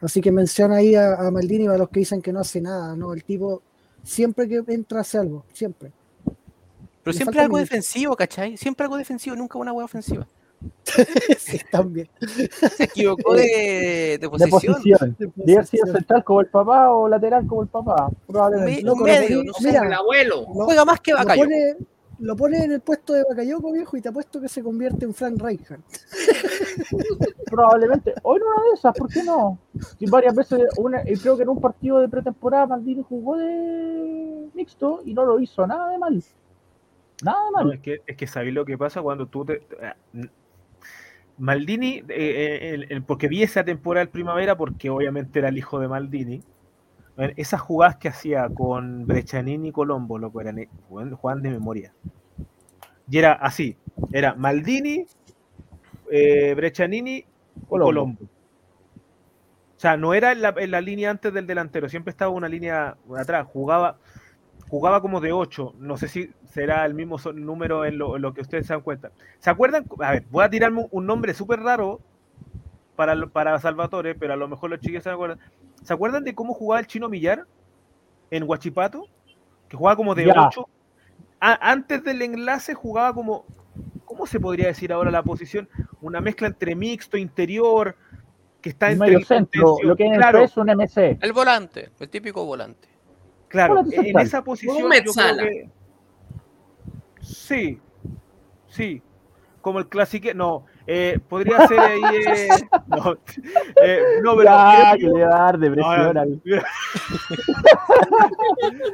[0.01, 2.95] Así que menciona ahí a, a Maldini para los que dicen que no hace nada,
[2.95, 3.13] ¿no?
[3.13, 3.61] El tipo
[4.03, 5.91] siempre que entra hace algo, siempre.
[6.23, 7.69] Pero Le siempre algo minutos.
[7.69, 8.57] defensivo, ¿cachai?
[8.57, 10.27] Siempre algo defensivo, nunca una hueá ofensiva.
[11.37, 12.09] sí, también.
[12.75, 14.73] Se equivocó de, de De posición.
[14.75, 15.17] posición.
[15.35, 18.09] De haber sido central como el papá o lateral como el papá.
[18.27, 18.89] Probablemente.
[18.89, 19.67] Un medio, no sé.
[19.69, 20.41] mira, el abuelo.
[20.53, 21.43] lo- Juega más que lo Bacayo.
[21.43, 21.77] pone,
[22.19, 25.13] lo pone en el puesto de Bakayoko, viejo, y te apuesto que se convierte en
[25.13, 25.81] Frank Rijkaard.
[27.45, 28.13] Probablemente.
[28.23, 29.59] O en una de esas, ¿por qué no?
[29.97, 34.49] Si varias veces, una, y creo que en un partido de pretemporada Maldini jugó de
[34.53, 36.23] mixto y no lo hizo nada de mal.
[37.23, 37.73] Nada de No, mal.
[37.73, 39.61] es que, es que sabéis lo que pasa cuando tú te.
[39.81, 39.95] ah,
[41.37, 45.57] Maldini, eh, eh, el- el- porque vi esa temporada del primavera, porque obviamente era el
[45.57, 46.43] hijo de Maldini.
[47.19, 51.93] Bueno, Esas jugadas que hacía con Brechanini y Colombo, loco, eran eh, jugaban de memoria.
[53.11, 53.75] Y era así:
[54.13, 55.05] era Maldini,
[56.09, 57.25] eh, Brechanini y
[57.67, 58.15] Colombo.
[58.15, 58.23] Colombo.
[58.23, 62.47] O sea, no era en la, en la línea antes del delantero, siempre estaba una
[62.47, 63.97] línea atrás, jugaba,
[64.69, 68.33] jugaba como de 8, no sé si será el mismo número en lo, en lo
[68.33, 69.11] que ustedes se dan cuenta.
[69.39, 69.83] ¿Se acuerdan?
[69.99, 71.99] A ver, voy a tirarme un nombre súper raro
[72.99, 75.39] para, para Salvatore, pero a lo mejor los chiquillos se acuerdan.
[75.85, 77.45] ¿Se acuerdan de cómo jugaba el chino Millar
[78.29, 79.05] en Huachipato?
[79.69, 80.33] Que jugaba como de Ya.
[80.49, 80.67] 8.
[81.39, 83.45] antes del enlace jugaba como,
[84.03, 85.69] ¿cómo se podría decir ahora la posición?
[86.01, 87.95] Una mezcla entre mixto, interior,
[88.61, 91.17] que está entre medio el centro, lo que en claro, es un MC.
[91.21, 92.89] El volante, el típico volante.
[93.47, 94.25] claro, volante en central.
[94.25, 95.43] esa posición Un yo creo Metzala.
[95.43, 95.69] que-
[97.21, 97.79] sí,
[98.67, 99.01] sí,
[99.61, 102.47] como el clásico, no, eh, podría ser ahí, eh,
[102.87, 103.15] no,
[103.83, 106.29] eh, no, pero Ya, creo que le va a dar depresión No, al.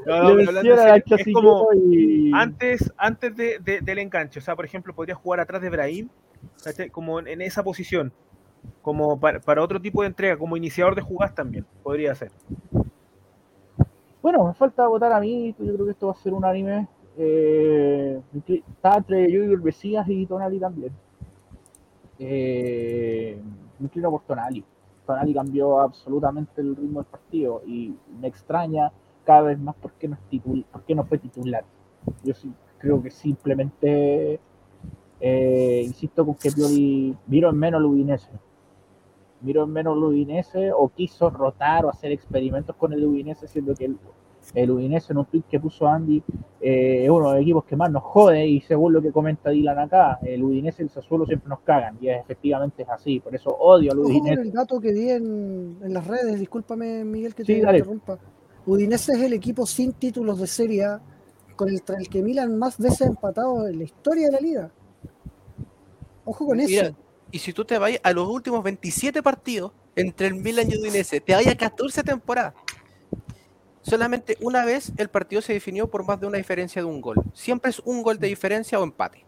[0.06, 2.32] no, no, pero hablando depresión en al serio, es como y.
[2.34, 6.10] antes, antes de, de- del enganche, o sea, por ejemplo, podría jugar atrás de Brahim,
[6.92, 8.12] como en, en esa posición,
[8.82, 12.32] como para, para otro tipo de entrega, como iniciador de jugadas también, podría ser.
[14.22, 15.56] Bueno, me falta votar a mí.
[15.60, 16.88] Yo creo que esto va a ser un anime.
[17.18, 20.92] Eh, está entre yo y Mesías y Tonali también.
[22.20, 23.40] Eh,
[23.80, 24.64] me inclino por Tonali.
[25.06, 28.92] Tonali cambió absolutamente el ritmo del partido y me extraña
[29.24, 30.18] cada vez más por qué no,
[31.06, 31.64] fue titular.
[32.24, 34.40] Yo sí creo que simplemente
[35.20, 38.32] eh, insisto con que Pioli miró en menos al Udinese.
[39.42, 43.76] Miró en menos al Udinese o quiso rotar o hacer experimentos con el Udinese, siendo
[43.76, 43.98] que el,
[44.54, 46.22] el Udinese en un tweet que puso Andy
[46.62, 49.50] eh, es uno de los equipos que más nos jode y según lo que comenta
[49.50, 53.34] Dylan acá, el Udinese y el Sassuolo siempre nos cagan y efectivamente es así, por
[53.36, 54.42] eso odio al Udinese.
[54.42, 57.80] el dato que di en, en las redes, discúlpame Miguel que Sí, te dale.
[57.80, 58.18] interrumpa.
[58.66, 61.02] Udinese es el equipo sin títulos de Serie A,
[61.56, 64.72] con el, que Milan más veces ha empatado en la historia de la liga.
[66.26, 66.96] Ojo con Mira, eso.
[67.32, 70.80] y si tú te vas a los últimos 27 partidos entre el Milan y el
[70.82, 72.54] Udinese, te vayas a 14 temporadas.
[73.86, 77.18] Solamente una vez el partido se definió por más de una diferencia de un gol.
[77.34, 79.24] Siempre es un gol de diferencia o empate.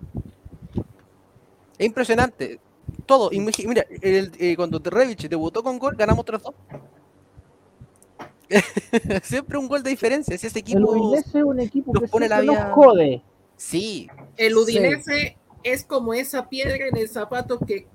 [1.78, 2.60] Es impresionante.
[3.06, 3.30] Todo.
[3.32, 6.54] Mira, el- eh, cuando Terrevich debutó con gol, ganamos 3-2.
[9.24, 10.38] Siempre un gol de diferencia.
[10.38, 10.92] Si ese El equipo.
[10.92, 13.22] Udinese es un equipo nos que pone la vida- nos jode.
[13.58, 14.08] Sí,
[14.38, 14.60] El Sí.
[14.60, 17.88] Udinese es como esa piedra en el zapato que,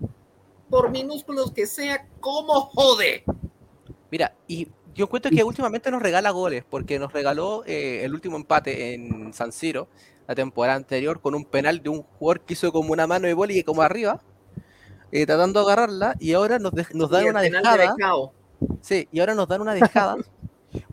[0.69, 3.25] por minúsculos que sea, como jode.
[4.11, 8.37] Mira, y yo encuentro que últimamente nos regala goles, porque nos regaló eh, el último
[8.37, 9.89] empate en San Siro
[10.29, 13.35] la temporada anterior con un penal de un jugador que hizo como una mano de
[13.35, 14.21] boli y como arriba,
[15.11, 16.77] eh, tratando de agarrarla, y ahora nos, Y
[17.11, 17.95] dan una penal de dejada.
[17.97, 18.33] Becao.
[18.81, 20.17] Sí, y ahora nos dan una dejada.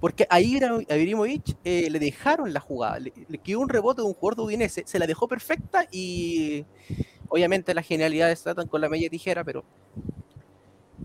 [0.01, 4.01] Porque a Ibra- a Ibrahimovic eh, le dejaron la jugada, le, le quedó un rebote
[4.01, 6.65] de un jugador de Udinese, se la dejó perfecta y
[7.29, 9.63] obviamente las genialidades tratan con la media tijera, pero...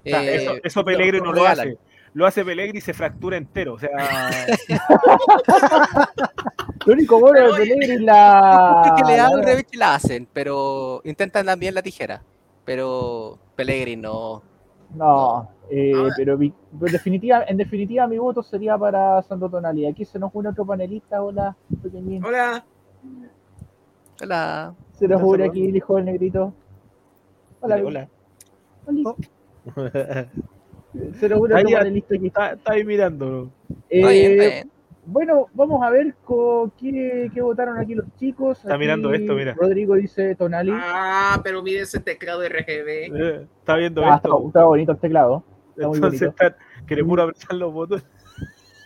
[0.04, 1.78] O sea, eso, eso no lo hace.
[2.14, 3.74] Lo hace Pellegrini y se fractura entero.
[3.74, 3.90] O sea,
[6.86, 8.94] Lo único bueno de Pellegrini es la.
[8.96, 12.22] Que le dan revés y la hacen, pero intentan también la tijera.
[12.64, 14.42] Pero Pellegrini no.
[14.94, 19.86] No, eh, pero, mi- pero definitiva, en definitiva mi voto sería para Santo Tonali.
[19.86, 22.24] Aquí se nos une otro panelista, hola, pequeñín.
[22.24, 22.64] Hola.
[24.20, 24.72] La...
[24.92, 26.54] Se nos Hola, une aquí el hijo del negrito.
[27.60, 28.08] Hola, hola.
[28.86, 29.04] Oli.
[29.74, 30.28] Se
[30.94, 32.26] nos une Ahí panelista aquí.
[32.28, 33.50] Está, está ahí mirando.
[33.90, 34.70] Está bien, está Eh, bien.
[35.06, 36.14] Bueno, vamos a ver
[36.80, 38.58] qué, qué votaron aquí los chicos.
[38.60, 39.52] Está Aquí mirando esto, mira.
[39.54, 40.70] Rodrigo dice Tonali.
[40.72, 42.88] Ah, pero mire ese teclado RGB.
[43.14, 44.44] Eh, está viendo Ah, esto.
[44.46, 45.44] está bonito el teclado.
[45.76, 46.44] está muy Entonces bonito.
[46.86, 48.06] está, puro apretar los botones.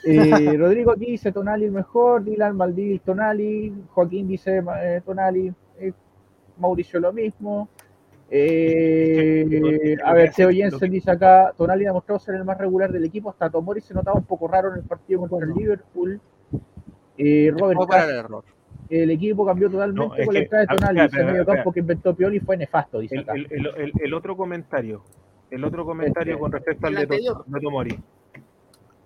[0.04, 5.92] Eh, Rodrigo aquí dice Tonali el mejor, Dylan Maldini Tonali, Joaquín dice eh, Tonali, eh,
[6.58, 7.68] Mauricio lo mismo.
[8.30, 13.04] Eh, a ver, Teo Jensen dice acá, Tonali ha demostrado ser el más regular del
[13.04, 15.54] equipo, hasta Tomori se notaba un poco raro en el partido contra el.
[15.54, 16.20] Liverpool.
[17.16, 18.44] Eh, Robert Cast- el error.
[18.90, 21.00] el equipo cambió totalmente No, con la entrada de Tonali.
[21.00, 23.32] espera, medio campo que inventó Pioli fue nefasto, dice El, acá.
[23.34, 25.02] el- el- el- el otro comentario,
[25.50, 26.40] el otro comentario Este.
[26.40, 27.98] con respecto al El de, de Tomori.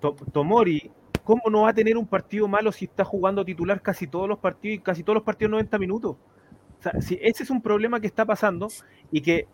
[0.00, 0.90] To- Tomori,
[1.24, 4.38] ¿cómo no va a tener un partido malo si está jugando titular casi todos los
[4.38, 6.16] partidos y casi todos los partidos 90 minutos?
[7.00, 8.68] Si ese es un problema que está pasando
[9.10, 9.46] y que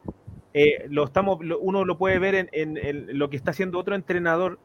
[0.55, 3.94] eh, lo estamos, lo- uno lo puede ver en, en- lo que está haciendo otro
[3.94, 4.59] entrenador,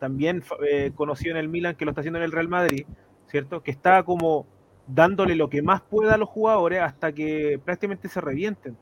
[0.00, 2.86] también eh, conocido en el Milan, que lo está haciendo en el Real Madrid,
[3.26, 3.62] ¿cierto?
[3.62, 4.46] Que está como
[4.86, 8.76] dándole lo que más pueda a los jugadores hasta que prácticamente se revienten.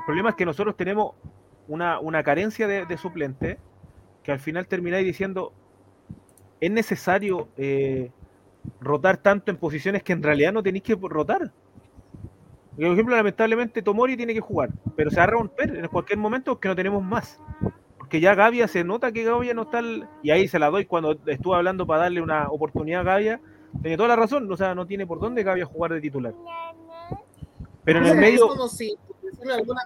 [0.00, 1.14] El problema es que nosotros tenemos
[1.68, 3.58] una, una carencia de, de suplentes
[4.22, 5.52] que al final termináis diciendo,
[6.60, 8.10] es necesario eh,
[8.80, 11.52] rotar tanto en posiciones que en realidad no tenéis que rotar.
[12.76, 16.52] Por ejemplo, lamentablemente Tomori tiene que jugar, pero se va a romper en cualquier momento
[16.52, 17.40] porque no tenemos más.
[17.98, 19.80] Porque ya Gavia se nota que Gavia no está.
[20.22, 23.40] Y ahí se la doy cuando estuve hablando para darle una oportunidad a Gavia.
[23.82, 26.34] Tiene toda la razón, o sea, no tiene por dónde Gavia jugar de titular.
[27.84, 28.46] Pero en el medio.
[28.46, 28.94] Es como si,
[29.52, 29.82] alguna-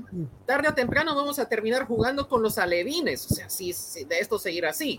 [0.47, 3.31] tarde o temprano vamos a terminar jugando con los alevines.
[3.31, 4.97] O sea, si, si de esto seguir así.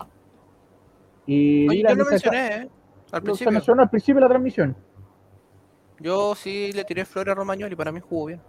[1.26, 2.68] Y Oye, mira, yo lo mencioné, ¿eh?
[3.12, 3.52] Al lo- principio.
[3.52, 4.76] mencionó al principio de la transmisión.
[6.02, 8.40] Yo sí le tiré flores a Romagnoli, para mí jugó bien.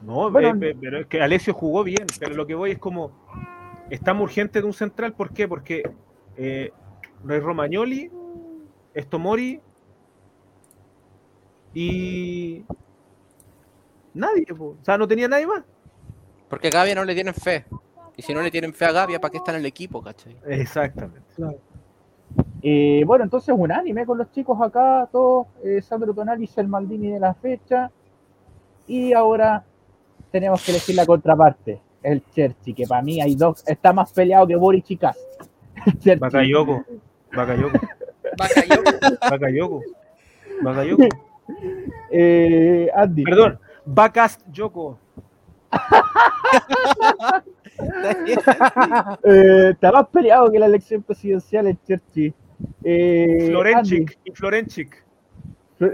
[0.00, 3.12] No, Bueno, eh, pero es que Alessio jugó bien, pero lo que voy es como
[3.90, 5.48] estamos urgentes de un central, ¿por qué?
[5.48, 5.82] Porque
[6.36, 6.72] eh,
[7.24, 8.10] Romagnoli,
[8.92, 9.60] es Tomori
[11.72, 12.64] y
[14.12, 14.76] nadie, po.
[14.80, 15.64] o sea, no tenía nadie más.
[16.48, 17.64] Porque a Gavia no le tienen fe.
[18.16, 20.36] Y si no le tienen fe a Gavia, ¿para qué está en el equipo, cachai?
[20.46, 21.20] Exactamente.
[22.62, 27.20] Eh, bueno, entonces unánime con los chicos acá, todos, eh, Sandro Tonali, el Maldini de
[27.20, 27.90] la fecha.
[28.86, 29.64] Y ahora
[30.30, 34.46] tenemos que elegir la contraparte, el Cherchi, que para mí hay dos, está más peleado
[34.46, 34.96] que Boris y
[35.98, 36.20] Cherchi.
[36.20, 36.84] Bakayoko,
[37.34, 37.78] Bakayoko,
[38.38, 38.90] Bakayoko.
[39.30, 39.82] Bakayoko,
[40.62, 41.08] Bakayoko.
[42.10, 43.22] Eh, Andy.
[43.22, 44.98] Perdón, Bakast Yoko.
[49.24, 52.32] Eh, está más peleado que la elección presidencial el Cherchi.
[52.82, 55.04] Eh, Florenchik y Florenchik.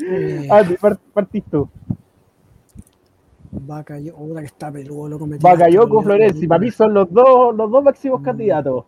[0.00, 1.68] Andy, Andy, part- partís tú.
[3.50, 5.26] Bakayoko, ahora que está peludo, loco.
[5.26, 8.24] Bakayoko, tiraste, Florenzi, para mí son los dos, los dos máximos Mm.
[8.24, 8.84] candidatos.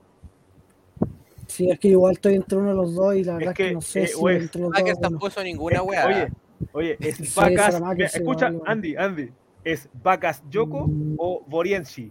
[1.47, 3.65] Sí, es que igual estoy entre uno de los dos y la verdad es que,
[3.69, 5.13] que, no sé eh, si entre los dos.
[5.19, 6.07] puso ninguna weá.
[6.07, 6.29] Oye,
[6.73, 7.83] oye, es Sí, Vacas.
[8.15, 8.53] Escucha.
[8.67, 9.31] Andy, Andy.
[9.65, 10.89] ¿Es Vacas Yoko
[11.19, 12.11] o Borienchi?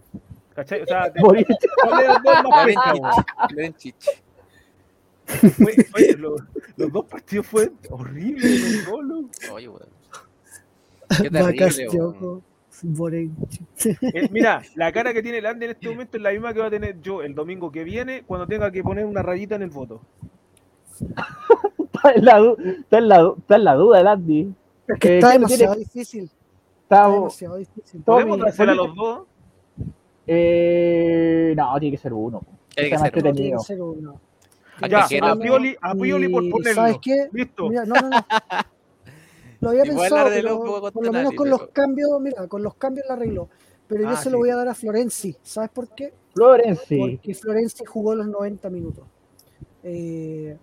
[0.54, 0.82] ¿Cachai?
[0.82, 1.46] O sea, te- Boris-
[1.82, 2.92] ¿cuál de los dos más pesca,
[3.48, 3.96] Florenchich,
[5.26, 5.54] Florenchich.
[5.56, 6.42] Fue- Oye, los,
[6.76, 8.84] los dos partidos fueron horribles.
[8.88, 9.28] los loco.
[9.52, 9.88] Oye, weón.
[11.22, 11.86] Qué terrible.
[14.14, 16.60] Eh, mira, la cara que tiene el Andy en este momento es la misma que
[16.60, 19.62] va a tener yo el domingo que viene cuando tenga que poner una rayita en
[19.62, 20.00] el voto.
[21.00, 24.54] está, en la, está, en la, está en la duda el Andy.
[24.88, 26.30] Es que Eh, está ¿quién demasiado tiene- difícil.
[26.90, 28.02] Está- Está demasiado difícil.
[28.02, 29.20] Tommy, ¿Podemos dársela a los dos?
[30.26, 32.40] eh, no, tiene que ser uno.
[32.74, 33.10] Tiene que ser No, uno.
[33.12, 33.58] tiene entretenido.
[33.58, 34.20] que ser uno.
[34.82, 36.74] A Ya, a Pioli, a Pioli por ponerlo.
[36.82, 37.28] ¿Sabes qué?
[37.32, 37.68] Listo.
[37.68, 38.16] Mira, no, no, no.
[39.60, 43.06] Lo había Igual pensado, pero por lo menos con los cambios, mira, con los cambios
[43.08, 43.48] la arregló.
[43.86, 45.36] Pero yo Ah, se lo voy a dar a Florenzi.
[45.42, 46.14] ¿Sabes por qué?
[46.34, 46.98] Florenzi.
[46.98, 49.04] Porque Florenzi jugó los 90 minutos.
[49.82, 50.56] Eh,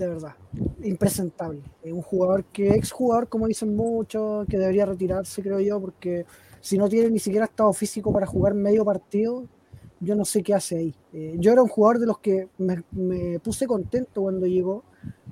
[0.00, 0.34] de verdad,
[0.82, 1.60] impresentable.
[1.82, 6.24] Es un jugador que, ex jugador, como dicen muchos, que debería retirarse, creo yo, porque
[6.60, 9.44] si no tiene ni siquiera estado físico para jugar medio partido,
[10.00, 10.94] yo no sé qué hace ahí.
[11.12, 14.84] Eh, yo era un jugador de los que me, me puse contento cuando llegó,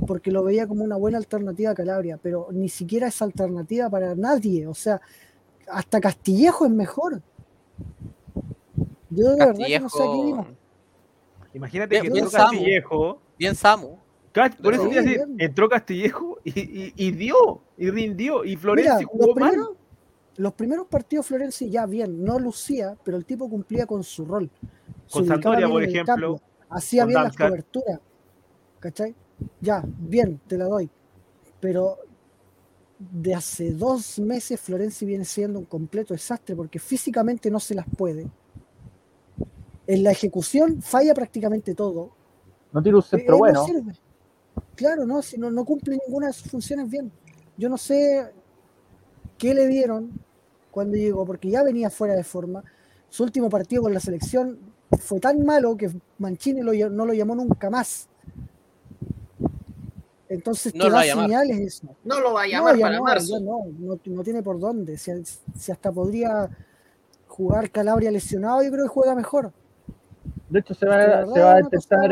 [0.06, 4.14] porque lo veía como una buena alternativa a Calabria, pero ni siquiera es alternativa para
[4.14, 4.66] nadie.
[4.66, 5.00] O sea,
[5.70, 7.22] hasta Castillejo es mejor.
[9.08, 10.46] Yo de verdad que no sé a qué Castillejo.
[11.54, 12.58] Imagínate Bien, que bien, entró Samu.
[12.58, 13.18] Castillejo.
[13.38, 13.97] Bien, Samu.
[14.62, 18.90] Por eso Sí, te decir, entró Castillejo y, y- y dio, y rindió, y Florenzi
[18.98, 19.50] Mira, jugó los mal.
[19.50, 19.76] primeros,
[20.36, 24.50] los primeros partidos Florenzi ya bien, no lucía, pero el tipo cumplía con su rol.
[25.10, 26.40] Con bien por ejemplo,
[26.70, 28.00] hacía bien las coberturas.
[28.78, 29.14] ¿Cachai?
[29.60, 30.88] Ya, bien, te la doy.
[31.60, 31.96] Pero
[32.98, 37.86] de hace dos meses Florenzi viene siendo un completo desastre porque físicamente no se las
[37.96, 38.26] puede.
[39.86, 42.10] En la ejecución falla prácticamente todo.
[42.72, 43.64] No tiene un Eh, centro no bueno.
[43.64, 43.92] sirve.
[44.78, 47.10] Claro, no, si no, no cumple ninguna de sus funciones bien.
[47.56, 48.30] Yo no sé
[49.36, 50.12] qué le dieron
[50.70, 52.62] cuando llegó, porque ya venía fuera de forma.
[53.08, 54.56] Su último partido con la selección
[55.00, 58.08] fue tan malo que Mancini lo no lo llamó nunca más.
[60.28, 61.26] Entonces No te lo va da a llamar.
[61.26, 61.96] señales eso.
[62.04, 63.40] No lo va a llamar para no, marzo.
[63.40, 64.96] no, no, no tiene por dónde.
[64.96, 65.10] Si,
[65.58, 66.48] si hasta podría
[67.26, 69.52] jugar Calabria lesionado, yo creo que juega mejor.
[70.48, 72.08] De hecho, se va, se a es una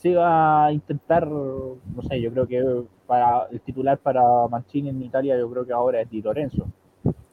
[0.00, 5.02] eh, siga a intentar, no sé, yo creo que para el titular para Mancini en
[5.02, 6.66] Italia, yo creo que ahora es Di Lorenzo,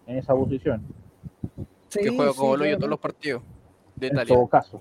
[0.05, 0.81] en esa posición,
[1.89, 3.41] Sí, que juega sí, como lo yo todos los partidos
[3.95, 4.35] de en Italia.
[4.35, 4.79] todo caso.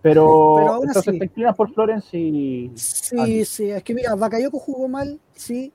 [0.00, 2.70] Pero, Pero aún entonces así- te inclinas por Florenzi.
[2.74, 3.44] Sí, Andy.
[3.44, 5.72] sí, es que mira, Bakayoko jugó mal, sí,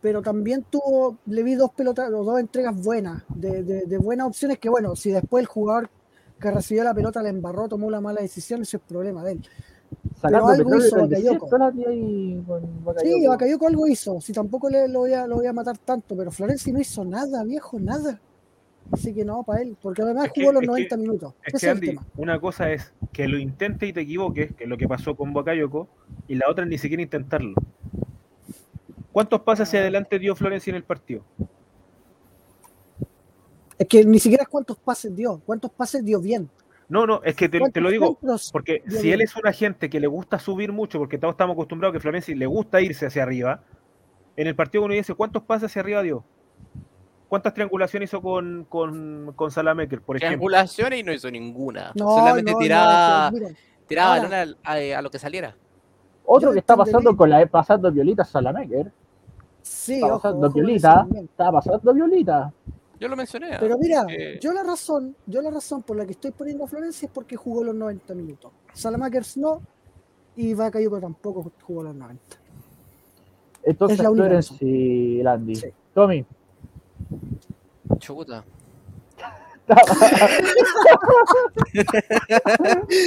[0.00, 4.26] pero también tuvo, le vi dos pelotas, o dos entregas buenas, de, de- de buenas
[4.28, 5.88] opciones que bueno, si después el jugador
[6.38, 9.48] que recibió la pelota la embarró, tomó la mala decisión, ese es problema de él.
[10.24, 11.48] Sacando algo hizo Bakayoko.
[13.02, 16.16] Sí, Bakayoko algo hizo, si tampoco le, lo, voy a, lo voy a matar tanto,
[16.16, 18.18] pero Florenzi no hizo nada, viejo, nada.
[18.90, 21.34] Así que no, para él, porque además Es que- jugó los es que- 90 minutos.
[21.44, 24.76] Es que Andy, una cosa es que lo intentes y te equivoques, que es lo
[24.78, 25.88] que pasó con Bakayoko,
[26.28, 27.54] y la otra es ni siquiera intentarlo.
[29.12, 31.22] ¿Cuántos pases hacia adelante dio Florencia en el partido?
[33.78, 36.48] Es que ni siquiera es cuántos pases dio, cuántos pases dio bien.
[36.88, 38.18] No, no, es que te, te ¿Cuántos lo digo,
[38.52, 41.92] porque si él es un agente que le gusta subir mucho, porque todos estamos acostumbrados
[41.92, 43.62] a que Florencia le gusta irse hacia arriba,
[44.36, 46.24] en el partido uno dice, ¿cuántos pases hacia arriba dio?
[47.28, 50.28] ¿Cuántas triangulaciones hizo con, con, con Salamaker, por ejemplo?
[50.36, 51.90] Triangulaciones y no hizo ninguna.
[51.94, 53.32] No, Solamente no, tiraba,
[53.88, 55.56] tiraba balón a, a- a lo que saliera.
[56.26, 58.92] Otro Yo que está pasando con la pasando Violita Salamaker.
[59.62, 61.06] sí, Está ojo, pasando ojo Violita.
[61.14, 62.52] Está pasando Violita.
[63.00, 63.56] Yo lo mencioné.
[63.58, 66.68] Pero mira, que- yo la razón, yo la razón por la que estoy poniendo a
[66.68, 68.52] Florencia es porque jugó los 90 minutos.
[68.72, 69.60] Salamakers no,
[70.36, 72.36] y Bakayoko tampoco jugó los 90.
[73.62, 74.58] Entonces, Es la única razón.
[74.60, 75.54] Landy.
[75.56, 75.68] Sí.
[75.94, 76.24] Tommy.
[77.98, 78.44] Chuta.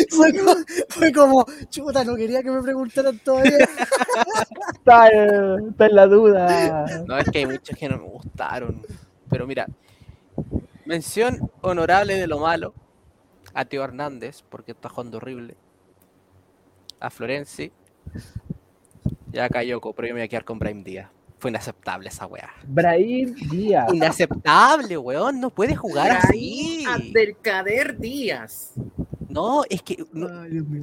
[0.09, 0.55] fue, como,
[0.89, 3.57] fue como, chuta, no quería que me preguntaran todavía.
[4.73, 6.85] está, eh, está en la duda.
[7.07, 8.81] No, es que hay muchos que no me gustaron.
[9.29, 9.67] Pero mira,
[10.85, 12.73] mención honorable de lo malo
[13.53, 15.55] a Teo Hernández, porque está jugando horrible.
[16.99, 17.71] A Florenzi.
[19.31, 21.09] Y a Kayoko, pero yo me voy a quedar con Brahim Díaz.
[21.39, 22.49] Fue inaceptable esa weá.
[22.65, 23.93] Brahim Díaz.
[23.93, 25.39] Inaceptable, weón.
[25.39, 26.83] No puede jugar así.
[26.83, 28.73] Brahim Abdelkader Díaz.
[29.29, 30.29] No, es que no-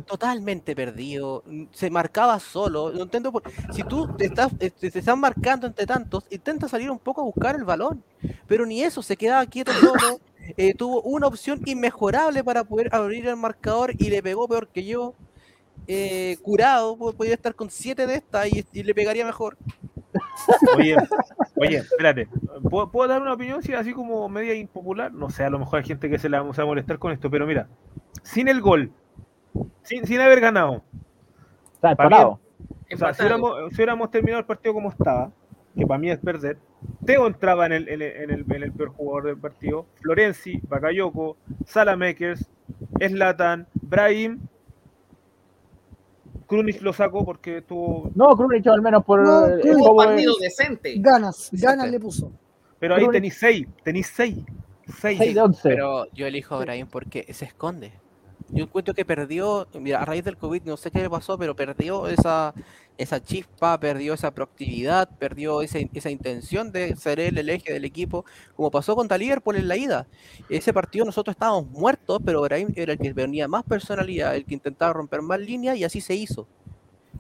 [0.07, 1.43] totalmente perdido.
[1.73, 2.93] Se marcaba solo.
[2.93, 3.43] No entiendo por-
[3.73, 7.25] Si tú te estás, eh, te, están marcando entre tantos, intenta salir un poco a
[7.25, 8.03] buscar el balón.
[8.47, 10.21] Pero ni eso, se quedaba quieto solo.
[10.59, 14.85] eh, tuvo una opción inmejorable para poder abrir el marcador y le pegó peor que
[14.85, 15.15] yo.
[15.87, 19.57] Eh, curado, po- podía estar con siete de estas y, y le pegaría mejor.
[20.77, 20.97] Oye,
[21.57, 22.29] oye, espérate.
[22.69, 25.13] ¿Puedo, puedo dar una opinión si así como media impopular?
[25.13, 27.13] No sé, a lo mejor hay gente que se la se va a molestar con
[27.13, 27.69] esto, pero mira,
[28.23, 28.91] sin el gol,
[29.83, 30.83] sin, sin haber ganado,
[31.75, 32.41] Está empatado.
[32.95, 35.31] o sea, si hubiéramos, si hubiéramos terminado el partido como estaba,
[35.77, 36.59] que para mí es perder,
[37.05, 40.61] Teo entraba en el, en el, en el- en el peor jugador del partido, Florenzi,
[40.69, 41.37] Bakayoko,
[41.67, 42.47] Salamakers,
[43.01, 44.39] Slatan, Brahim,
[46.47, 48.11] Krunic lo sacó porque tuvo...
[48.15, 49.77] No, Krunic al menos por No, el Krunic.
[49.79, 50.95] Tuvo juego de- partido decente.
[50.99, 52.33] Ganas, ganas le puso.
[52.79, 54.39] Pero ahí tenéis seis, tenéis seis,
[55.01, 55.19] seis.
[55.19, 55.61] 6 de 11.
[55.69, 57.93] Pero yo elijo a Brahim porque se esconde.
[58.51, 61.57] Yo encuentro que perdió, mira, a raíz del COVID, no sé qué le pasó, pero
[61.57, 62.53] perdió esa,
[62.97, 65.79] esa chispa, perdió esa proactividad, perdió esa,
[66.11, 68.25] intención de ser el eje del equipo,
[68.57, 70.07] como pasó contra Liverpool en la ida.
[70.49, 74.55] Ese partido nosotros estábamos muertos, pero Brahim era el que venía más personalidad, el que
[74.55, 76.47] intentaba romper más líneas y así se hizo.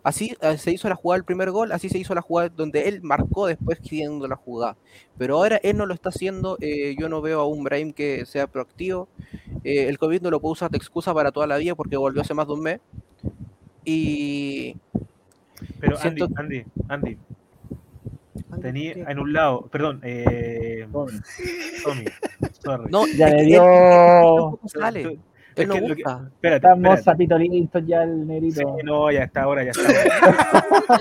[0.04, 2.88] Así eh, se hizo la jugada del primer gol, así se hizo la jugada donde
[2.88, 4.76] él marcó después siguiendo la jugada.
[5.16, 8.26] Pero ahora él no lo está haciendo, eh, yo no veo a un Brahim que
[8.26, 9.08] sea proactivo.
[9.64, 12.20] Eh, el COVID no lo puedo usar de excusa para toda la vida porque volvió
[12.20, 12.80] hace más de un mes.
[13.86, 14.76] Y
[15.80, 17.18] Pero Andy, Siento- Andy, Andy,
[18.50, 19.00] Andy, tenía ¿qué?
[19.08, 21.12] en un lado, perdón, eh, Tommy.
[21.84, 22.04] Tommy,
[22.62, 22.90] sorry.
[22.90, 24.58] no, Ya le dio.
[24.66, 25.18] sale.
[25.56, 28.56] Es que lo que- espérate, Estamos zapitolitos ya el negrito.
[28.60, 31.00] Sí, no, ya está ahora, ya está ahora.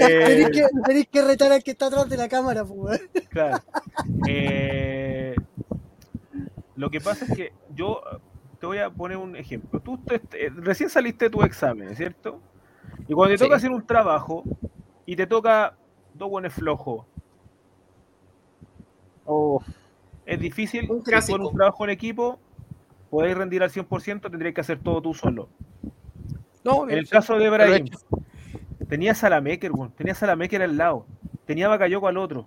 [0.00, 3.00] Eh, Tenéis que, tenéis que retar al que está atrás de la cámara, pues.
[3.28, 3.58] Claro.
[4.26, 5.34] Eh,
[6.76, 8.00] lo que pasa es que yo
[8.60, 9.80] te voy a poner un ejemplo.
[9.80, 12.40] Tú te- te- recién saliste de tu examen, ¿cierto?
[13.08, 13.44] Y cuando te Sí.
[13.44, 14.44] toca hacer un trabajo
[15.06, 15.74] y te toca
[16.14, 17.06] dos buenos flojos,
[19.24, 19.62] Uf,
[20.24, 20.90] es difícil.
[20.90, 22.38] Un si en un trabajo en equipo,
[23.10, 25.48] podéis rendir al 100%, tendrías que hacer todo tú solo.
[26.64, 27.98] No, En el sí, caso de he Brahim, hecho.
[28.88, 31.06] tenías a la Maker, tenías a la Maker al lado,
[31.46, 32.46] tenía a Bakayoko al otro.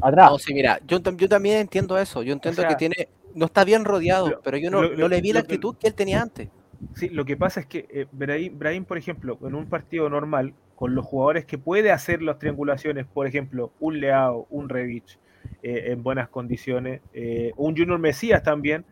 [0.00, 0.30] atrás.
[0.30, 2.22] No, sí, mira, yo, yo también entiendo eso.
[2.22, 5.08] Yo entiendo sea, que tiene, no está bien rodeado, lo- pero yo no, lo- no
[5.08, 6.48] le vi la actitud que él tenía antes.
[6.94, 10.54] Sí, lo que pasa es que eh, Brahim, Brahim, por ejemplo, en un partido normal,
[10.76, 15.18] con los jugadores que puede hacer las triangulaciones, por ejemplo, un Leao, un Revich,
[15.62, 18.84] eh, en buenas condiciones, eh, un Junior Mesías también,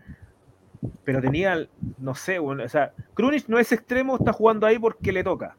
[1.05, 1.67] pero tenía,
[1.99, 5.57] no sé, o sea, Krunic no es extremo, está jugando ahí porque le toca.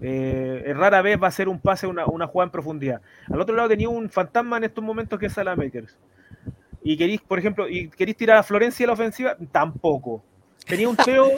[0.00, 3.00] Eh, rara vez va a ser un pase, una, una jugada en profundidad.
[3.30, 5.96] Al otro lado tenía un fantasma en estos momentos que es Salamakers.
[6.82, 10.22] Y queréis, por ejemplo, y queréis tirar a Florencia a la ofensiva, tampoco.
[10.66, 11.30] Tenía un Teo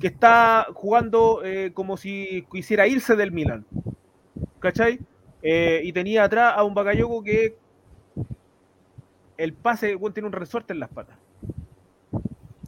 [0.00, 3.64] que está jugando eh, como si quisiera irse del Milan.
[4.58, 4.98] ¿Cachai?
[5.42, 7.56] Eh, y tenía atrás a un Bakayoko que
[9.36, 11.16] el pase bueno, tiene un resorte en las patas.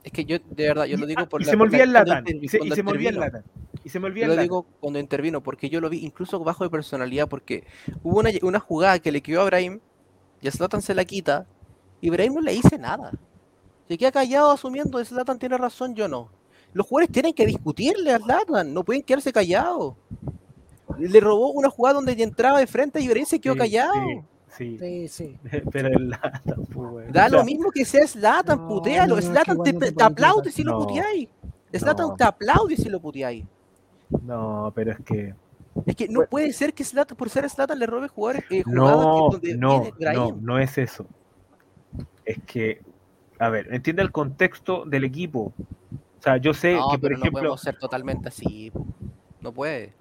[0.05, 1.93] Es que yo, de verdad, yo lo digo por y la- se me olvida el
[1.93, 2.25] Latan.
[2.41, 3.21] Y se, y cuando se me olvida el.
[3.21, 3.45] Latan.
[3.85, 6.39] Y se me olvida Yo el lo digo cuando intervino, porque yo lo vi incluso
[6.41, 7.65] bajo de personalidad, porque
[8.03, 9.81] hubo una, una jugada que le quedó a Brahim,
[10.41, 11.47] y a Zlatan se la quita,
[12.01, 13.13] y Brahim no le dice nada.
[13.89, 16.29] Se queda callado asumiendo que Zlatan tiene razón, yo no.
[16.75, 19.95] Los jugadores tienen que discutirle a Zlatan, no pueden quedarse callados.
[20.99, 23.95] Le robó una jugada donde entraba de frente y Brahim se quedó Sí, callado.
[23.95, 24.21] Sí,
[24.57, 24.79] sí.
[24.79, 25.39] Sí, sí.
[25.73, 27.13] Pero el Latan, pues.
[27.13, 29.17] Da O sea, lo mismo que sea Zlatan, No, putealo.
[29.17, 31.29] no, Zlatan te, aplaude si lo puteáis.
[31.75, 32.17] Zlatan No.
[32.17, 33.45] te aplaude si lo puteáis.
[34.23, 35.35] No, pero es que.
[35.87, 38.97] Es que no puede ser que Zlatan, por ser Zlatan, le robe jugadores, eh, jugadas
[38.97, 41.07] No, que donde no, no, no es eso.
[42.25, 42.83] Es que,
[43.39, 45.53] a ver, entiende el contexto del equipo.
[46.19, 48.73] O sea, yo sé No, que, por pero no ejemplo, podemos ser totalmente así.
[49.41, 49.93] No puede.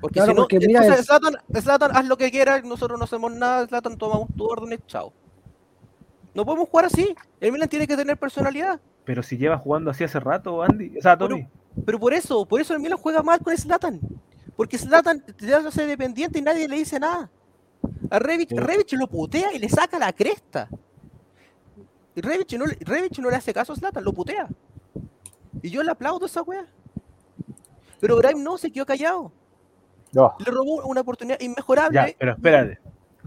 [0.00, 2.98] Porque Claro, si no, porque mira, entonces es- Zlatan, Zlatan, haz lo que quieras, nosotros
[2.98, 5.12] no hacemos nada, Zlatan, tomamos tu órdenes, chao.
[6.34, 7.14] No podemos jugar así.
[7.40, 8.80] El Milan tiene que tener personalidad.
[9.04, 11.46] pero si lleva jugando así hace rato, Andy, o sea, Tommy.
[11.84, 13.98] Pero por eso, por eso el Milan juega mal con Zlatan.
[14.56, 17.28] Porque Zlatan te hace dependiente y nadie le dice nada.
[18.10, 20.68] A Rebic, Pero- Rebic lo putea y le saca la cresta.
[22.14, 24.48] Y Rebic no, le- Rebic no le hace caso a Zlatan, lo putea.
[25.62, 26.66] Y yo le aplaudo a esa wea.
[28.00, 29.32] Pero Brahim no, se quedó callado.
[30.12, 30.34] No.
[30.44, 31.94] Le robó una oportunidad inmejorable.
[31.94, 32.78] Ya, pero espérate.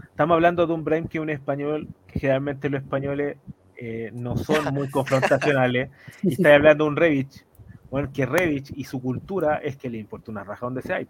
[0.02, 3.36] Estamos hablando de un Brahim que es un español, que generalmente los españoles
[3.76, 5.90] eh, no son muy confrontacionales.
[6.22, 7.44] Y está hablando de un Revich.
[7.90, 11.00] Bueno, que Revich y su cultura es que le importa una raja donde sea.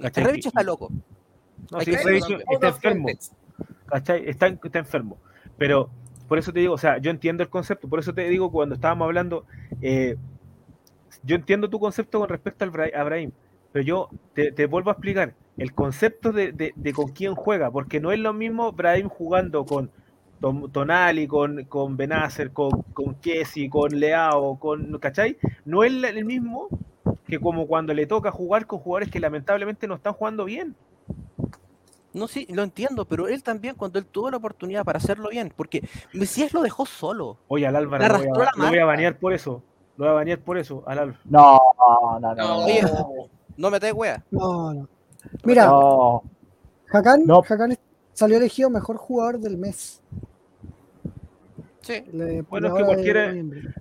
[0.00, 0.24] ¿Cachai?
[0.24, 0.90] Rebic Y- está loco.
[1.70, 3.08] No, que Revich está enfermo.
[3.86, 4.28] ¿cachai?
[4.28, 5.18] Está, está enfermo.
[5.56, 5.90] Pero
[6.28, 8.74] por eso te digo, o sea, yo entiendo el concepto, por eso te digo cuando
[8.74, 9.44] estábamos hablando,
[9.82, 10.16] eh,
[11.22, 13.32] yo entiendo tu concepto con respecto al a Brahim,
[13.72, 18.12] pero yo te, vuelvo a explicar el concepto de, de- con quién juega, porque no
[18.12, 19.90] es lo mismo Brahim jugando con
[20.72, 25.36] Tonali, con, con Benacer, con, con Kessi, con Leao, con, ¿cachai?
[25.64, 26.68] No es el mismo
[27.26, 30.76] que como cuando le toca jugar con jugadores que lamentablemente no están jugando bien.
[32.14, 35.52] No, sí, lo entiendo, pero él también, cuando él tuvo la oportunidad para hacerlo bien,
[35.54, 37.36] porque Mesías lo dejó solo.
[37.48, 38.84] Oye, al Álvaro lo voy, a, lo voy a marca.
[38.86, 39.62] banear por eso.
[39.96, 41.18] Lo voy a banear por eso, al Álvaro.
[41.26, 42.34] No, no, no.
[42.34, 42.82] No, Oye,
[43.56, 44.24] no me wea.
[44.30, 44.88] No, no.
[45.44, 46.22] Mira, No.
[46.90, 47.42] Hakan, No.
[47.46, 47.76] Hakan
[48.14, 50.00] salió elegido mejor jugador del mes.
[51.82, 52.04] Sí.
[52.12, 53.34] Le- Bueno, es que cualquiera-.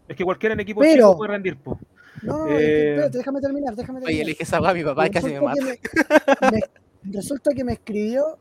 [0.08, 1.80] Es que cualquiera en equipo Pero- chico puede rendir, po.
[2.24, 4.26] No, no, Eh, espérate, déjame terminar, déjame Oye, terminar.
[4.26, 5.62] le dije esa a mi papá y casi me mata.
[5.64, 6.64] me- me-
[7.12, 8.38] resulta que me escribió,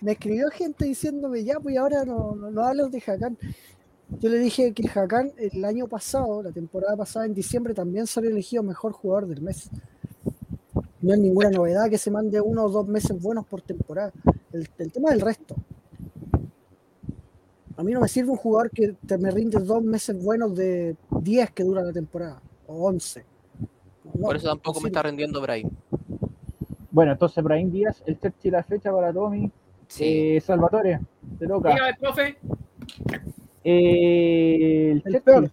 [0.00, 3.38] me escribió gente diciéndome, ya, pues ahora no, no, no hablas de Hakan.
[4.20, 8.30] Yo le dije que Hakan el año pasado, la temporada pasada, en diciembre, también salió
[8.30, 9.70] elegido mejor jugador del mes.
[11.00, 14.12] No es ninguna novedad que se mande uno o dos meses buenos por temporada.
[14.52, 15.54] El, el tema del resto.
[17.78, 20.96] A mí no me sirve un jugador que te me rinde dos meses buenos de
[21.10, 23.24] 10 que dura la temporada, o 11.
[24.14, 25.70] No, Por eso tampoco me está rendiendo Brahim.
[26.98, 29.48] Bueno, entonces Brahim Díaz, el Chelsea la fecha para Tommy.
[29.86, 30.34] Sí.
[30.34, 30.98] Eh, Salvatore,
[31.38, 31.70] te toca.
[31.70, 32.36] Dígame, profe,
[33.62, 35.20] Eh, el El Chelsea.
[35.20, 35.44] peor.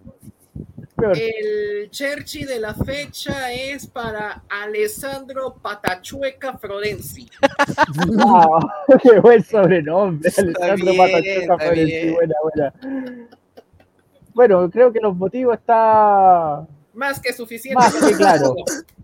[0.79, 1.17] El peor.
[1.19, 7.29] el Cherchi de la fecha es para Alessandro Patachueca Florenzi.
[8.25, 8.47] Ah,
[9.03, 10.27] qué buen sobrenombre.
[10.29, 12.13] Está Alessandro bien, está Florenzi, bien.
[12.15, 12.73] buena, buena.
[14.33, 16.65] Bueno, creo que los motivos está.
[16.95, 17.75] Más que suficiente.
[17.75, 18.55] Más que claro.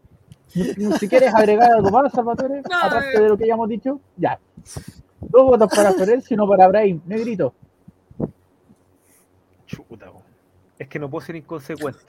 [0.99, 3.21] Si quieres agregar algo más, Salvatore, No, aparte eh.
[3.21, 4.39] de lo que ya hemos dicho, ya.
[5.21, 6.99] Dos votos para Florenzi y uno para Brahim.
[7.05, 7.53] Negrito.
[9.65, 10.11] Chuta.
[10.77, 11.99] Es que no puedo ser inconsecuente.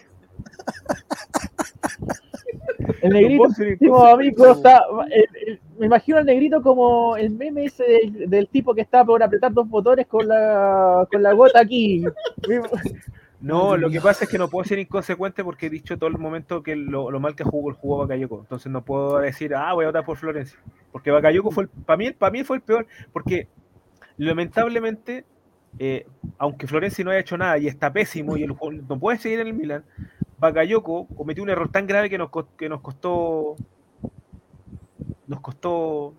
[3.03, 4.11] El No negrito, inconsecuente.
[4.13, 4.83] amigo, está.
[5.11, 9.05] el- el- me imagino al negrito como el meme ese del, del tipo que está
[9.05, 12.05] por apretar dos botones con la, con la gota aquí.
[13.43, 16.17] No, lo que pasa es que no puedo ser inconsecuente porque he dicho todo el
[16.17, 18.39] momento que lo, lo mal que jugó el jugó Bakayoko.
[18.41, 20.59] Entonces no puedo decir, ah, voy a votar por Florencia.
[20.93, 22.87] Porque Bakayoko fue, para mí, para mí fue el peor.
[23.13, 23.49] Porque
[24.17, 25.25] lamentablemente,
[25.81, 26.07] eh,
[26.39, 29.41] aunque Florencia no haya hecho nada y está pésimo y el, juego no puede seguir
[29.41, 29.85] en el Milan,
[30.39, 33.57] Bakayoko cometió un error tan grave que nos, que nos costó.
[35.27, 36.15] Nos costó.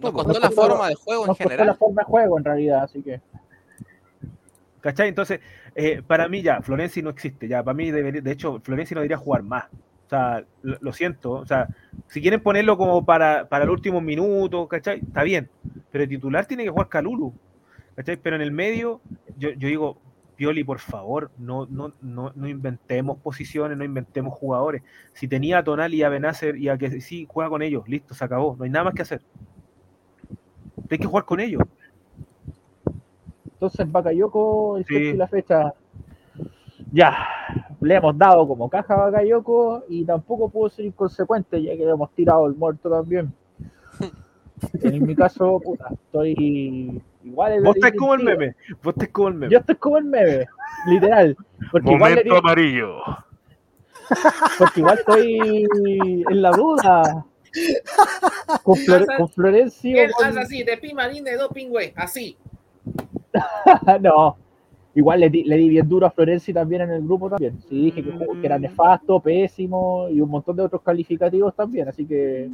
[0.00, 1.76] Nos costó la forma de juego en Nos costó la general.
[1.76, 3.20] forma de juego en realidad, así que.
[4.82, 5.08] ¿Cachai?
[5.08, 5.40] Entonces,
[5.76, 7.48] eh, para mí ya, Florenzi no existe.
[7.48, 9.66] Ya, para mí, debería- de hecho, Florenzi no debería jugar más.
[10.06, 11.32] O sea, lo, siento.
[11.32, 11.68] O sea,
[12.08, 14.98] si quieren ponerlo como para, para el último minuto, ¿cachai?
[15.00, 15.48] Está bien.
[15.90, 17.32] Pero el titular tiene que jugar Calulu.
[17.96, 18.16] ¿Cachai?
[18.18, 19.00] Pero en el medio,
[19.38, 19.98] yo, yo digo,
[20.36, 24.82] Pioli, por favor, no, no, no, no inventemos posiciones, no inventemos jugadores.
[25.14, 28.14] Si tenía a Tonal y a Benacer y a que sí, juega con ellos, listo,
[28.14, 28.56] se acabó.
[28.58, 29.22] No hay nada más que hacer.
[30.90, 31.62] Hay que jugar con ellos.
[33.62, 35.12] Entonces, Bakayoko, el Sí.
[35.12, 35.72] la fecha.
[36.90, 37.16] Ya,
[37.80, 41.90] le hemos dado como caja a Bakayoko y tampoco puedo ser inconsecuente, ya que le
[41.92, 43.32] hemos tirado el muerto también.
[44.82, 47.52] En mi caso, puta, estoy igual.
[47.52, 48.54] en la Vos estás como el meme.
[48.82, 49.52] Vos estás como el meme.
[49.52, 50.46] Yo estoy como el meme,
[50.86, 51.36] literal.
[51.72, 52.96] Porque igual, le di- amarillo.
[54.58, 55.66] porque igual estoy
[56.30, 57.26] en la duda.
[58.62, 60.00] Con, Flor- con Florencio.
[60.00, 62.36] Él con- hace así, de Pimarín de doping, güey, así.
[64.00, 64.36] no.
[64.94, 67.58] Igual le di, le di bien duro a Florenzi también en el grupo también.
[67.62, 72.04] Sí, dije que, que era nefasto, pésimo y un montón de otros calificativos también, así
[72.04, 72.50] que.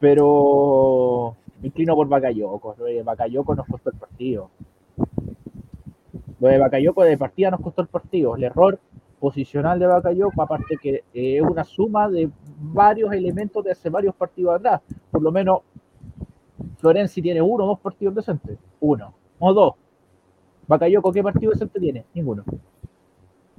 [0.00, 2.76] Pero me inclino por Bakayoko.
[2.78, 4.50] Lo de Bakayoko nos costó el partido.
[6.40, 8.36] Lo de Bakayoko de partida nos costó el partido.
[8.36, 8.78] El error
[9.20, 14.14] posicional de Bakayoko, aparte que eh, es una suma de varios elementos de hace varios
[14.14, 14.80] partidos atrás.
[15.10, 15.60] Por lo menos
[16.78, 18.58] Florenzi tiene uno o dos partidos decentes.
[18.80, 19.74] Uno o dos.
[20.66, 22.04] Bakayoko, ¿qué partido decente tiene?
[22.14, 22.44] Ninguno.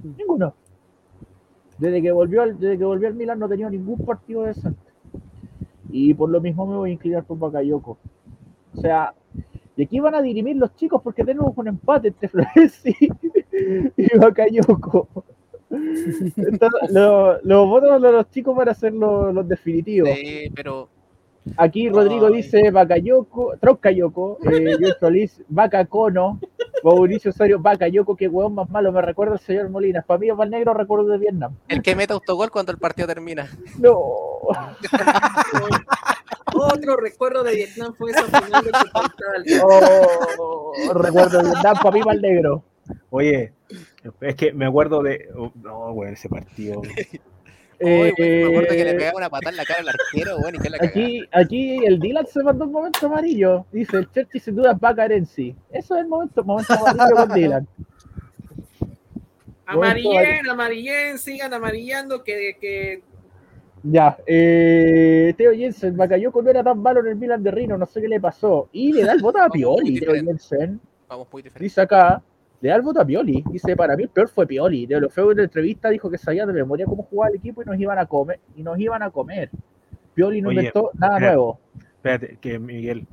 [0.02, 0.54] Ninguno.
[1.78, 4.78] Desde que volvió al, desde que volvió al Milan no tenido ningún partido decente.
[5.90, 7.98] Y por lo mismo me voy a inclinar por Bakayoko.
[8.76, 9.14] O sea,
[9.76, 12.94] y aquí van a dirimir los chicos porque tenemos un empate entre Florenzi
[13.96, 15.08] y Bakayoko.
[15.70, 20.10] Entonces, lo- los votos de los chicos van a ser los, los definitivos.
[20.14, 20.88] Sí, pero
[21.56, 22.34] Aquí Rodrigo Ay.
[22.34, 26.40] dice Bakayoko, Troncayoko, eh, Solís, Bacacono,
[26.82, 30.02] Mauricio Osorio, Bakayoko, que hueón más malo, me recuerda el señor Molina.
[30.02, 31.54] Para mí más negro recuerdo de Vietnam.
[31.68, 33.48] el que mete autogol cuando el partido termina.
[33.78, 33.96] No.
[36.54, 38.64] Otro recuerdo de Vietnam fue esa final
[39.44, 39.60] de.
[39.62, 42.62] Oh, recuerdo de Vietnam, para mí más negro.
[43.10, 43.52] Oye,
[44.20, 45.28] es que me acuerdo de.
[45.36, 46.82] oh, no, güey, ese partido.
[47.80, 50.62] Me acuerdo que le Eh, pegaba una patada en la cara al arquero, bueno, y
[50.62, 50.78] que la.
[50.80, 53.66] Aquí, aquí el Dylan se mandó un momento amarillo.
[53.72, 55.54] Dice, el Chelsea sin duda es Bacarensi.
[55.70, 57.68] Eso es el momento, momento amarillo con Dylan.
[59.68, 63.02] Amarillen, amarillen, sigan amarillando que, que
[63.82, 67.84] Ya, eh, Teo Jensen, Bakayoko no era tan malo en el Milan de Rino, no
[67.84, 68.68] sé qué le pasó.
[68.70, 70.14] Y le da el voto a Pioli, Teo.
[70.14, 70.80] Jensen.
[71.08, 71.64] Vamos muy diferente.
[71.64, 72.22] Dice acá,
[72.60, 73.44] le da el voto a Pioli.
[73.50, 74.86] Dice, para mí el peor fue Pioli.
[74.86, 77.62] De lo feo en la entrevista dijo que sabía de memoria cómo jugaba el equipo
[77.62, 78.40] y nos iban a comer.
[78.56, 79.50] Y nos iban a comer.
[80.14, 81.60] Pioli no Oye, inventó nada nuevo.
[81.96, 83.06] Espérate, que Miguel.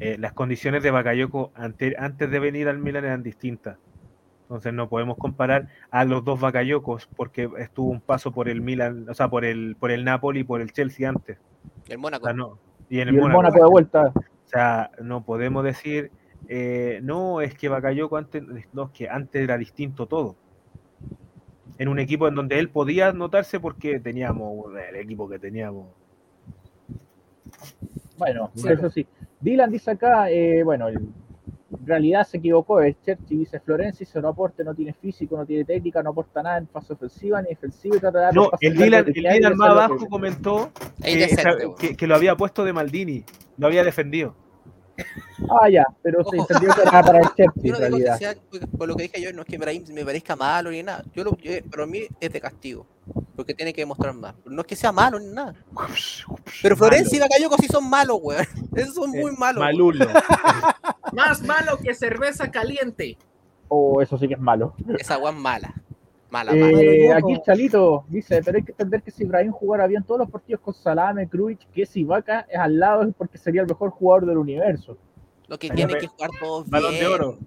[0.00, 3.78] eh, las condiciones de Bakayoko ante- antes de venir al Milan eran distintas.
[4.42, 9.06] Entonces no podemos comparar a los dos Bakayokos porque estuvo un paso por el Milan,
[9.08, 11.38] o sea, por el, por el Napoli y por el Chelsea antes.
[11.88, 12.24] El O Mónaco.
[12.24, 12.58] sea, no.
[12.90, 13.36] Y en Y el, el Mónaco.
[13.38, 14.12] Mónaco de vuelta.
[14.14, 16.10] O sea, no podemos decir,
[16.48, 18.42] eh, no, es que Bakayoko antes,
[18.72, 20.36] no, es que antes era distinto todo.
[21.78, 25.86] En un equipo en donde él podía notarse porque teníamos el equipo que teníamos.
[28.18, 28.68] Bueno, Sí.
[28.68, 29.06] eso sí.
[29.40, 32.80] Dylan dice acá, eh, bueno, el- en realidad se equivocó.
[32.80, 36.42] Es Cherchi dice Florenzi, se no aporte, no tiene físico, no tiene técnica, no aporta
[36.42, 39.56] nada en fase ofensiva ni defensiva y trata de dar No, el Dylan, el Dylan
[39.56, 40.70] más abajo que- comentó
[41.98, 43.24] que lo había puesto de Maldini,
[43.56, 44.34] lo había defendido.
[45.50, 48.04] Ah, ya, pero se entendió que era para el Cherchi Yo en no digo que
[48.04, 48.18] realidad.
[48.18, 48.34] sea,
[48.78, 51.04] por lo que dije yo, no es que Brahim me parezca malo ni nada.
[51.14, 52.86] Yo lo, yo- pero a mí es de castigo.
[53.34, 54.34] Porque tiene que demostrar más.
[54.44, 55.54] No es que sea malo ni nada.
[56.62, 58.46] Pero Florencia y Bakayoko sí son malos, weón.
[58.76, 59.60] Esos son muy malos.
[59.60, 60.06] Malulo.
[61.12, 63.16] más malo que cerveza caliente.
[63.68, 64.74] Oh, eso sí que es malo.
[64.98, 65.74] Esa weón mala.
[66.32, 66.58] Mala, Eh,
[67.08, 67.14] mala.
[67.20, 67.42] Malo, aquí.
[67.44, 70.72] Chalito dice, pero hay que entender que si Ibrahim jugara bien todos los partidos con
[70.72, 74.38] Salame, Cruz, que si Vaca es al lado es porque sería el mejor jugador del
[74.38, 74.96] universo.
[75.46, 77.12] Lo que tiene que jugar todos Balón de bien.
[77.12, 77.38] oro.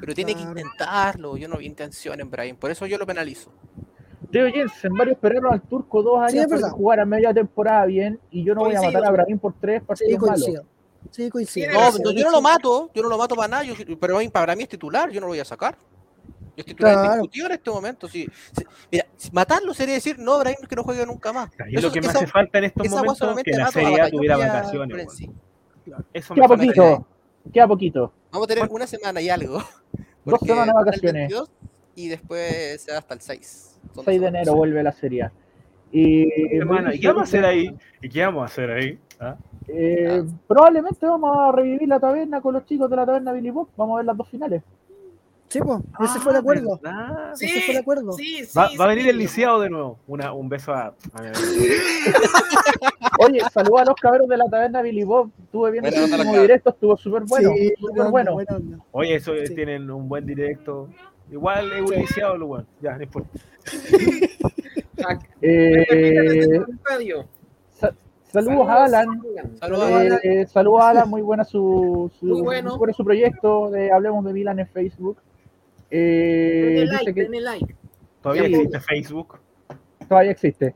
[0.00, 1.38] Pero tiene que intentarlo.
[1.38, 2.56] Yo no vi intención en Brahim.
[2.56, 3.50] Por eso yo lo penalizo.
[4.30, 6.70] Teo Jensen, varios esperaron al turco dos años Sí, para verdad.
[6.72, 9.86] jugara media temporada bien y yo no voy a matar a Ibrahim por tres Sí,
[9.86, 10.42] partidos malos.
[10.42, 10.64] coincido.
[11.10, 11.72] Sí, coincido.
[11.72, 12.90] No, no, yo no lo mato.
[12.94, 13.62] Yo no lo mato para nada.
[13.64, 15.10] yo- pero para mí es titular.
[15.10, 15.78] Yo no lo voy a sacar.
[16.56, 17.14] Yo es titular Claro.
[17.16, 18.08] indiscutido en este momento.
[18.08, 18.26] Sí,
[18.56, 18.64] sí.
[18.90, 21.50] Mira, si matarlo sería decir, no, Brahim que no juegue nunca más.
[21.68, 24.00] Y lo que me esa- hace falta en estos momentos es que la a Serie
[24.00, 25.06] A tuviera a vacaciones.
[25.86, 26.04] Weón.
[26.12, 27.06] Eso Queda poquito,
[27.52, 28.12] queda poquito.
[28.32, 29.62] Vamos a tener una semana y algo.
[30.24, 31.28] Dos semanas de vacaciones.
[31.28, 31.50] 22
[31.94, 33.78] y después se da hasta el 6.
[33.94, 35.30] Son 6 de enero vuelve la serie.
[35.92, 37.74] Y, Hermana, ¿Y qué vamos a hacer ahí?
[38.02, 38.98] ¿Y qué vamos a hacer ahí?
[39.20, 39.36] ¿Ah?
[39.68, 43.68] Eh, probablemente vamos a revivir la taberna con los chicos de la taberna Billy Bob.
[43.76, 44.62] Vamos a ver las dos finales.
[45.56, 45.64] Sí, Sí,
[45.98, 46.78] pues, ese fue el acuerdo.
[46.82, 47.30] ¿verdad?
[47.34, 48.12] Sí, Ese fue el acuerdo.
[48.12, 49.10] sí, sí, Va, va a venir sí.
[49.10, 49.98] el lisiado de nuevo.
[50.06, 50.94] Una, un beso a.
[51.14, 51.36] a mi amigo.
[53.20, 55.30] Oye, saludos a los cabros de la taberna Billy Bob.
[55.42, 57.50] Estuve viendo el último directo, estuvo súper bueno.
[57.56, 58.10] Sí, bueno.
[58.10, 58.78] buena onda.
[58.92, 59.54] Oye, eso eh, Sí.
[59.54, 60.88] tienen un buen directo.
[61.30, 61.94] Igual es un Sí.
[61.96, 62.66] lisiado, lo bueno.
[62.80, 63.30] Ya, no importa.
[65.06, 67.26] Ah, Eh, comentario.
[67.72, 67.94] sa-
[68.32, 69.06] saludos a Alan.
[69.60, 70.18] Saludos a Alan.
[70.22, 72.76] Eh, saludos a Alan, muy buena su, su, Muy bueno.
[72.78, 75.18] bueno su proyecto de Hablemos de Milan en Facebook.
[75.90, 77.76] Eh, Denle like, que denle like.
[78.22, 78.54] Todavía Sí.
[78.54, 79.38] existe Facebook.
[80.08, 80.74] todavía existe.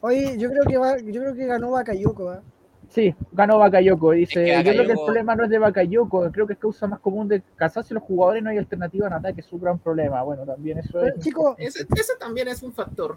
[0.00, 2.42] Oye, yo creo que va, yo creo que ganó Bakayoko, ¿ah?
[2.90, 4.12] Sí, ganó Bakayoko.
[4.12, 6.58] Dice, Es que yo creo que el problema no es de Bakayoko, creo que es
[6.58, 9.78] causa más común de casarse los jugadores no hay alternativa en ataque, es su gran
[9.78, 10.22] problema.
[10.22, 11.12] Bueno, también eso es.
[11.12, 13.16] Pero, chicos, Ese, ese también es un factor.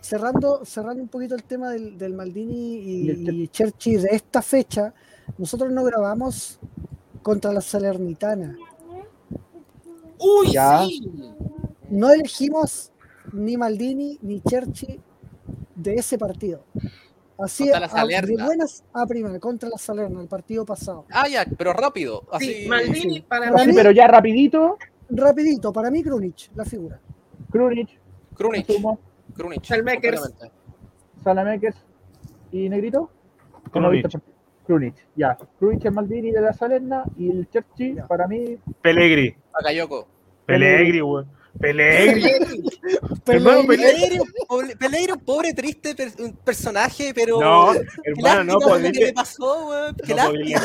[0.00, 4.42] cerrando, cerrando un poquito el tema del, del Maldini Y y, y Cherchi de esta
[4.42, 4.92] fecha,
[5.36, 6.58] nosotros no grabamos
[7.22, 8.56] contra la Salernitana.
[10.20, 10.84] Uy, Ya.
[10.86, 11.10] sí.
[11.90, 12.92] No elegimos
[13.32, 15.00] ni Maldini ni Cherchi
[15.74, 16.64] de ese partido.
[17.38, 21.04] Así a- de buenas a primera, contra la Salerna, el partido pasado.
[21.10, 22.24] Ah, ya, pero rápido.
[22.32, 23.20] Así, Sí, Maldini sí.
[23.20, 23.74] para Para Sí, mí.
[23.76, 24.76] pero ya rapidito,
[25.10, 27.00] Rapidito, para mí Krunic, la figura.
[27.50, 27.88] Krunic,
[28.34, 28.66] Krunic.
[29.34, 29.64] Krunic.
[29.64, 30.32] Salmakers.
[31.24, 31.76] Salamakers
[32.52, 33.10] y Negrito.
[33.72, 34.20] ¿Cómo Krunic.
[34.68, 35.36] Krunic, ya.
[35.58, 38.06] Krunic es Maldini de la Salerna y el Cherchi, Ya.
[38.06, 39.34] para mí, Pelegri.
[39.54, 40.06] Bakayoko.
[40.44, 41.26] Pelegri, weón.
[41.58, 42.20] Pelegri.
[42.22, 42.68] Pellegrini.
[43.26, 44.18] Hermano, Pelegri.
[44.78, 47.40] Pellegrini, pobre, triste per- un personaje, pero.
[47.40, 48.90] No, Qué hermano, no podía.
[48.90, 49.96] le pasó, weón.
[49.96, 50.60] Qué No lástima.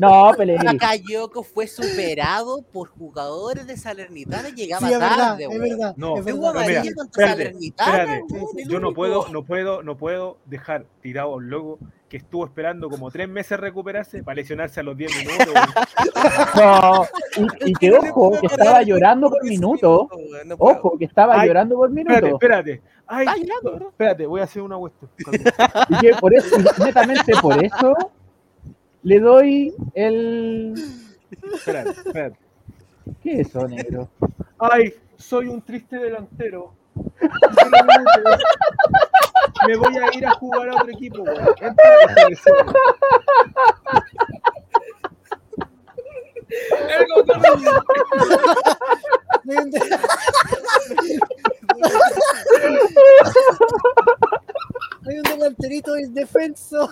[0.00, 0.78] no, Pellegrini.
[0.78, 5.60] Bakayoko fue superado por jugadores de Salernitana y llegaba Sí, es verdad, tarde, es weón.
[5.62, 5.94] verdad.
[5.96, 6.40] No, es verdad.
[6.54, 7.10] no, mira, espérate,
[7.44, 8.64] Salernitana, espérate.
[8.68, 11.78] Yo no puedo, no puedo, no puedo dejar tirado a un loco
[12.08, 15.48] que estuvo esperando como tres meses recuperarse para lesionarse a los 10 minutos.
[16.56, 17.04] No,
[17.64, 20.08] y, y que ojo, que estaba llorando por minuto.
[20.58, 22.36] Ojo, que estaba Ay, llorando por Espérate, minuto.
[22.36, 22.82] espérate.
[23.06, 23.88] Ay, llorando, ¿verdad?
[23.88, 25.10] espérate, voy a hacer una cuestión.
[25.90, 27.94] Y que por eso, netamente por eso,
[29.02, 30.74] le doy el.
[31.54, 32.36] Espérate, espérate.
[33.22, 34.08] ¿Qué es eso, negro?
[34.58, 36.72] Ay, soy un triste delantero.
[39.66, 41.24] Me voy a ir a jugar a otro equipo,
[55.06, 56.88] Hay un delanterito indefenso.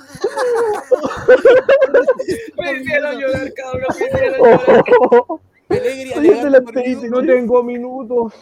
[2.56, 3.86] Me hicieron llorar, cabrón.
[3.98, 4.60] Me hicieron
[5.68, 6.16] llorar.
[6.16, 8.32] Un delanterito no tengo minutos.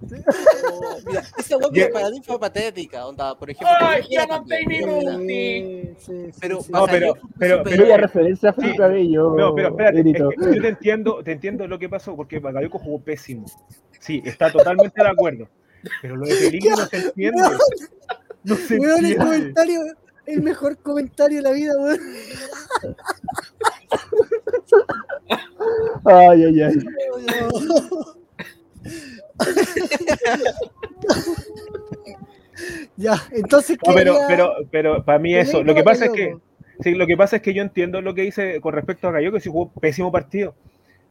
[0.00, 0.06] Oh,
[1.06, 1.90] Mira, esa weón Yeah.
[1.92, 3.06] para mí fue patética.
[3.06, 5.18] Onda, por ejemplo, Ay, Pellegrini ya no también, tengo pero-.
[5.18, 6.72] Sí, sí, Pero, sí.
[6.72, 8.82] No, pero- ya referencia a Felipe Sí.
[8.82, 9.34] Abello.
[9.36, 10.28] No, pero espérate, es Negrito.
[10.30, 13.46] que yo te entiendo, te entiendo lo que pasó, porque Bakayoko jugó pésimo.
[13.98, 15.48] Sí, está totalmente de acuerdo.
[16.00, 17.42] Pero lo de Pellegrini no se entiende.
[18.44, 19.24] No se Weón, el entiende.
[19.24, 19.80] comentario,
[20.26, 21.98] el mejor comentario de la vida, weón.
[26.04, 26.74] Ay, ay, ay.
[32.96, 36.12] ya, entonces, ¿qué No, pero, haría pero, pero para mí eso, lo que pasa es
[36.12, 36.36] que,
[36.80, 39.36] sí, lo que pasa es que yo entiendo lo que dice con respecto a Bakayoko,
[39.36, 40.54] que sí jugó pésimo partido.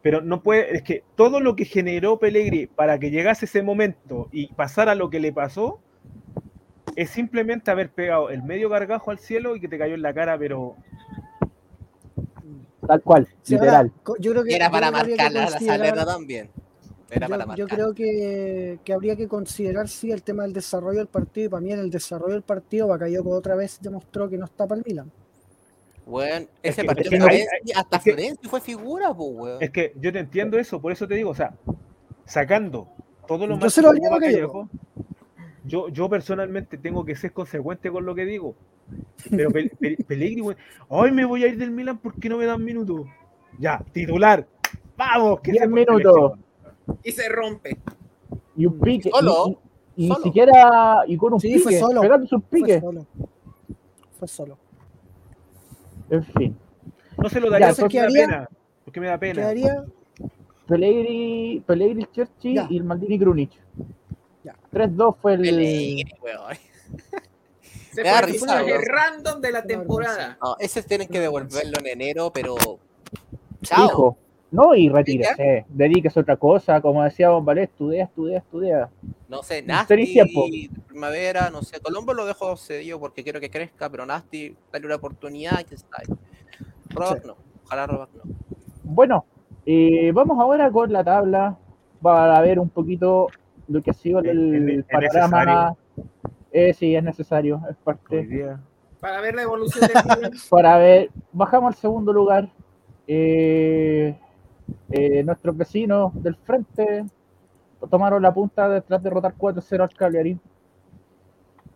[0.02, 4.30] Pero no puede, es que todo lo que generó Pellegrini para que llegase ese momento
[4.32, 5.80] y pasara lo que le pasó,
[6.96, 10.14] es simplemente haber pegado el medio gargajo al cielo y que te cayó en la
[10.14, 10.76] cara, pero
[12.88, 13.92] Tal cual, Sí, literal.
[14.20, 16.50] yo creo que, Era para a la Salerna también.
[17.10, 20.98] Era para yo, yo creo que, que habría que considerar sí el tema del desarrollo
[21.00, 24.38] del partido y para mí en el desarrollo del partido Bakayoko otra vez demostró que
[24.38, 25.12] no está para el Milan.
[26.06, 29.58] Weón, Es ese que- partido es que hasta Florenzi fue figura, pues, weón.
[29.62, 31.54] es que yo te entiendo eso, por eso te digo, o sea,
[32.26, 32.88] sacando
[33.28, 34.10] todo lo Yo más a Bakayoko.
[34.10, 34.70] Bakayoko,
[35.66, 38.56] yo, yo personalmente tengo que ser consecuente con lo que digo.
[39.30, 40.58] Pero Pe- Pe- Pellegrini, güey,
[40.88, 43.06] hoy me voy a ir del Milan porque no me dan minutos.
[43.60, 44.48] Ya, titular.
[44.96, 46.40] Vamos, que Diez se por minutos.
[47.04, 47.78] Y se rompe.
[48.56, 49.10] Y un pique.
[49.12, 49.60] Solo,
[49.96, 50.20] y, y- y solo.
[50.20, 51.04] ni siquiera.
[51.08, 51.60] Y con un Sí, pique.
[51.62, 52.02] fue solo.
[52.02, 52.82] Pegando sus Fue piques.
[52.82, 53.06] solo.
[54.20, 54.58] Fue solo.
[56.10, 56.58] En fin.
[57.18, 58.28] No se lo daría Ya, porque me da ¿qué haría?
[58.28, 58.50] pena.
[58.86, 59.34] Porque me da pena.
[59.42, 59.86] Quedaría
[60.68, 62.68] Pellegrini, Pellegrini Cherchi Ya.
[62.70, 63.52] y el Maldini Krunic.
[64.44, 64.56] Ya.
[64.72, 65.42] 3-2 fue el.
[65.42, 66.56] Pellegrini, weón.
[67.92, 70.38] Se Me da fue el risa, random de la temporada.
[70.42, 72.56] No, ese tienen que devolverlo en enero, pero.
[73.64, 73.86] Chao.
[73.86, 74.18] Hijo.
[74.58, 75.68] No, y retírese.
[75.70, 76.82] Dedíquese a otra cosa.
[76.82, 78.90] Como decía Bombalé, estudia, estudia, estudia.
[79.30, 79.62] No sé.
[79.62, 81.80] Nasty, Primavera, no sé.
[81.80, 85.98] Colombo lo dejo cedido porque quiero que crezca, pero Nasty, dale una oportunidad, que está
[86.00, 86.08] ahí.
[86.90, 87.36] Rock no.
[87.66, 88.24] Ojalá Rock no.
[88.84, 89.26] Bueno,
[89.70, 91.58] Eh, vamos ahora con la tabla
[92.02, 93.28] para ver un poquito
[93.68, 95.76] lo que ha sido el, panorama.
[96.52, 98.56] Eh, sí, es necesario, es parte.
[99.00, 100.32] Para ver la evolución del.
[100.50, 102.50] Para ver, bajamos al segundo lugar.
[103.08, 104.16] Eh,
[104.92, 107.06] eh, nuestros vecinos del frente
[107.90, 110.38] tomaron la punta tras derrotar 4-0 al Cagliari.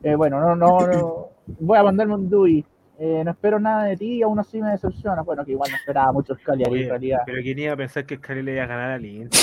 [0.04, 1.28] Eh, bueno, no, no, no,
[1.60, 2.66] voy a mandarme un DUI.
[3.04, 5.22] Eh, no espero nada de ti y aún así me decepciona.
[5.24, 7.20] Bueno, que igual no esperaba mucho el Cagliari Oye, en realidad.
[7.26, 9.40] Pero quién iba a pensar que Scalera le iba a ganar al Inter.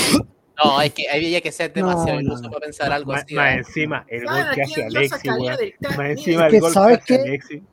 [0.63, 2.49] No, es que había que ser demasiado No, iluso no.
[2.49, 3.33] para pensar algo Más, así.
[3.35, 3.57] más ¿eh?
[3.59, 7.21] encima, el ¿Saben gol que hace Alexi, Más encima el gol que ¿sabes hace qué?
[7.21, 7.63] Alexi.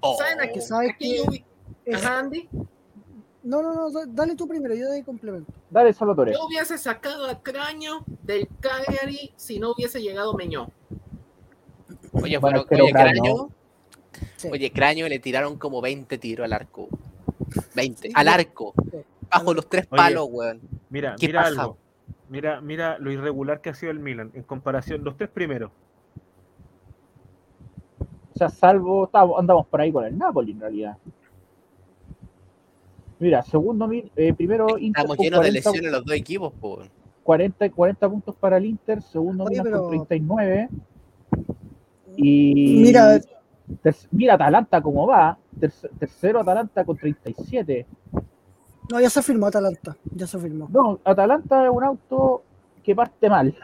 [0.00, 0.16] Oh.
[0.18, 1.44] ¿Saben a, que sabes a quién yo que- hubi-
[1.86, 2.48] Es- Ajá, Andy.
[3.44, 5.52] No, no, no, da- dale tú primero, yo doy complemento.
[5.70, 6.32] Dale, Salvatore.
[6.32, 10.68] Yo hubiese sacado a Craño del Cagliari si no hubiese llegado Meñó.
[12.12, 12.92] Oye, Bueno, oye, Craño.
[12.92, 13.48] Craño,
[14.36, 14.48] Sí.
[14.50, 16.88] oye, Craño le tiraron como 20 tiros al arco.
[17.74, 18.72] 20, al arco.
[18.90, 18.98] Sí.
[19.30, 20.60] Bajo los tres Oye, palos, weón.
[20.88, 21.60] Mira, ¿Qué mira pasa?
[21.62, 21.76] algo.
[22.30, 25.70] Mira, mira lo irregular que ha sido el Milan en comparación, los tres primeros.
[28.34, 29.08] O sea, salvo,
[29.38, 30.96] andamos por ahí con el Napoli en realidad.
[33.24, 36.80] Mira, segundo, eh, primero Inter Estamos llenos de 40, lesiones los dos equipos, po.
[37.22, 40.68] 40, 40 puntos para el Inter, segundo Oye, Milan pero- con 39.
[42.18, 43.18] Y Mira,
[43.82, 47.86] ter- mira Atalanta cómo va, Terce- tercero Atalanta con 37.
[48.90, 50.68] no, ya se firmó Atalanta, ya se firmó.
[50.70, 52.42] No, Atalanta es un auto
[52.82, 53.54] que parte mal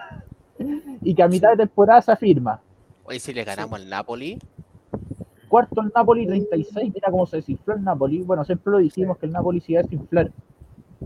[1.02, 2.62] y que a mitad de temporada se afirma.
[3.04, 4.38] Oye, si le ganamos al Napoli,
[5.50, 8.22] Cuarto el Napoli 36, mira cómo se desinfló el Napoli.
[8.22, 10.30] Bueno, siempre lo dijimos que el Napoli se iba a desinflar.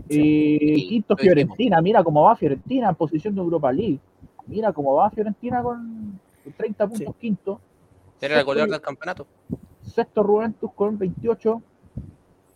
[0.07, 1.17] Eh, Sí, quinto.
[1.17, 3.99] Fiorentina, mira cómo va Fiorentina en posición de Europa League.
[4.47, 6.19] Mira cómo va Fiorentina con
[6.55, 7.59] 30 puntos quinto.
[8.21, 9.25] era el goleador del campeonato.
[9.81, 11.61] sexto Juventus con 28.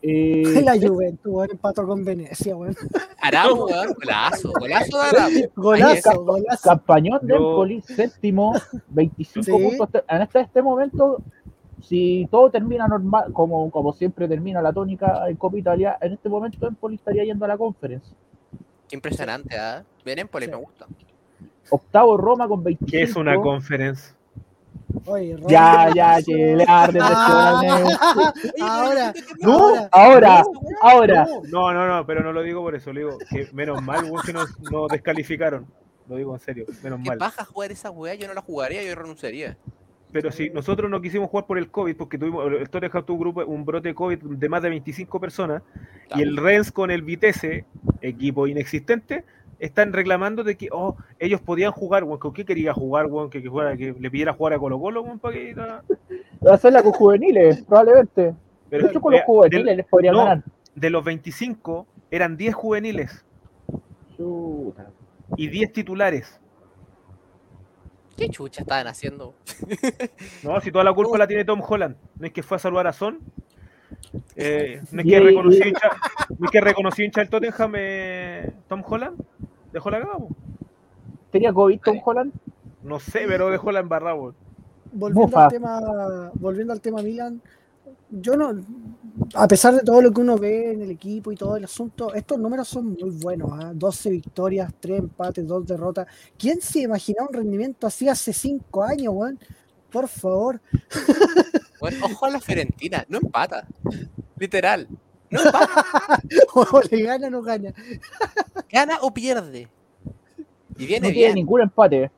[0.01, 2.73] Eh, La Juventus, weón, empató con Venecia, weón.
[3.67, 5.51] Weón, golazo, golazo de Araujo.
[5.57, 6.69] Golazo, golazo.
[6.69, 8.53] Campañón de Yo- Empoli, séptimo,
[8.91, 9.51] 25 Sí.
[9.51, 10.03] puntos.
[10.07, 11.21] En este, este momento,
[11.81, 16.29] si todo termina normal, como, como siempre termina la tónica en Copa Italia, en este
[16.29, 18.07] momento Empoli estaría yendo a la conference.
[18.87, 19.83] Qué impresionante, ¿ah?
[20.03, 20.51] Bien, Empoli, Sí.
[20.51, 20.85] me gusta.
[21.69, 22.91] Octavo Roma con 25.
[22.91, 24.13] ¿Qué es una conference?
[25.05, 27.61] Oye, Roma- Ya, ya, que le arde Ah,
[28.61, 29.57] ahora, No,
[29.91, 30.43] ahora, ahora,
[30.81, 31.27] ahora.
[31.51, 34.33] No, no, no, pero no lo digo por eso, lo digo que menos mal que
[34.33, 35.67] nos, nos descalificaron.
[36.07, 37.19] Lo digo en serio, menos Qué mal.
[37.19, 39.55] baja jugar esa weá, yo no la jugaría, yo renunciaría.
[40.11, 43.19] Pero si nosotros no quisimos jugar por el COVID, porque tuvimos, el Tottenham tuvo un,
[43.21, 45.61] grupo, un brote de COVID de más de 25 personas,
[46.15, 47.65] y el Rennes con el Vitesse,
[48.01, 49.23] equipo inexistente,
[49.59, 53.29] están reclamando de que oh, ellos podían jugar, ¿con qué quería jugar, weón?
[53.29, 55.53] Que, que, fuera- que le pidiera jugar a Colo Colo, weón, para que
[56.45, 58.33] Va a hacerla con juveniles, probablemente.
[58.69, 60.19] Pero, De hecho, con los juveniles les podrían no.
[60.25, 60.43] ganar.
[60.75, 63.25] de los 25 eran 10 juveniles
[64.17, 64.89] Chuta.
[65.37, 66.39] y 10 titulares.
[68.19, 69.33] ¿Qué chucha estaban haciendo?
[70.43, 71.95] No, si toda la culpa la tiene Tom Holland.
[72.17, 73.19] No es que fue a saludar a Son.
[74.35, 75.89] Eh, no es que reconoció hincha,
[76.37, 79.21] no es que reconoció hincha el Tottenham eh, Tom Holland.
[79.71, 80.29] Dejó la cagada, po.
[81.31, 82.33] ¿Tenía COVID Tom Holland?
[82.83, 84.15] No sé, pero dejó la embarrada,
[84.91, 87.41] volviendo al tema, volviendo al tema Milan,
[88.11, 88.53] yo no,
[89.35, 92.13] a pesar de todo lo que uno ve en el equipo y todo el asunto,
[92.13, 93.71] estos números son muy buenos, ¿ah?
[93.73, 96.07] 12 victorias, 3 empates, 2 derrotas.
[96.37, 99.39] ¿Quién se imaginaba un rendimiento así hace 5 años, weón?
[99.91, 100.61] Por favor.
[101.79, 103.65] Bueno, ojo a la Fiorentina, no empata.
[104.37, 104.87] Literal.
[105.29, 106.21] No empata,
[106.55, 107.73] O le gana o no gana.
[108.69, 109.69] gana o pierde.
[110.77, 111.35] Y viene No tiene bien.
[111.35, 112.11] ningún empate.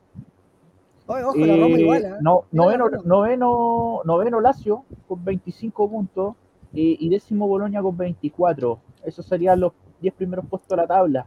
[1.12, 3.02] Oye, ojo, la Roma Eh, igual, no, Mira la noveno, Roma.
[3.04, 6.34] noveno, noveno Lazio con 25 puntos
[6.74, 8.80] eh, y décimo Boloña con 24.
[9.04, 11.26] Esos serían los 10 primeros puestos de la tabla.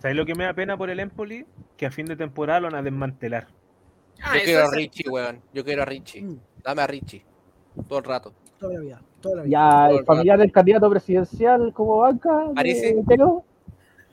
[0.00, 1.46] ¿Sabes lo que me da pena por el Empoli?
[1.76, 3.46] Que a fin de temporada lo van a desmantelar.
[4.22, 5.40] Ah, Yo quiero a Richie, weón.
[5.52, 6.22] Yo quiero a Richie.
[6.22, 7.24] Mm, Dame a Richie.
[7.88, 8.32] Todo el rato.
[8.58, 9.50] toda la vida, toda la vida.
[9.50, 12.50] Ya Todo el el familiar del candidato presidencial como banca.
[12.54, 12.96] Parece.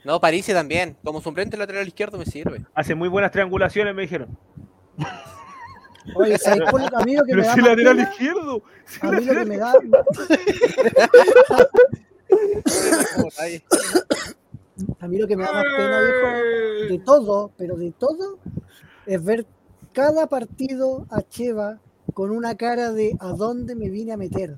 [0.03, 0.97] No, Parisi también.
[1.03, 2.65] Como suplente lateral izquierdo me sirve.
[2.73, 4.37] Hace muy buenas triangulaciones, me dijeron.
[6.15, 8.09] Oye, ¿sabes por lo- a mí lo que Pero me da si lateral pena?
[8.11, 8.61] izquierdo.
[8.85, 9.73] si A mí lo que lateral- me da,
[14.99, 18.37] a mí lo que me da más pena, viejo, de todo, pero de todo,
[19.05, 19.45] es ver
[19.93, 21.79] cada partido a Cheva
[22.13, 24.57] con una cara de ¿a dónde me vine a meter?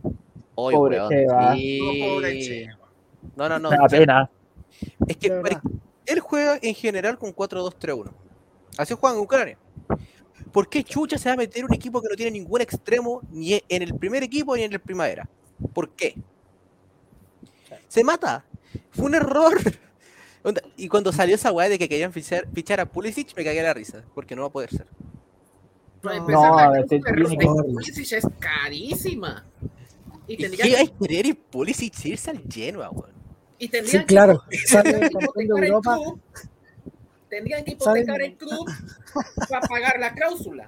[0.55, 1.53] Oye, Pobre Cheva.
[1.55, 1.79] sí.
[1.81, 2.77] No, pobre Cheva.
[3.35, 3.69] No, no, no.
[3.71, 4.29] Me da pena.
[5.07, 5.41] Es que
[6.05, 8.11] él juega en general con 4-2-3-1.
[8.77, 9.57] Así juegan en Ucrania.
[10.51, 13.61] ¿Por qué Chucha se va a meter un equipo que no tiene ningún extremo ni
[13.67, 15.27] en el primer equipo ni en el primavera?
[15.73, 16.15] ¿Por qué?
[17.87, 18.45] Se mata.
[18.91, 19.57] Fue un error.
[20.77, 23.73] Y cuando salió esa weá de que querían fichar, fichar a Pulisic, me cagué la
[23.73, 24.85] risa, porque no va a poder ser.
[26.03, 29.43] No, de que- Pulisic es carísima.
[30.27, 33.09] Y ¿Y tendría, qué hay que querer y Pulisic irse al Genoa, weón?
[33.57, 34.43] y Sí, tendrían que claro.
[34.67, 35.99] Sale campeón de Europa.
[37.29, 38.69] Tendrían que Sale- hipotecar el club
[39.49, 40.67] para pagar la cláusula.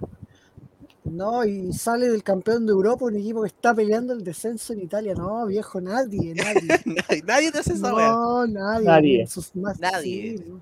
[1.03, 4.81] No, y sale del campeón de Europa un equipo que está peleando el descenso en
[4.81, 5.13] Italia.
[5.13, 7.23] No, viejo, nadie, nadie.
[7.25, 7.91] nadie, te hace esa.
[7.91, 8.85] No, nadie.
[8.85, 9.21] Nadie.
[9.21, 10.37] en sus más- Nadie.
[10.37, 10.61] sí, no.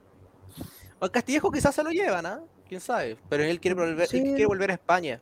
[0.99, 2.41] O Castillejo quizás se lo llevan, ¿ah?
[2.69, 3.17] ¿Quién sabe?
[3.30, 5.19] Pero él quiere volver, él quiere volver a España.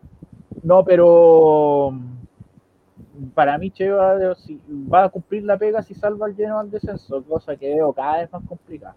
[0.61, 6.35] No, pero mm, para mí Che va, va a cumplir la pega si salva al
[6.35, 8.95] lleno al descenso, cosa que veo cada vez más complicada.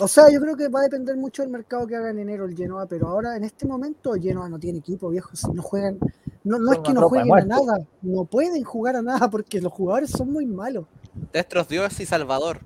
[0.00, 2.44] O sea, yo creo que va a depender mucho del mercado que haga en enero
[2.44, 5.34] el Genoa, pero ahora en este momento el Genoa no tiene equipo, viejo.
[5.34, 5.98] Si no juegan,
[6.44, 9.72] no, no es que no jueguen a nada, no pueden jugar a nada porque los
[9.72, 10.86] jugadores son muy malos.
[11.32, 12.60] Destros Dios y Salvador.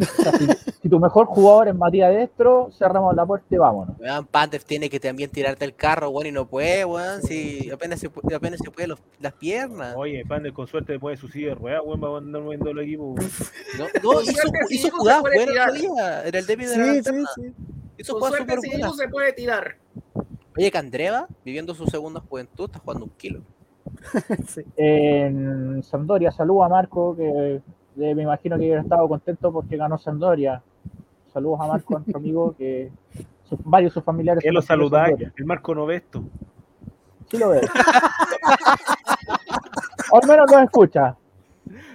[0.00, 0.46] O sea, si,
[0.82, 3.98] si tu mejor jugador es Matías Destro, cerramos la puerta y vámonos.
[3.98, 7.22] Weón, Pantev tiene que también tirarte el carro, weón, y no puede, weón.
[7.22, 9.94] Si apenas se, pu- apenas se puede los- las piernas.
[9.96, 12.70] Oye, Pander con suerte después de su silla de ruedas, weón, va a andar moviendo
[12.70, 13.14] el equipo.
[13.14, 13.30] weón.
[14.02, 14.32] No, hizo,
[14.70, 16.22] hizo jugadas buenas día.
[16.24, 17.52] El debut de la Sí, sí, sí.
[17.98, 18.56] Hizo Con suerte.
[18.60, 19.76] Sidiku se puede tirar.
[20.56, 23.40] Oye, Candreva, viviendo su segunda juventud, está jugando un kilo.
[24.48, 24.62] sí.
[24.76, 27.60] En Sampdoria, saludo a Marco, que
[28.00, 30.62] eh, me imagino que hubiera estado contento porque ganó Sampdoria.
[31.32, 32.90] Saludos a Marco, nuestro amigo, que
[33.48, 34.44] sus- varios de sus familiares.
[34.44, 35.32] Él lo Sampdoria.
[35.36, 36.22] el Marco Novesto.
[37.30, 37.60] Sí lo veo.
[40.12, 41.16] al menos nos escucha.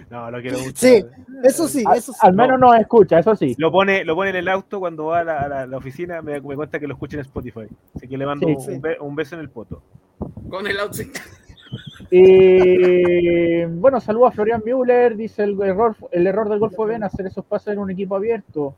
[0.10, 0.72] No, lo quiero mucho.
[0.76, 1.04] Sí,
[1.44, 2.20] eso sí, Al, eso sí.
[2.22, 3.56] al menos nos escucha, eso sí.
[3.58, 6.22] Lo pone, lo pone en el auto cuando va a la, a la- la oficina,
[6.22, 7.68] me, me cuenta que lo escucha en Spotify.
[7.96, 8.82] Así que le mando Sí, un, sí.
[9.02, 9.82] un beso en el poto.
[10.50, 11.18] Con el outfit.
[12.12, 17.04] Y bueno, saludo a Florian Müller, dice el error, el error del gol fue Ben
[17.04, 18.76] hacer esos pases en un equipo abierto.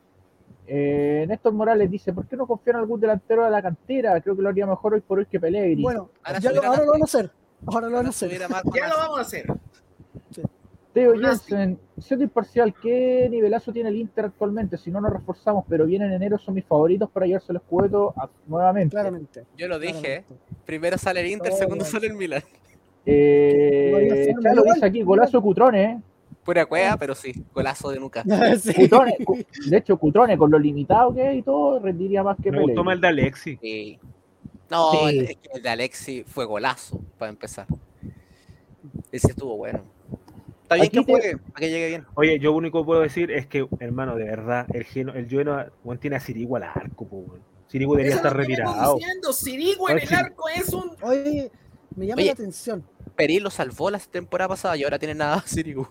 [0.67, 4.19] Eh, Néstor Morales dice, ¿por qué no confían en algún delantero de la cantera?
[4.21, 5.81] Creo que lo haría mejor hoy por hoy que Pellegrini.
[5.81, 7.31] Bueno, Ahora ya lo, ahora lo van a hacer.
[7.65, 8.29] Ahora lo van a hacer.
[8.75, 9.45] Ya lo vamos a hacer.
[10.93, 11.49] Teo Nasty.
[11.51, 14.77] Jensen, siendo imparcial, ¿qué nivelazo tiene el Inter actualmente?
[14.77, 18.13] Si no nos reforzamos, pero bien en enero son mis favoritos para llevarse el escudeto
[18.17, 18.91] a- nuevamente.
[18.91, 19.43] Claramente.
[19.55, 19.93] Yo lo dije.
[20.25, 20.35] claramente.
[20.65, 22.41] Primero sale el Inter, segundo sale el Milan.
[23.09, 25.97] Eh, Chalo igual, dice aquí, golazo Cutrone, ¿eh?
[26.43, 28.23] Pura cueva, pero sí, golazo de nuca.
[28.59, 28.73] Sí.
[28.73, 29.17] Cutrone,
[29.69, 32.83] de hecho, Cutrone, con lo limitado que es y todo, rendiría más que Me gustó
[32.83, 32.97] más Pellegrini.
[32.97, 33.57] el de Alexi.
[33.61, 33.99] Sí.
[34.69, 34.97] No, Sí.
[35.09, 37.65] el- es que el de Alexi fue golazo, para empezar.
[39.11, 39.81] Ese estuvo bueno.
[40.63, 42.05] Está bien Aquí que te- juegue, para que llegue bien.
[42.15, 45.71] Oye, yo único que puedo decir es que, hermano, de verdad, el Geno, el Genoa,
[45.85, 47.41] weón, tiene a Sirigu al arco, po, weón.
[47.67, 48.95] Sirigu debería estar lo retirado.
[48.95, 49.31] diciendo.
[49.33, 50.91] Sirigu en el arco es un.
[51.01, 51.51] Oye,
[51.97, 52.27] me llama Oye.
[52.27, 52.83] la atención.
[53.15, 55.87] Perí lo salvó la temporada pasada y ahora tiene nada Sirigu.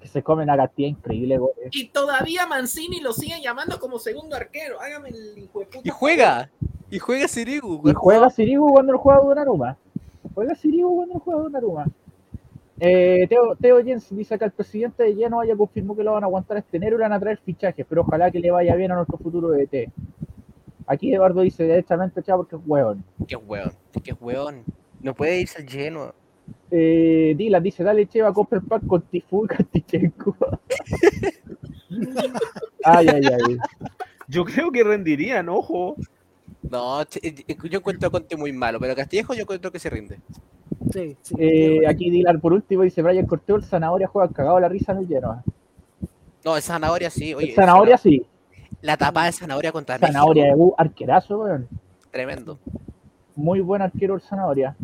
[0.00, 1.38] Que se comen a cantidad increíble.
[1.70, 4.80] Y todavía Mancini lo sigue llamando como segundo arquero.
[4.80, 5.80] Hágame el hijo de puta.
[5.84, 6.50] Y juega.
[6.90, 7.88] Y juega Sirigu.
[7.88, 9.78] Y juega Sirigu cuando lo juega Donnarumma.
[10.34, 11.86] Juega Sirigu cuando lo juega Donnarumma.
[12.80, 16.24] Eh, Teo, Teo Jens dice acá el presidente de Genoa ya confirmó que lo van
[16.24, 18.90] a aguantar este enero y van a traer fichajes, pero ojalá que le vaya bien
[18.90, 19.92] a nuestro futuro DT.
[20.92, 23.04] Aquí Eduardo dice directamente, chao, porque es hueón.
[23.28, 23.72] Qué hueón.
[24.02, 24.64] Qué hueón.
[25.00, 26.12] No puede irse al Genoa.
[26.68, 30.36] Eh, Dylan dice, dale Cheva, compra el pack con Tifú y Castichenko.
[32.84, 33.56] ay, ay, ay.
[34.26, 35.94] Yo creo que rendirían, ojo.
[36.68, 39.90] No, che- eh, yo encuentro a Conte muy malo, pero Castillejo yo encuentro que se
[39.90, 40.18] rinde.
[40.92, 41.34] Sí, sí.
[41.38, 44.98] Eh, aquí Dylan por último dice, Brian Corteo, el Zanahoria juega cagado la risa en
[44.98, 45.44] el Genoa.
[46.44, 47.32] No, el Zanahoria sí.
[47.34, 48.26] Oye, El Zanahoria sí.
[48.82, 50.12] La tapada de Zanahoria contra México.
[50.12, 51.68] Zanahoria de U, arquerazo, weón.
[52.10, 52.58] Tremendo.
[53.36, 54.74] Muy buen arquero el Zanahoria.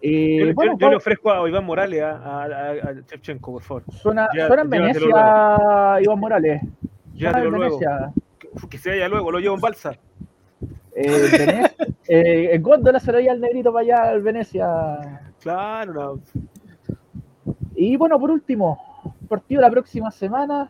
[0.00, 3.62] Eh, Yo, bueno, yo le ofrezco a Iván Morales, a, a, a- a Shevchenko, por
[3.62, 3.84] favor.
[3.92, 6.60] suena, ya- suena en Venecia, Iván Morales.
[6.60, 6.78] Suena
[7.08, 7.78] en Llévatelo luego.
[7.78, 8.12] Venecia.
[8.38, 9.94] Que, que se vaya luego, lo llevo en balsa.
[10.94, 11.72] Eh, Venecia.
[12.08, 15.30] eh, en góndola se lo lleva el negrito para allá, al Venecia.
[15.40, 16.20] Claro, no.
[17.76, 18.78] Y bueno, por último,
[19.28, 20.68] partido la próxima semana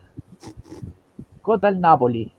[1.41, 2.31] contra el Napoli.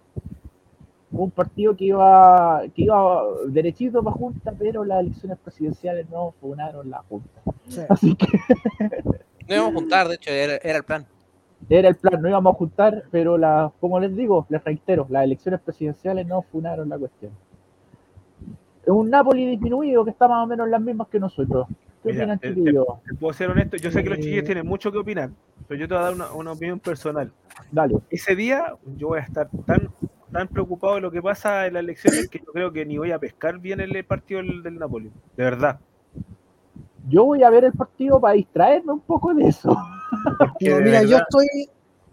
[1.17, 6.91] Un partido que iba, que iba derechito para Junta, pero las elecciones presidenciales no funaron
[6.91, 7.41] la Junta.
[7.69, 7.81] Sí.
[7.89, 8.27] Así que
[9.49, 11.07] No íbamos a juntar, de hecho, era, era el plan.
[11.69, 15.25] era el plan, no íbamos a juntar, pero la, como les digo, les reitero, las
[15.25, 17.33] elecciones presidenciales no funaron la cuestión.
[18.83, 21.67] Es un Napoli disminuido que está más o menos en las mismas que nosotros.
[22.03, 22.87] ¿Qué Mira, opinan, te- te- chiquillos?
[23.07, 24.23] Te puedo ser honesto, yo sé que los Eh.
[24.23, 25.31] chiquillos tienen mucho que opinar,
[25.69, 27.31] pero yo te voy a dar una, una opinión personal.
[27.73, 27.97] Dale.
[28.11, 29.89] Ese día yo voy a estar tan,
[30.35, 33.13] tan preocupado de lo que pasa en las elecciones que yo creo que ni voy
[33.13, 35.13] a pescar bien el partido del, del Napoli.
[35.37, 35.79] De verdad.
[37.09, 39.77] Yo voy a ver el partido para distraerme un poco de eso.
[40.37, 41.47] Porque No, de mira, yo estoy,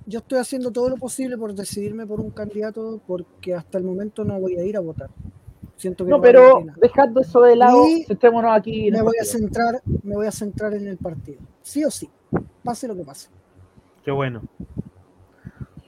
[0.06, 4.24] yo estoy haciendo todo lo posible por decidirme por un candidato porque hasta el momento
[4.24, 5.10] no voy a ir a votar.
[5.76, 9.18] Siento que No, la pero dejando eso de lado, Y centrémonos aquí en me voy
[9.20, 11.40] a centrar, me voy a centrar en el partido.
[11.64, 12.08] Sí o sí,
[12.64, 13.30] pase lo que pase.
[14.06, 14.44] Qué bueno.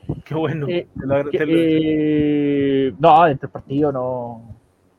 [0.25, 0.67] Qué bueno.
[0.69, 4.41] Eh, Te lo agra- Que, te lo- eh, no, entre el partido no.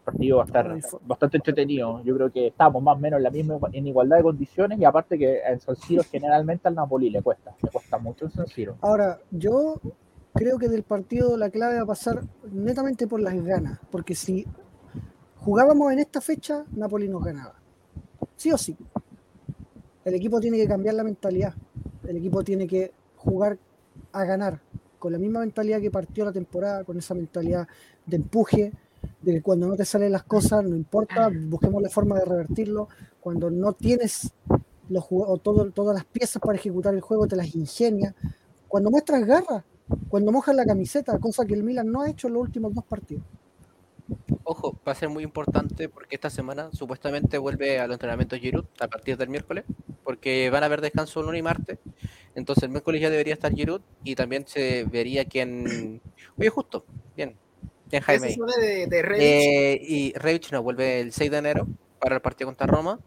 [0.07, 2.03] El partido va a estar bastante entretenido.
[2.05, 4.85] Yo creo que estamos más o menos en la misma en igualdad de condiciones y
[4.85, 8.47] aparte que en San Siro generalmente al Napoli le cuesta, le cuesta mucho en San
[8.47, 8.77] Siro.
[8.83, 9.81] Ahora, yo
[10.35, 12.21] creo que del partido la clave va a pasar
[12.53, 14.47] netamente por las ganas, porque si
[15.39, 17.55] jugábamos en esta fecha, Napoli nos ganaba.
[18.37, 18.77] Sí o sí.
[20.05, 21.55] El equipo tiene que cambiar la mentalidad.
[22.07, 23.57] El equipo tiene que jugar
[24.13, 24.61] a ganar,
[25.05, 27.69] con la misma mentalidad que partió la temporada, con esa mentalidad
[28.07, 28.73] de empuje,
[29.21, 32.89] de que cuando no te salen las cosas, no importa, busquemos la forma de revertirlo.
[33.21, 34.33] Cuando no tienes
[34.89, 38.15] los, o todo- todas las piezas para ejecutar el juego, te las ingenias.
[38.67, 39.63] Cuando muestras garra,
[40.09, 42.85] cuando mojas la camiseta, cosa que el Milan no ha hecho en los últimos dos
[42.85, 43.25] partidos.
[44.45, 48.67] Ojo, va a ser muy importante porque esta semana supuestamente vuelve a los entrenamientos Giroud
[48.81, 49.65] a partir del miércoles,
[50.03, 51.79] porque van a haber descanso lunes y martes.
[52.35, 56.01] Entonces el miércoles ya debería estar Giroud y también se vería quién.
[56.39, 56.85] Oye, justo,
[57.17, 57.35] bien,
[57.91, 58.29] bien Jaime.
[58.29, 59.05] Eso de, de.
[59.19, 61.67] Eh, y Rebic no vuelve el 6 de enero
[61.99, 63.01] para el partido contra Roma.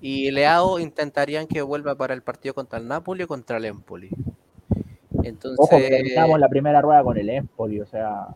[0.00, 4.10] Y Leao intentarían que vuelva para el partido contra el Napoli o contra el Empoli.
[5.22, 8.26] Entonces, Ojo, que terminamos la primera rueda con el Empoli, o sea,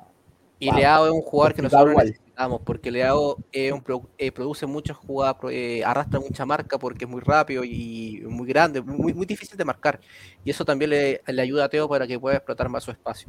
[0.60, 0.76] y Wow.
[0.76, 2.06] Leao es un jugador que nosotros igual.
[2.08, 7.04] necesitamos, porque Leao es un pro- eh, produce muchas jugadas, eh, arrastra mucha marca porque
[7.04, 10.00] es muy rápido y muy grande, muy, muy difícil de marcar.
[10.44, 13.28] Y eso también le, le ayuda a Teo para que pueda explotar más su espacio.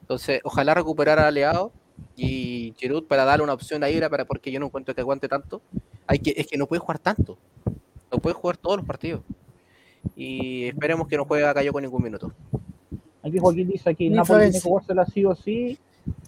[0.00, 1.72] Entonces, ojalá recuperar a Leao
[2.16, 5.28] y Giroud para darle una opción a Ibra, para, porque yo no encuentro que aguante
[5.28, 5.60] tanto.
[6.06, 7.36] Hay que, es que no puede jugar tanto,
[8.12, 9.22] no puede jugar todos los partidos.
[10.16, 12.32] Y esperemos que no juegue a Cayo con ningún minuto.
[13.22, 15.78] aquí Joaquín dice aquí Napoli tiene que jugársela sí o sí.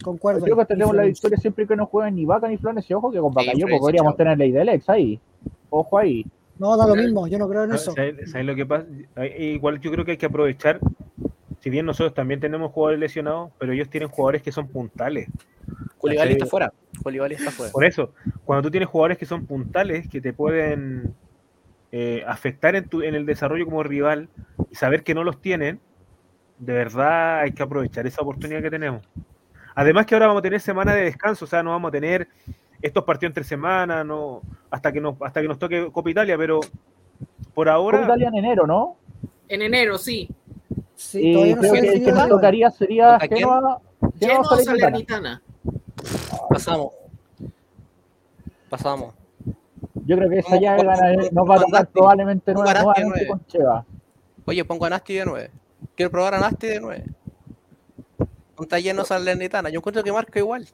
[0.02, 0.40] Concuerdo.
[0.42, 1.28] Creo que tendremos la Diferencia.
[1.28, 2.96] victoria siempre que no jueguen ni Vaca ni Florencia.
[2.96, 4.16] Ojo que con Sí, Bakayoko Florencia, podríamos chao.
[4.16, 5.20] tener ley del ex ahí.
[5.70, 6.26] Ojo ahí.
[6.58, 8.30] No, da lo mismo, yo no creo en ¿Sabes eso.
[8.30, 8.86] sabes lo que pasa?
[9.38, 10.78] Igual yo creo que hay que aprovechar,
[11.60, 15.28] si bien nosotros también tenemos jugadores lesionados, pero ellos tienen jugadores que son puntales.
[15.98, 16.72] Koulibaly está fuera.
[17.02, 17.72] Koulibaly está fuera.
[17.72, 18.12] Por eso,
[18.44, 21.14] cuando tú tienes jugadores que son puntales, que te pueden
[21.90, 24.28] eh, afectar en, tu, en el desarrollo como rival
[24.70, 25.80] y saber que no los tienen,
[26.58, 29.02] de verdad hay que aprovechar esa oportunidad que tenemos.
[29.74, 32.28] Además que ahora vamos a tener semana de descanso, o sea, no vamos a tener
[32.80, 36.60] estos partidos entre semana, no, hasta que nos, hasta que nos toque Copa Italia, pero
[37.54, 38.96] por Copa ahora Italia en enero, ¿no?
[39.48, 40.28] En enero, sí.
[40.94, 43.18] Sí, Eh, todavía no creo ha que el que nos tocaría sería.
[43.20, 43.80] Genoa, Genoa
[44.20, 44.80] Lleno Salernitana.
[44.80, 45.42] Salernitana.
[46.48, 46.92] Pasamos.
[48.68, 49.14] Pasamos.
[50.06, 52.64] Yo creo que esa ¿Cómo- llave cómo- gana- cómo- nos va a tocar probablemente ¿Cómo
[52.64, 53.28] nueva- Nasti de nuevamente nueve?
[53.28, 53.84] con Cheva.
[54.46, 55.50] Oye, pongo a Nasti de 9.
[55.94, 57.04] Quiero probar a Nasti de 9.
[58.58, 59.68] Un taller no Salernitana.
[59.70, 60.66] Yo encuentro que marca igual.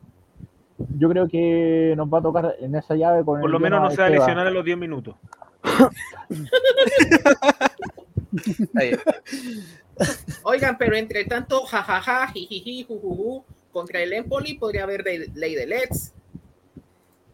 [0.97, 3.83] Yo creo que nos va a tocar en esa llave con por el lo menos
[3.83, 5.15] no se va a lesionar a los 10 minutos.
[8.75, 9.03] Está.
[10.45, 13.43] Oigan, pero entre tanto, jajaja, jijiji, jujuju,
[13.73, 16.15] contra el Empoli podría haber de- ley de Let's.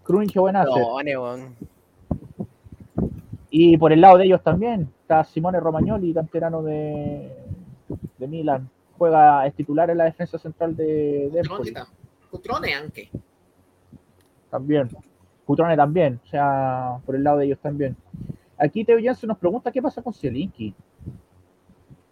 [0.03, 0.83] Krunic o Benacer.
[0.83, 1.55] No.
[3.51, 7.31] Y por el lado de ellos también está Simone Romagnoli, canterano de,
[8.19, 8.69] de Milan.
[9.05, 11.43] Juega, es titular en la defensa central de, de
[12.31, 13.10] Cutrone, anche.
[14.51, 14.89] También.
[15.44, 16.20] Cutrone también.
[16.24, 17.94] O sea, por el lado de ellos también.
[18.56, 20.74] Aquí Teo Jansen nos pregunta qué pasa con Zielinski.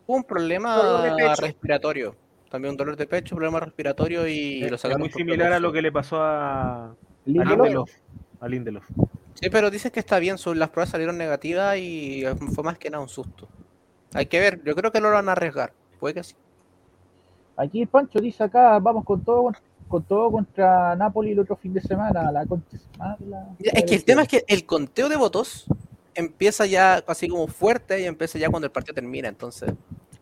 [0.07, 2.15] Hubo un problema respiratorio.
[2.51, 5.73] También un dolor de pecho, problema respiratorio y lo Es sacaron muy similar a lo
[5.73, 6.95] que le pasó a,
[7.25, 7.91] Lindelof.
[8.39, 8.85] A Lindelof.
[9.33, 10.37] Sí, pero dicen que está bien.
[10.37, 12.25] son- Las pruebas salieron negativas y
[12.55, 13.49] fue más que nada un susto.
[14.13, 14.63] Hay que ver.
[14.65, 15.73] Yo creo que no lo van a arriesgar.
[15.99, 16.35] Puede que sí.
[17.57, 19.53] Aquí Pancho dice acá, vamos con todo
[19.89, 22.33] con todo contra Napoli el otro fin de semana.
[22.33, 22.47] La la-
[23.59, 25.67] Mira, Es que el tema es que el conteo de votos
[26.15, 29.29] empieza ya así como fuerte y empieza ya cuando el partido termina.
[29.29, 29.71] Entonces,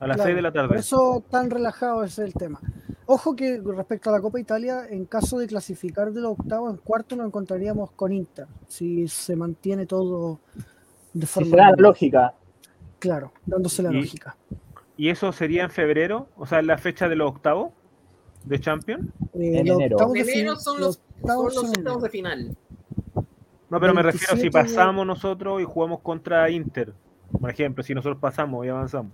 [0.01, 0.81] A las Claro, 6 de la Por tarde.
[0.81, 2.59] eso tan relajado es el tema.
[3.05, 6.79] Ojo que respecto a la Copa Italia, en caso de clasificar de los octavos, en
[6.79, 10.41] cuarto nos encontraríamos con Inter, si se mantiene todo
[11.13, 12.35] de Si forma se da la lógica.
[12.99, 14.37] Claro, dándose la Y- lógica.
[15.01, 16.29] ¿Y eso sería en febrero?
[16.37, 17.71] O sea, en la fecha de los octavos
[18.45, 19.07] de Champions.
[19.33, 19.97] Eh, en los enero.
[19.97, 22.57] octavos de enero son los octavos son los son en octavos de final.
[23.71, 26.93] No, pero me refiero si 27 de- pasamos nosotros y jugamos contra Inter.
[27.41, 29.13] Por ejemplo, si nosotros pasamos y avanzamos.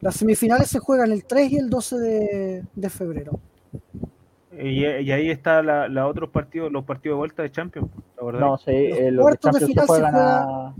[0.00, 3.38] Las semifinales se juegan el 3 y el 12 de, de febrero.
[4.58, 7.88] Y, y ahí está la, la otros partidos, los partidos de vuelta de Champions.
[7.92, 8.40] ¿te acordás?
[8.40, 10.74] No sé, Los eh, los cuartos de se final se juegan juega- a.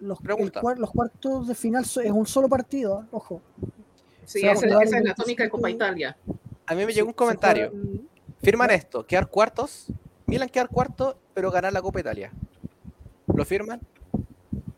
[0.00, 0.60] Los, Pregunta.
[0.60, 3.06] cuartos de final es un solo partido, ¿eh?
[3.10, 3.40] ojo.
[4.24, 5.68] Sí, esa, esa es la tónica de Copa 25.
[5.76, 6.16] Italia.
[6.66, 7.72] A mí me llegó un comentario.
[8.42, 9.86] Firman esto, quedar cuartos,
[10.26, 12.30] Milan quedar cuarto, pero ganar la Copa Italia.
[13.34, 13.80] ¿Lo firman?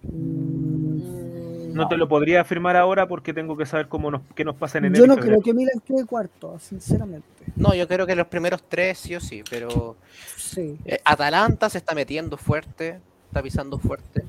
[0.03, 4.57] Mm, No te lo podría afirmar ahora porque tengo que saber cómo nos, qué nos
[4.57, 5.05] pasa en enero.
[5.05, 7.27] Yo no creo que Milan quede cuarto, sinceramente.
[7.57, 9.97] No, yo creo que los primeros tres sí o sí, pero
[10.37, 10.79] Sí.
[10.85, 12.99] eh, Atalanta se está metiendo fuerte,
[13.29, 14.25] está pisando fuerte.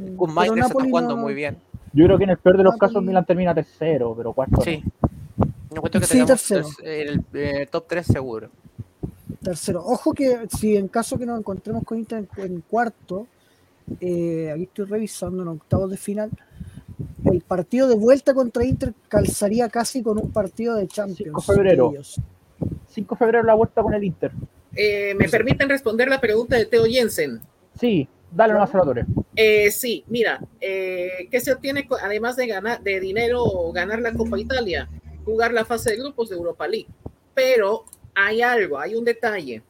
[0.00, 1.56] Mm, Con pero Maite se está Napoli jugando no- muy bien.
[1.92, 4.56] Yo creo que en el peor de los Napoli- casos Milan termina tercero, pero cuarto.
[4.58, 4.62] no.
[4.62, 4.82] Sí.
[5.74, 6.66] Yo cuento que Sí, tercero.
[6.78, 8.50] tres- el, el top 3 seguro.
[9.42, 9.82] Tercero.
[9.84, 13.26] Ojo que si en caso que nos encontremos con Inter en, en cuarto,
[14.00, 16.30] eh, aquí estoy revisando en octavos de final,
[17.24, 21.42] el partido de vuelta contra Inter calzaría casi con un partido de Champions.
[21.44, 21.84] 5 de febrero.
[21.90, 22.20] de ellos.
[22.88, 24.32] 5 de febrero la vuelta con el Inter.
[24.76, 27.40] Eh, ¿Me permiten responder la pregunta de Teo Jensen?
[27.78, 29.06] Sí, dale nomás Salvatore.
[29.36, 34.12] Eh, sí, mira, eh, ¿qué se obtiene además de ganar de dinero o ganar la
[34.12, 34.88] Copa Italia?
[35.24, 36.88] Jugar la fase de grupos de Europa League.
[37.34, 37.84] Pero
[38.14, 39.62] hay algo, hay un detalle.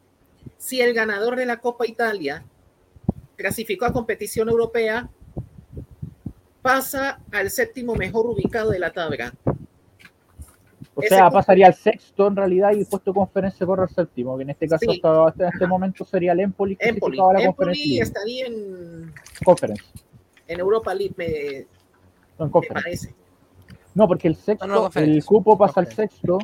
[0.58, 2.44] Si el ganador de la Copa Italia
[3.36, 5.08] clasificó a competición europea,
[6.62, 9.32] pasa al séptimo mejor ubicado de la tabla.
[10.94, 14.50] O sea, pasaría al sexto en realidad y puesto conferencia corre al séptimo, que en
[14.50, 14.96] este caso Sí.
[14.96, 19.12] hasta, hasta este momento sería el Empoli que Empoli, a la Empoli estaría en,
[19.44, 19.84] Conference,
[20.48, 21.26] en Europa League, me,
[22.38, 22.82] no en me Conference.
[22.82, 23.14] parece.
[23.94, 25.16] No, porque el sexto, No, no, Conference.
[25.16, 26.38] el cupo pasa al sexto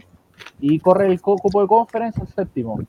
[0.61, 2.81] y corre el cupo de Conference al séptimo.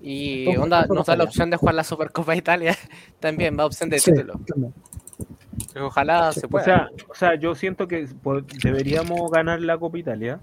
[0.00, 2.76] Y Entonces, onda, nos da la opción de jugar la Supercopa de Italia.
[3.20, 4.34] También va opción de Sí, título.
[4.46, 4.74] también.
[5.80, 6.64] Ojalá se O pueda.
[6.64, 8.06] sea, o sea, yo siento que
[8.62, 10.38] deberíamos ganar la Copa Italia,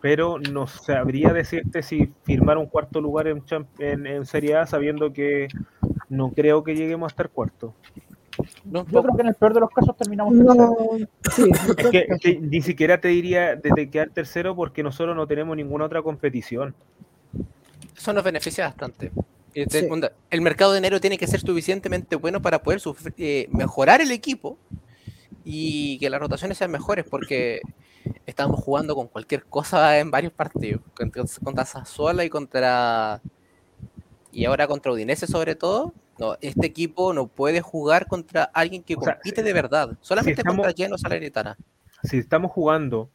[0.00, 3.42] pero no sabría decirte si firmar un cuarto lugar en,
[3.78, 5.48] en, en Serie A sabiendo que
[6.08, 7.74] no creo que lleguemos a estar cuarto.
[8.64, 10.96] No, Yo creo que en el peor de los casos terminamos No, tercero.
[11.30, 15.56] sí, Es que, ni siquiera te diría de, de quedar tercero porque nosotros no tenemos
[15.56, 16.74] ninguna otra competición.
[17.96, 19.12] Eso nos beneficia bastante.
[19.54, 19.86] Este, Sí.
[19.90, 22.80] onda, El mercado de enero tiene que ser suficientemente bueno para poder
[23.18, 24.56] eh, mejorar el equipo
[25.44, 27.60] y que las rotaciones sean mejores porque
[28.26, 30.80] estamos jugando con cualquier cosa en varios partidos.
[30.96, 33.20] Contra, contra Sassuolo y contra...
[34.30, 35.92] Y ahora contra Udinese sobre todo.
[36.18, 39.96] No, este equipo no puede jugar contra alguien que O sea, compite de verdad.
[40.00, 41.56] Solamente estamos- contra Genoa Salernitana.
[42.04, 43.10] Si estamos jugando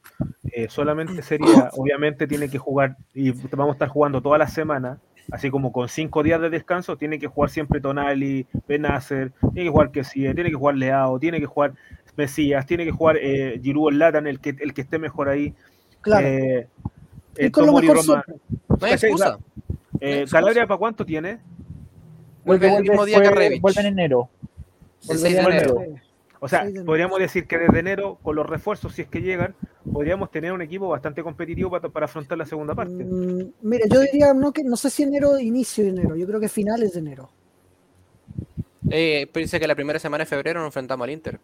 [0.52, 5.00] eh, solamente sería, obviamente tiene que jugar y vamos a estar jugando toda la semana,
[5.32, 9.72] así como con cinco días de descanso, tiene que jugar siempre Tonali, Benacer, tiene que
[9.72, 11.74] jugar Kessie, tiene que jugar Leao, tiene que jugar
[12.16, 15.54] Mesías, tiene que jugar eh, Giroud Latan, el que, el que esté mejor ahí.
[16.02, 16.28] claro.
[16.28, 16.68] Eh,
[17.38, 18.24] y eh, con lo mejor Roma.
[18.26, 18.36] siempre.
[18.68, 19.38] No hay excusa.
[20.00, 20.38] Eh, excusa.
[20.38, 21.40] Calabria, ¿para cuánto tiene?
[22.44, 23.62] Vuelve el mismo día que Rebic.
[23.62, 24.30] vuelve en enero.
[25.04, 25.82] El Vuelve 6 de en enero.
[25.82, 26.02] Eh,
[26.40, 29.56] O sea, podríamos decir que desde enero, con los refuerzos, si es que llegan,
[29.92, 33.04] podríamos tener un equipo bastante competitivo para, para afrontar la segunda parte.
[33.04, 36.40] Mm, mira, yo diría, no, que, no sé si enero, inicio de enero, yo creo
[36.40, 37.30] que finales de enero.
[38.90, 41.40] Eh, dice que la primera semana de febrero nos enfrentamos al Inter.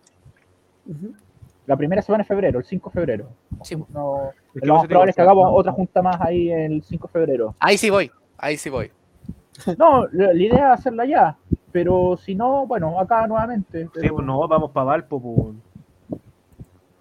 [1.65, 3.29] La primera semana de febrero, el 5 de febrero.
[3.63, 3.75] Sí.
[3.75, 7.55] No, lo más probable es que hagamos otra junta más ahí el 5 de febrero.
[7.59, 8.91] Ahí sí voy, ahí sí voy.
[9.77, 11.37] No, la, la idea es hacerla ya,
[11.71, 13.89] pero si no, bueno, acá nuevamente.
[13.99, 15.21] Sí, pues no, vamos para Valpo.
[15.21, 16.19] pues.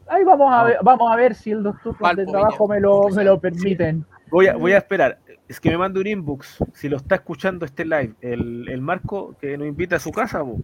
[0.09, 0.65] Ahí vamos a No.
[0.66, 4.05] ver, vamos a ver si el doctor de trabajo me lo, me lo permiten.
[4.31, 5.19] Voy a, voy a esperar.
[5.49, 6.59] Es que me manda un inbox.
[6.74, 10.41] Si lo está escuchando este live, el, el Marco que nos invita a su casa.
[10.45, 10.59] po.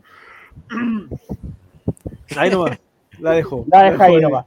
[2.36, 2.78] Ahí nomás.
[3.20, 3.64] La dejo.
[3.70, 4.46] La deja ahí dejo nomás.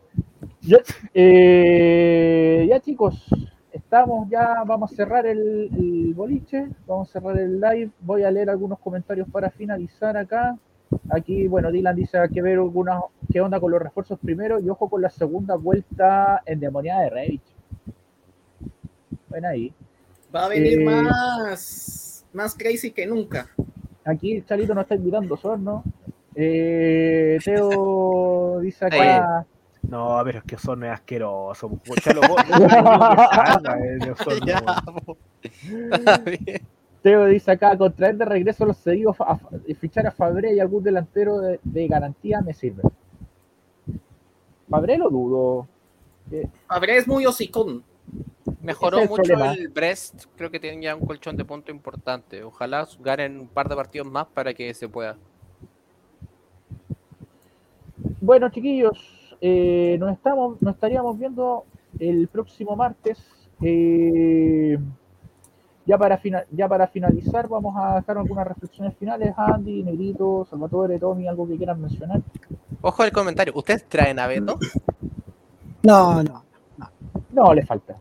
[0.62, 0.78] Yo-
[1.14, 3.26] eh, ya chicos,
[3.72, 7.92] estamos ya, vamos a cerrar el, el boliche, vamos a cerrar el live.
[8.02, 10.58] Voy a leer algunos comentarios para finalizar acá.
[11.10, 14.70] Aquí, bueno, Dylan dice hay que ver algunas, qué onda con los refuerzos primero y
[14.70, 17.42] ojo con la segunda vuelta endemoniada de Rage.
[19.30, 19.74] Ven ahí.
[20.36, 23.50] Va a venir Eh, más, más crazy que nunca.
[24.04, 25.84] Aquí Chalito nos está invitando, son, ¿no?
[26.36, 29.46] Eh, Teo dice acá.
[29.92, 31.70] No, pero es que Osorno es asqueroso.
[34.46, 34.64] Ya.
[37.04, 40.82] Teo dice acá, con traer de regreso los a- y fichar a Fabré y algún
[40.82, 42.84] delantero de, de garantía me sirve.
[44.70, 45.68] Fabré lo dudo.
[46.32, 47.84] Eh, Fabré es muy hocicón.
[48.62, 49.54] Mejoró Ese es el mucho problema.
[49.54, 52.44] el Brest, creo que tienen ya un colchón de punto importante.
[52.44, 55.18] Ojalá ganen un par de partidos más para que se pueda.
[58.22, 58.98] Bueno, chiquillos,
[59.42, 61.66] eh, nos, estamos, nos estaríamos viendo
[62.00, 63.18] el próximo martes.
[63.62, 64.78] Eh,
[65.86, 69.34] ya, para fina- ya para finalizar, vamos a dejar algunas reflexiones finales.
[69.36, 72.22] Andy, Negrito, Salvatore, Tommy, algo que quieran mencionar.
[72.82, 74.58] Ojo el comentario, ¿ustedes traen a Beto?
[75.84, 76.44] No, no.
[77.32, 77.96] No, le falta.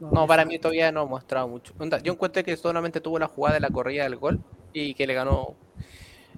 [0.00, 1.74] No, para mí todavía no ha mostrado mucho.
[2.02, 4.40] Yo encuentro que solamente tuvo la jugada de la corrida del gol
[4.72, 5.54] y que le ganó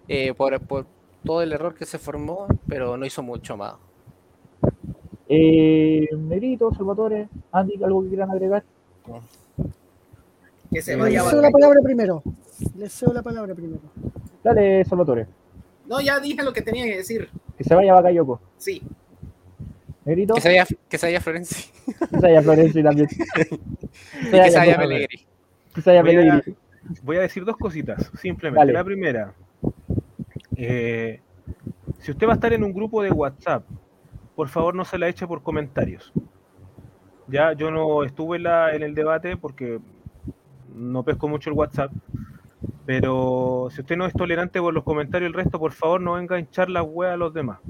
[0.09, 0.87] eh, por, por
[1.25, 3.75] todo el error que se formó, pero no hizo mucho más.
[5.35, 8.63] Eh, Negrito, Salvatore, Andy, ¿algo que quieran agregar?
[10.71, 11.59] Que se Eh, vaya Les a cedo la Bakayoko.
[11.59, 12.23] palabra primero.
[12.77, 13.81] Les cedo la palabra primero.
[14.45, 15.27] Dale, Salvatore.
[15.87, 17.29] No, ya dije lo que tenía que decir.
[17.57, 18.41] Que se vaya Bakayoko.
[18.59, 18.83] Sí.
[20.05, 21.71] Negrito, Que se vaya, que se vaya Florenzi.
[21.87, 23.09] que se vaya Florenzi también.
[24.23, 25.27] Y que se vaya Pellegrini.
[25.75, 26.57] Que se vaya Pellegrini.
[27.05, 28.59] Voy a decir dos cositas, simplemente.
[28.59, 28.73] Dale.
[28.73, 29.33] La primera,
[30.57, 31.21] eh,
[32.01, 33.65] si usted va a estar en un grupo de WhatsApp,
[34.43, 36.13] por favor no se la eche por comentarios.
[37.29, 39.79] Ya, yo no estuve en, el debate porque
[40.75, 41.93] no pesco mucho el WhatsApp,
[42.85, 46.35] pero si usted no es tolerante por los comentarios el resto, por favor no venga
[46.35, 47.61] a hinchar la hueá a los demás.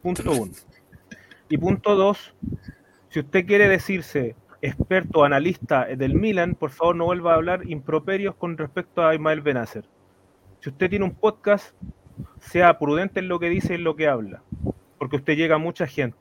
[0.00, 0.52] Punto uno.
[1.50, 2.34] Y punto dos,
[3.10, 8.36] si usted quiere decirse experto analista del Milan, por favor no vuelva a hablar improperios
[8.36, 9.84] con respecto a Ismael Benacer.
[10.60, 11.76] Si usted tiene un podcast,
[12.40, 14.42] sea prudente en lo que dice y en lo que habla,
[15.02, 16.16] porque usted llega a mucha gente.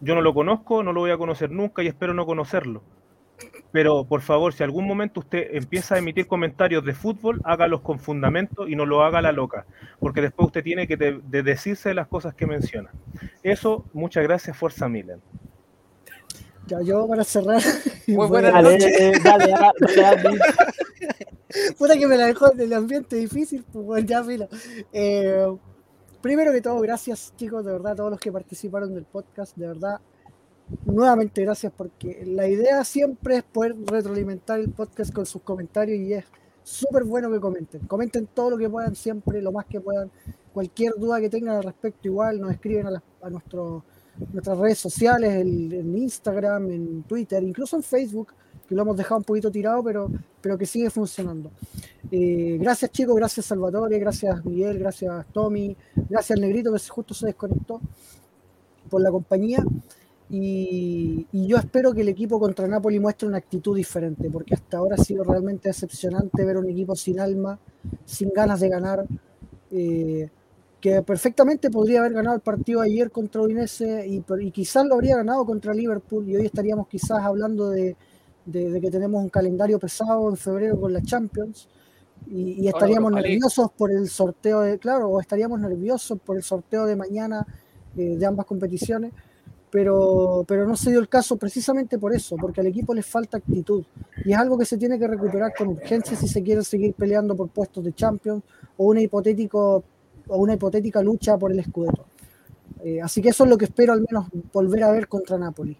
[0.00, 2.82] Yo no lo conozco, no lo voy a conocer nunca y espero no conocerlo.
[3.72, 7.98] Pero por favor, si algún momento usted empieza a emitir comentarios de fútbol, hágalos con
[7.98, 9.66] fundamento y no lo haga a la loca,
[10.00, 12.90] porque después usted tiene que de- de decirse las cosas que menciona.
[13.42, 15.20] Eso, muchas gracias, Fuerza Milan.
[16.68, 17.60] Ya yo para cerrar.
[18.06, 19.12] Muy buena a- Dale, noche.
[19.22, 19.54] dale,
[19.94, 20.38] dale.
[21.76, 24.48] Puta que me la dejó en el ambiente difícil, pues bueno, ya filo.
[24.90, 25.46] Eh,
[26.20, 29.66] primero que todo, gracias chicos, de verdad, a todos los que participaron del podcast, de
[29.66, 30.00] verdad.
[30.84, 36.12] Nuevamente gracias porque la idea siempre es poder retroalimentar el podcast con sus comentarios y
[36.12, 36.24] es
[36.62, 37.86] súper bueno que comenten.
[37.86, 40.10] Comenten todo lo que puedan siempre, lo más que puedan.
[40.52, 43.84] Cualquier duda que tengan al respecto igual nos escriben a, las- a nuestro-
[44.32, 48.34] nuestras redes sociales, el- en Instagram, en Twitter, incluso en Facebook,
[48.68, 50.10] que lo hemos dejado un poquito tirado, pero,
[50.42, 51.50] pero que sigue funcionando.
[52.10, 55.76] Eh, gracias chicos, gracias Salvatore, gracias Miguel, gracias Tommy,
[56.08, 57.80] gracias Negrito que justo se desconectó
[58.90, 59.64] por la compañía.
[60.30, 64.96] Y, yo espero que el equipo contra Napoli muestre una actitud diferente, porque hasta ahora
[64.98, 67.58] ha sido realmente decepcionante ver un equipo sin alma,
[68.04, 69.06] sin ganas de ganar,
[69.70, 70.28] eh,
[70.82, 75.44] que perfectamente podría haber ganado el partido ayer contra Udinese y quizás lo habría ganado
[75.44, 77.96] contra Liverpool y hoy estaríamos quizás hablando de,
[78.52, 81.68] de- de que tenemos un calendario pesado en febrero con la Champions
[82.30, 86.84] y, y estaríamos nerviosos por el sorteo de, claro, o estaríamos nerviosos por el sorteo
[86.86, 87.46] de mañana
[87.96, 89.12] eh, de ambas competiciones,
[89.70, 93.36] pero, pero no se dio el caso precisamente por eso, porque al equipo le falta
[93.36, 93.84] actitud
[94.24, 97.36] y es algo que se tiene que recuperar con urgencia si se quiere seguir peleando
[97.36, 98.42] por puestos de Champions
[98.78, 99.84] o una hipotético
[100.28, 102.04] o una hipotética lucha por el Scudetto.
[102.84, 105.76] Eh, así que eso es lo que espero al menos volver a ver contra Napoli.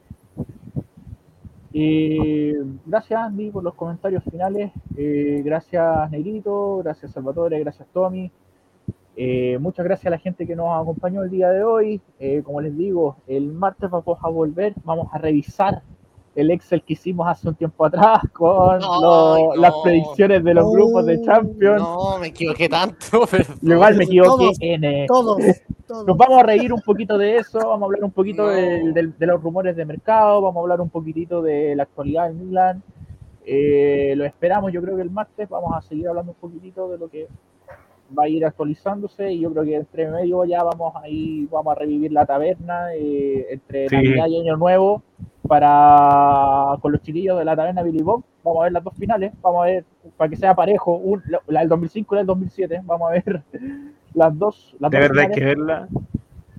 [1.72, 2.54] Eh,
[2.86, 4.72] gracias Andy por los comentarios finales.
[4.96, 8.30] Eh, gracias Negrito, gracias Salvatore, gracias Tommy.
[9.16, 12.00] Eh, muchas gracias a la gente que nos acompañó el día de hoy.
[12.20, 15.82] Eh, como les digo, el martes vamos a volver, vamos a revisar
[16.40, 19.56] el Excel que hicimos hace un tiempo atrás con Ay, lo- no.
[19.56, 21.80] las predicciones de los grupos de Champions.
[21.82, 23.56] No, me equivoqué tanto, perdón.
[23.62, 25.38] Igual me equivoqué Todos, en, eh, Todos,
[25.86, 26.06] todos.
[26.06, 28.48] nos vamos a reír un poquito de eso, vamos a hablar un poquito No.
[28.50, 32.28] del- del- de, los rumores de mercado, vamos a hablar un poquitito de la actualidad
[32.28, 32.82] del Milan.
[33.50, 36.98] Eh, lo esperamos, yo creo que el martes vamos a seguir hablando un poquitito de
[36.98, 37.28] lo que
[38.18, 41.72] va a ir actualizándose y yo creo que entre medio ya vamos a ir, vamos
[41.72, 43.96] a revivir la taberna eh, entre Sí.
[43.96, 45.02] Navidad y Año Nuevo
[45.48, 48.22] para con los chiquillos de la taberna Billy Bob.
[48.44, 49.84] Vamos a ver las dos finales, vamos a ver
[50.16, 53.42] para que sea parejo, un- la, del 2005 y la del 2007, vamos a ver
[54.14, 54.76] las dos.
[54.78, 55.38] Las De dos verdad hay finales.
[55.38, 55.88] que verla.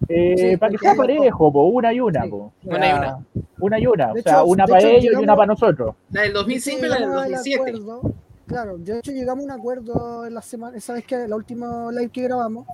[0.07, 2.29] Eh, Sí, para que sea parejo, po, una y una, Sí.
[2.29, 2.51] po.
[2.65, 3.25] Una y una.
[3.59, 5.95] Una y una, De o sea, hecho- una para hecho, ellos y una para nosotros.
[6.11, 7.59] La del 2005 y la del Llegamos al 2007.
[7.69, 8.01] acuerdo,
[8.47, 11.91] claro, de hecho llegamos a un acuerdo en la semana, esa vez que la última
[11.91, 12.65] live que grabamos,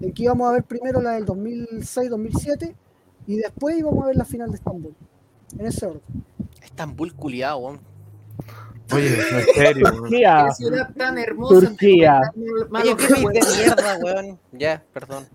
[0.00, 2.74] en que íbamos a ver primero la del 2006-2007
[3.28, 4.94] y después íbamos a ver la final de Estambul.
[5.58, 6.02] En ese orden.
[6.62, 7.80] Estambul culiado, weón.
[8.92, 9.90] Oye, en serio.
[9.90, 11.54] Turquía, Qué ciudad tan hermosa.
[11.54, 12.20] Turquía.
[12.68, 14.38] Malo Oye, que qué de mierda, weón.
[14.52, 15.26] Ya, perdón.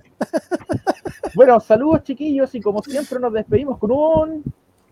[1.34, 4.44] Bueno, saludos chiquillos y como siempre nos despedimos con un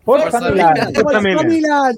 [0.04, 0.74] Forza Forza Milan.
[0.74, 0.94] Milan.
[0.94, 1.44] Forza.
[1.44, 1.96] Milan!